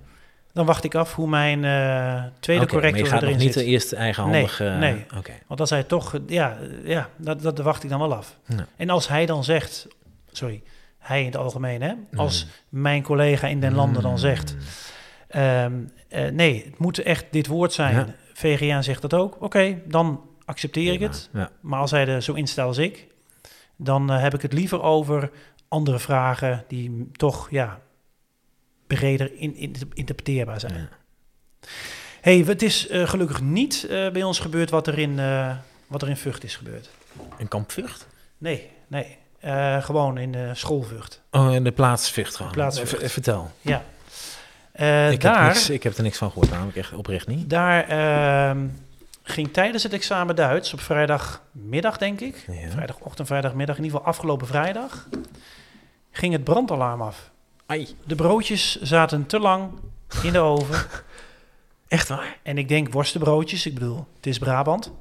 Dan 0.52 0.66
wacht 0.66 0.84
ik 0.84 0.94
af 0.94 1.14
hoe 1.14 1.28
mijn 1.28 1.64
eh, 1.64 2.22
tweede 2.40 2.62
maar 2.62 2.72
corrector 2.72 3.04
je 3.04 3.10
gaat 3.10 3.20
nog 3.20 3.30
erin 3.30 3.42
niet 3.42 3.52
zit. 3.52 3.64
de 3.64 3.70
eerste 3.70 3.96
eigenhandig... 3.96 4.58
Nee, 4.58 4.68
eh, 4.68 4.78
nee. 4.78 5.04
Oké. 5.16 5.32
Want 5.46 5.60
als 5.60 5.70
hij 5.70 5.82
toch, 5.82 6.14
eh, 6.14 6.20
ja, 6.26 6.56
eh, 6.60 6.88
ja 6.88 7.08
dat, 7.16 7.42
dat 7.42 7.58
wacht 7.58 7.82
ik 7.82 7.90
dan 7.90 7.98
wel 7.98 8.14
af. 8.14 8.38
Ja. 8.46 8.66
En 8.76 8.90
als 8.90 9.08
hij 9.08 9.26
dan 9.26 9.44
zegt, 9.44 9.86
sorry, 10.32 10.62
hij 10.98 11.20
in 11.20 11.26
het 11.26 11.36
algemeen, 11.36 11.82
hè, 11.82 11.92
als 12.14 12.44
Mm. 12.44 12.80
mijn 12.80 13.02
collega 13.02 13.46
in 13.46 13.60
den 13.60 13.74
landen 13.74 14.02
dan 14.02 14.18
zegt, 14.18 14.54
Mm. 15.34 15.90
Eh, 16.12 16.31
nee, 16.31 16.64
het 16.64 16.79
moet 16.79 16.98
echt 16.98 17.25
dit 17.31 17.46
woord 17.46 17.72
zijn. 17.72 17.94
Ja. 17.94 18.14
VGA 18.35 18.83
zegt 18.83 19.03
dat 19.03 19.14
ook. 19.14 19.37
Oké, 19.42 19.79
dan 19.87 20.20
accepteer 20.44 20.92
ik 20.92 21.01
het. 21.01 21.29
Ja. 21.33 21.51
Maar 21.61 21.81
als 21.81 21.90
hij 21.90 22.07
er 22.07 22.22
zo 22.22 22.33
instelt 22.33 22.68
als 22.68 22.79
ik, 22.79 23.07
dan 23.77 24.11
eh, 24.12 24.20
heb 24.20 24.35
ik 24.35 24.42
het 24.42 24.53
liever 24.53 24.83
over 24.83 25.31
andere 25.68 25.98
vragen 25.98 26.64
die 26.68 27.09
toch, 27.12 27.51
ja, 27.51 27.81
breder 28.87 29.33
in, 29.37 29.55
in- 29.57 29.75
interpreteerbaar 29.94 30.61
zijn. 30.61 30.88
Hey, 32.20 32.37
het 32.46 32.62
is 32.62 32.88
eh, 32.88 33.09
gelukkig 33.09 33.40
niet 33.40 33.87
bij 33.88 34.22
ons 34.22 34.38
gebeurd 34.38 34.70
wat 34.70 34.87
er 34.87 34.98
in, 34.98 35.16
wat 35.87 36.03
er 36.03 36.09
in 36.09 36.16
Vught 36.16 36.44
is 36.44 36.57
gebeurd. 36.57 36.90
Een 37.38 37.48
kamp 37.48 37.70
Vught? 37.70 38.07
Nee, 38.38 38.70
nee. 38.87 39.16
Gewoon 39.81 40.18
in 40.18 40.33
de 40.33 40.51
schoolvucht. 40.55 41.22
Oh, 41.31 41.55
in 41.55 41.64
de 41.64 41.72
plaats 41.72 42.11
Vught 42.11 42.37
gewoon. 42.37 42.72
V- 42.72 43.12
vertel. 43.12 43.51
Ja. 43.61 43.85
Eh, 44.72 45.11
ik, 45.11 45.20
daar, 45.20 45.44
heb 45.44 45.52
niks, 45.52 45.70
ik 45.70 45.82
heb 45.82 45.96
er 45.96 46.02
niks 46.02 46.18
van 46.18 46.28
gehoord, 46.30 46.50
namelijk 46.50 46.76
echt 46.76 46.92
oprecht 46.92 47.26
niet. 47.26 47.50
daar 47.50 47.88
ehm, 47.88 48.66
ging 49.22 49.52
tijdens 49.52 49.82
het 49.82 49.92
examen 49.92 50.37
Duits 50.37 50.72
op 50.72 50.80
vrijdagmiddag, 50.80 51.98
denk 51.98 52.20
ik. 52.20 52.44
Ja. 52.46 52.70
Vrijdagochtend, 52.70 53.28
vrijdagmiddag, 53.28 53.76
in 53.76 53.85
ieder 53.85 53.98
geval 53.98 54.12
afgelopen 54.12 54.46
vrijdag. 54.46 55.08
Ging 56.11 56.32
het 56.32 56.44
brandalarm 56.44 57.02
af. 57.02 57.30
Ai, 57.66 57.88
De 58.04 58.14
broodjes 58.14 58.80
zaten 58.80 59.26
te 59.26 59.38
lang 59.38 59.70
in 60.22 60.32
de 60.32 60.38
oven. 60.38 60.87
echt 61.88 62.08
waar? 62.08 62.38
En 62.42 62.58
ik 62.58 62.68
denk 62.68 62.92
worstenbroodjes. 62.92 63.66
Ik 63.66 63.74
bedoel, 63.74 64.06
het 64.16 64.26
is 64.26 64.38
Brabant. 64.38 64.92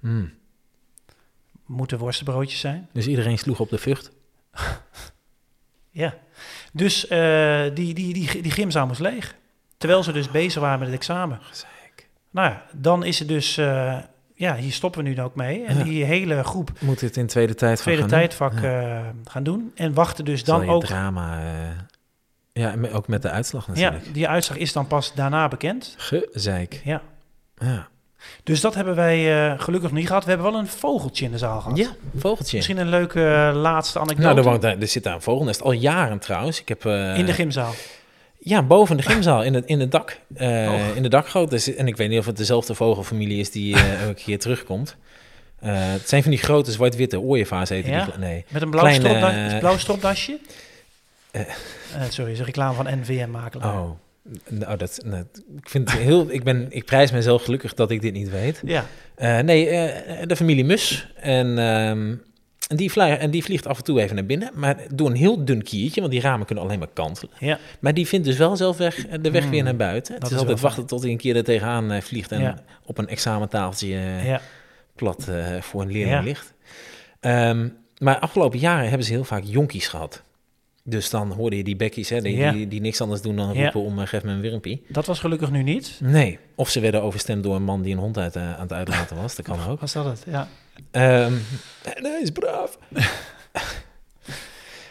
Hmm. 0.00 0.32
Moeten 1.66 1.98
worstenbroodjes 1.98 2.60
zijn. 2.60 2.88
Dus 2.92 3.06
iedereen 3.06 3.38
sloeg 3.38 3.60
op 3.60 3.70
de 3.70 3.78
Vught. 3.78 4.10
Ja. 5.94 6.14
Dus 6.72 7.06
eh, 7.06 7.62
die, 7.74 7.94
die, 7.94 8.12
die, 8.14 8.42
die 8.42 8.50
gymzaal 8.50 8.86
moest 8.86 9.00
leeg. 9.00 9.34
Terwijl 9.78 10.02
ze 10.02 10.12
dus 10.12 10.30
bezig 10.30 10.60
waren 10.62 10.78
met 10.78 10.88
het 10.88 10.96
examen. 10.96 11.38
Gezeik. 11.42 12.08
Nou 12.30 12.48
ja, 12.50 12.62
dan 12.72 13.04
is 13.04 13.18
het 13.18 13.28
dus... 13.28 13.56
eh, 13.56 13.98
ja, 14.34 14.56
hier 14.56 14.72
stoppen 14.72 15.02
we 15.04 15.08
nu 15.08 15.20
ook 15.22 15.34
mee. 15.34 15.64
En 15.64 15.76
Ja. 15.78 15.84
die 15.84 16.04
hele 16.04 16.44
groep 16.44 16.70
Moet 16.80 17.00
het 17.00 17.16
in 17.16 17.26
tweede 17.26 17.54
tijd 17.54 17.82
van 17.82 17.92
tweede 17.92 18.00
gaan 18.00 18.10
doen? 18.10 18.18
tijdvak 18.18 18.52
Ja. 18.60 18.98
eh, 18.98 19.06
gaan 19.24 19.42
doen. 19.42 19.72
En 19.74 19.94
wachten 19.94 20.24
dus 20.24 20.44
dan 20.44 20.68
ook... 20.68 20.84
drama... 20.84 21.40
eh, 21.42 21.68
ja, 22.52 22.74
ook 22.92 23.08
met 23.08 23.22
de 23.22 23.30
uitslag 23.30 23.66
Ja, 23.66 23.72
natuurlijk. 23.90 24.14
die 24.14 24.28
uitslag 24.28 24.56
is 24.58 24.72
dan 24.72 24.86
pas 24.86 25.14
daarna 25.14 25.48
bekend. 25.48 25.94
Gezeik. 25.98 26.80
Ja. 26.84 27.02
Ja. 27.56 27.88
Dus 28.42 28.60
dat 28.60 28.74
hebben 28.74 28.94
wij 28.94 29.46
eh, 29.52 29.60
gelukkig 29.60 29.90
niet 29.92 30.06
gehad. 30.06 30.24
We 30.24 30.30
hebben 30.30 30.50
wel 30.50 30.60
een 30.60 30.66
vogeltje 30.66 31.24
in 31.24 31.30
de 31.30 31.38
zaal 31.38 31.60
gehad. 31.60 31.78
ja, 31.78 31.88
vogeltje. 32.16 32.56
Misschien 32.56 32.78
een 32.78 32.88
leuke 32.88 33.20
eh, 33.24 33.60
laatste 33.60 33.98
anekdote. 33.98 34.26
nou, 34.26 34.38
er, 34.38 34.44
woont, 34.44 34.62
daar- 34.62 34.78
er 34.78 34.88
zit 34.88 35.02
daar 35.04 35.14
een 35.14 35.22
vogelnest. 35.22 35.62
Al 35.62 35.72
jaren 35.72 36.18
trouwens. 36.18 36.60
Ik 36.60 36.68
heb, 36.68 36.84
eh, 36.84 37.18
in 37.18 37.26
de 37.26 37.32
gymzaal. 37.32 37.72
Ja, 38.38 38.62
boven 38.62 38.96
de 38.96 39.02
gymzaal, 39.02 39.42
in 39.42 39.54
het, 39.54 39.64
in 39.66 39.80
het 39.80 39.90
dak. 39.90 40.18
eh, 40.34 40.48
Oh. 40.48 40.96
In 40.96 41.02
de 41.02 41.08
dakgoot. 41.08 41.66
En 41.66 41.86
ik 41.86 41.96
weet 41.96 42.08
niet 42.08 42.18
of 42.18 42.26
het 42.26 42.36
dezelfde 42.36 42.74
vogelfamilie 42.74 43.38
is 43.40 43.50
die 43.50 43.74
eh 43.74 44.02
elke 44.06 44.22
keer 44.22 44.38
terugkomt. 44.38 44.96
Eh, 45.60 45.70
het 45.74 46.08
zijn 46.08 46.22
van 46.22 46.30
die 46.30 46.40
grote 46.40 46.72
zwart-witte 46.72 47.20
ooievaars 47.20 47.70
eten 47.70 47.90
Ja? 47.92 48.04
die. 48.04 48.14
Nee. 48.18 48.44
Met 48.48 48.62
een 48.62 48.70
blauw, 48.70 48.84
Kleine, 48.84 49.08
stropda- 49.08 49.46
eh, 49.52 49.58
blauw 49.58 49.76
stropdasje. 49.78 50.38
Eh. 51.30 51.40
Eh, 51.40 51.46
sorry, 52.08 52.32
is 52.32 52.38
een 52.38 52.44
reclame 52.44 52.74
van 52.74 52.86
NVM-makelaar. 53.00 53.74
Oh. 53.80 53.90
Nou, 54.48 54.76
dat, 54.76 55.00
nou, 55.04 55.24
ik, 55.56 55.68
vind 55.68 55.90
het 55.90 56.00
heel, 56.00 56.30
ik, 56.30 56.44
ben, 56.44 56.66
ik 56.70 56.84
prijs 56.84 57.10
mezelf 57.12 57.42
gelukkig 57.44 57.74
dat 57.74 57.90
ik 57.90 58.00
dit 58.00 58.12
niet 58.12 58.30
weet. 58.30 58.60
Ja, 58.64 58.84
Eh, 59.14 59.38
nee, 59.38 59.68
eh, 59.68 60.26
de 60.26 60.36
familie 60.36 60.64
Mus. 60.64 61.12
En, 61.16 61.58
ehm, 61.58 62.14
en, 62.68 62.76
die 62.76 62.90
vlieg, 62.90 63.16
en 63.18 63.30
die 63.30 63.44
vliegt 63.44 63.66
af 63.66 63.78
en 63.78 63.84
toe 63.84 64.00
even 64.00 64.14
naar 64.14 64.24
binnen. 64.26 64.50
Maar 64.54 64.76
door 64.94 65.10
een 65.10 65.16
heel 65.16 65.44
dun 65.44 65.62
kiertje, 65.62 66.00
want 66.00 66.12
die 66.12 66.20
ramen 66.22 66.46
kunnen 66.46 66.64
alleen 66.64 66.78
maar 66.78 66.88
kantelen. 66.92 67.34
ja, 67.38 67.58
Maar 67.80 67.94
die 67.94 68.06
vindt 68.06 68.26
dus 68.26 68.36
wel 68.36 68.56
zelf 68.56 68.76
weg, 68.76 69.06
de 69.08 69.30
weg 69.30 69.42
Hmm, 69.42 69.50
weer 69.50 69.62
naar 69.62 69.76
buiten. 69.76 70.12
Het 70.12 70.22
dat 70.22 70.30
is 70.30 70.36
is 70.36 70.42
altijd 70.42 70.60
wachten 70.60 70.86
tot 70.86 71.02
hij 71.02 71.10
een 71.10 71.16
keer 71.16 71.36
er 71.36 71.44
tegenaan 71.44 71.92
eh, 71.92 72.00
vliegt 72.00 72.32
en 72.32 72.40
Ja. 72.40 72.58
op 72.84 72.98
een 72.98 73.08
examentafeltje 73.08 73.94
eh, 73.94 74.26
ja. 74.26 74.40
plat 74.94 75.28
eh, 75.28 75.60
voor 75.60 75.82
een 75.82 75.92
leerling 75.92 76.24
ligt. 76.24 76.54
Ehm, 77.20 77.68
maar 77.98 78.18
afgelopen 78.18 78.58
jaren 78.58 78.88
hebben 78.88 79.06
ze 79.06 79.12
heel 79.12 79.24
vaak 79.24 79.42
jonkies 79.44 79.88
gehad. 79.88 80.22
Dus 80.84 81.10
dan 81.10 81.32
hoorde 81.32 81.56
je 81.56 81.64
die 81.64 81.76
bekkies, 81.76 82.08
hè, 82.08 82.20
die, 82.20 82.36
Ja. 82.36 82.52
die, 82.52 82.68
die 82.68 82.80
niks 82.80 83.00
anders 83.00 83.22
doen 83.22 83.36
dan 83.36 83.52
Ja. 83.54 83.62
roepen 83.62 83.80
om 83.80 84.00
eh, 84.00 84.06
geef 84.06 84.22
me 84.22 84.30
een 84.32 84.40
wurmpie. 84.40 84.84
Dat 84.88 85.06
was 85.06 85.18
gelukkig 85.20 85.50
nu 85.50 85.62
niet. 85.62 85.98
Nee. 86.02 86.38
Of 86.54 86.68
ze 86.70 86.80
werden 86.80 87.02
overstemd 87.02 87.42
door 87.42 87.54
een 87.54 87.62
man 87.62 87.82
die 87.82 87.92
een 87.92 87.98
hond 88.00 88.18
uit, 88.18 88.36
eh, 88.36 88.54
aan 88.54 88.60
het 88.60 88.72
uitlaten 88.72 89.16
was. 89.16 89.36
Dat 89.36 89.44
kan 89.46 89.58
ook. 89.68 89.80
Was 89.80 89.92
dat 89.92 90.04
het? 90.04 90.24
Ja. 90.26 90.48
Ehm, 90.90 91.32
en 91.82 92.04
hij 92.04 92.20
is 92.22 92.30
braaf. 92.30 92.78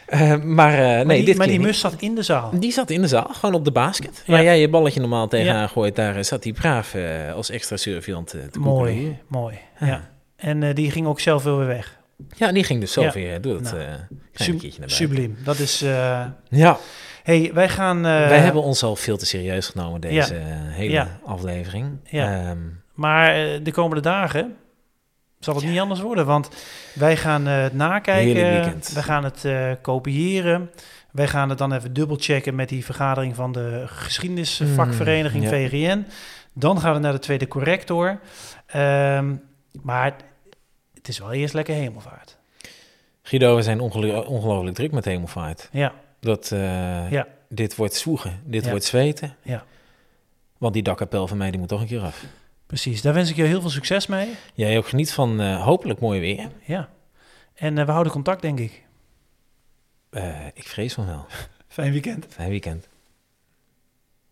Eh, 0.06 0.36
maar 0.44 1.06
nee, 1.06 1.18
die, 1.18 1.26
dit 1.26 1.38
maar 1.38 1.48
die 1.48 1.60
mus 1.60 1.80
zat 1.80 1.96
in 2.02 2.16
de 2.16 2.22
zaal. 2.24 2.52
Die 2.60 2.72
zat 2.72 2.90
in 2.90 3.02
de 3.02 3.08
zaal, 3.08 3.28
gewoon 3.32 3.56
op 3.56 3.66
de 3.66 3.72
basket. 3.72 4.24
Ja. 4.26 4.34
Waar 4.34 4.44
jij 4.44 4.60
je 4.60 4.70
balletje 4.70 5.00
normaal 5.00 5.28
tegenaan 5.28 5.62
Ja. 5.62 5.68
gooit, 5.68 5.96
daar 5.96 6.26
zat 6.26 6.44
hij 6.44 6.54
braaf 6.54 6.96
als 7.36 7.50
extra 7.50 7.78
surveillant 7.78 8.28
te 8.28 8.60
Mooi, 8.60 8.94
koekelen. 8.94 9.20
mooi. 9.28 9.60
Ja. 9.80 9.88
Ja. 9.88 10.10
En 10.36 10.74
die 10.76 10.92
ging 10.92 11.08
ook 11.08 11.20
zelf 11.20 11.44
weer 11.44 11.66
weg. 11.66 12.00
Ja, 12.38 12.52
die 12.52 12.64
ging 12.64 12.80
dus 12.80 12.94
Ja. 12.94 13.12
weer 13.12 13.42
door 13.42 13.54
het 13.56 13.64
Nou, 13.64 13.76
eh 13.78 13.84
kleine 13.86 14.08
Sub- 14.34 14.60
keertje 14.60 14.80
naar 14.80 14.88
buiten. 14.88 14.96
subliem. 14.98 15.38
Dat 15.44 15.60
is... 15.60 15.82
eh 15.82 16.26
Ja, 16.50 16.78
hey, 17.24 17.52
wij 17.54 17.70
gaan... 17.70 17.98
eh, 17.98 18.04
wij 18.04 18.40
hebben 18.40 18.62
ons 18.64 18.84
al 18.84 18.96
veel 18.96 19.18
te 19.18 19.26
serieus 19.26 19.68
genomen 19.68 20.02
deze 20.02 20.36
eh, 20.36 20.44
hele 20.48 20.92
Ja. 20.92 21.20
aflevering. 21.26 21.98
Ja. 22.04 22.40
Ehm, 22.50 22.58
Maar 22.94 23.36
eh, 23.36 23.60
de 23.64 23.72
komende 23.72 24.02
dagen 24.02 24.56
zal 25.40 25.56
het 25.56 25.66
niet 25.66 25.80
anders 25.80 26.02
worden. 26.02 26.26
Want 26.26 26.50
wij 26.94 27.18
gaan 27.18 27.48
eh, 27.48 27.62
het 27.62 27.74
nakijken. 27.74 28.74
We 28.94 29.04
gaan 29.04 29.24
het 29.24 29.46
eh, 29.46 29.72
kopiëren. 29.82 30.70
Wij 31.12 31.28
gaan 31.28 31.50
het 31.50 31.58
dan 31.58 31.74
even 31.74 31.94
dubbelchecken 31.94 32.56
met 32.56 32.70
die 32.70 32.86
vergadering 32.86 33.36
van 33.36 33.52
de 33.52 33.84
geschiedenisvakvereniging 33.86 35.44
Mm. 35.44 35.50
VGN. 35.50 36.06
Dan 36.54 36.80
gaan 36.80 36.94
we 36.94 37.00
naar 37.00 37.12
de 37.12 37.20
tweede 37.20 37.48
corrector. 37.48 38.20
Ehm, 38.68 39.36
maar 39.84 40.16
het 41.02 41.08
is 41.08 41.20
wel 41.20 41.32
eerst 41.32 41.54
lekker 41.54 41.74
hemelvaart. 41.76 42.38
Guido, 43.24 43.56
we 43.56 43.62
zijn 43.62 43.80
ongelo- 43.80 44.22
ongelooflijk 44.22 44.76
druk 44.76 44.92
met 44.92 45.06
hemelvaart. 45.06 45.70
Ja, 45.72 45.94
Dat, 46.20 46.52
eh, 46.52 47.12
Ja. 47.12 47.28
Dit 47.50 47.76
wordt 47.76 47.94
zwoegen, 47.96 48.42
dit 48.46 48.64
Ja. 48.64 48.70
wordt 48.70 48.86
zweten. 48.86 49.36
Ja. 49.42 49.66
Want 50.58 50.74
die 50.74 50.84
dakkapel 50.84 51.28
van 51.28 51.38
mij, 51.38 51.52
die 51.52 51.60
moet 51.60 51.70
toch 51.70 51.82
een 51.82 51.88
keer 51.88 52.02
af. 52.02 52.24
precies. 52.68 53.02
Daar 53.02 53.14
wens 53.14 53.30
ik 53.30 53.36
je 53.36 53.44
heel 53.44 53.62
veel 53.62 53.70
succes 53.70 54.08
mee. 54.08 54.30
Jij 54.54 54.78
ook 54.78 54.88
geniet 54.88 55.12
van 55.12 55.40
eh, 55.42 55.64
hopelijk 55.64 56.00
mooi 56.00 56.20
weer. 56.20 56.50
Ja. 56.66 56.90
En 57.54 57.78
eh, 57.78 57.86
we 57.86 57.92
houden 57.92 58.12
contact, 58.14 58.42
denk 58.42 58.60
ik. 58.60 58.84
Ik 60.54 60.68
vrees 60.68 60.94
van 60.94 61.06
wel. 61.06 61.26
Fijn 61.68 61.92
weekend. 61.92 62.26
Fijn 62.30 62.50
weekend. 62.50 62.88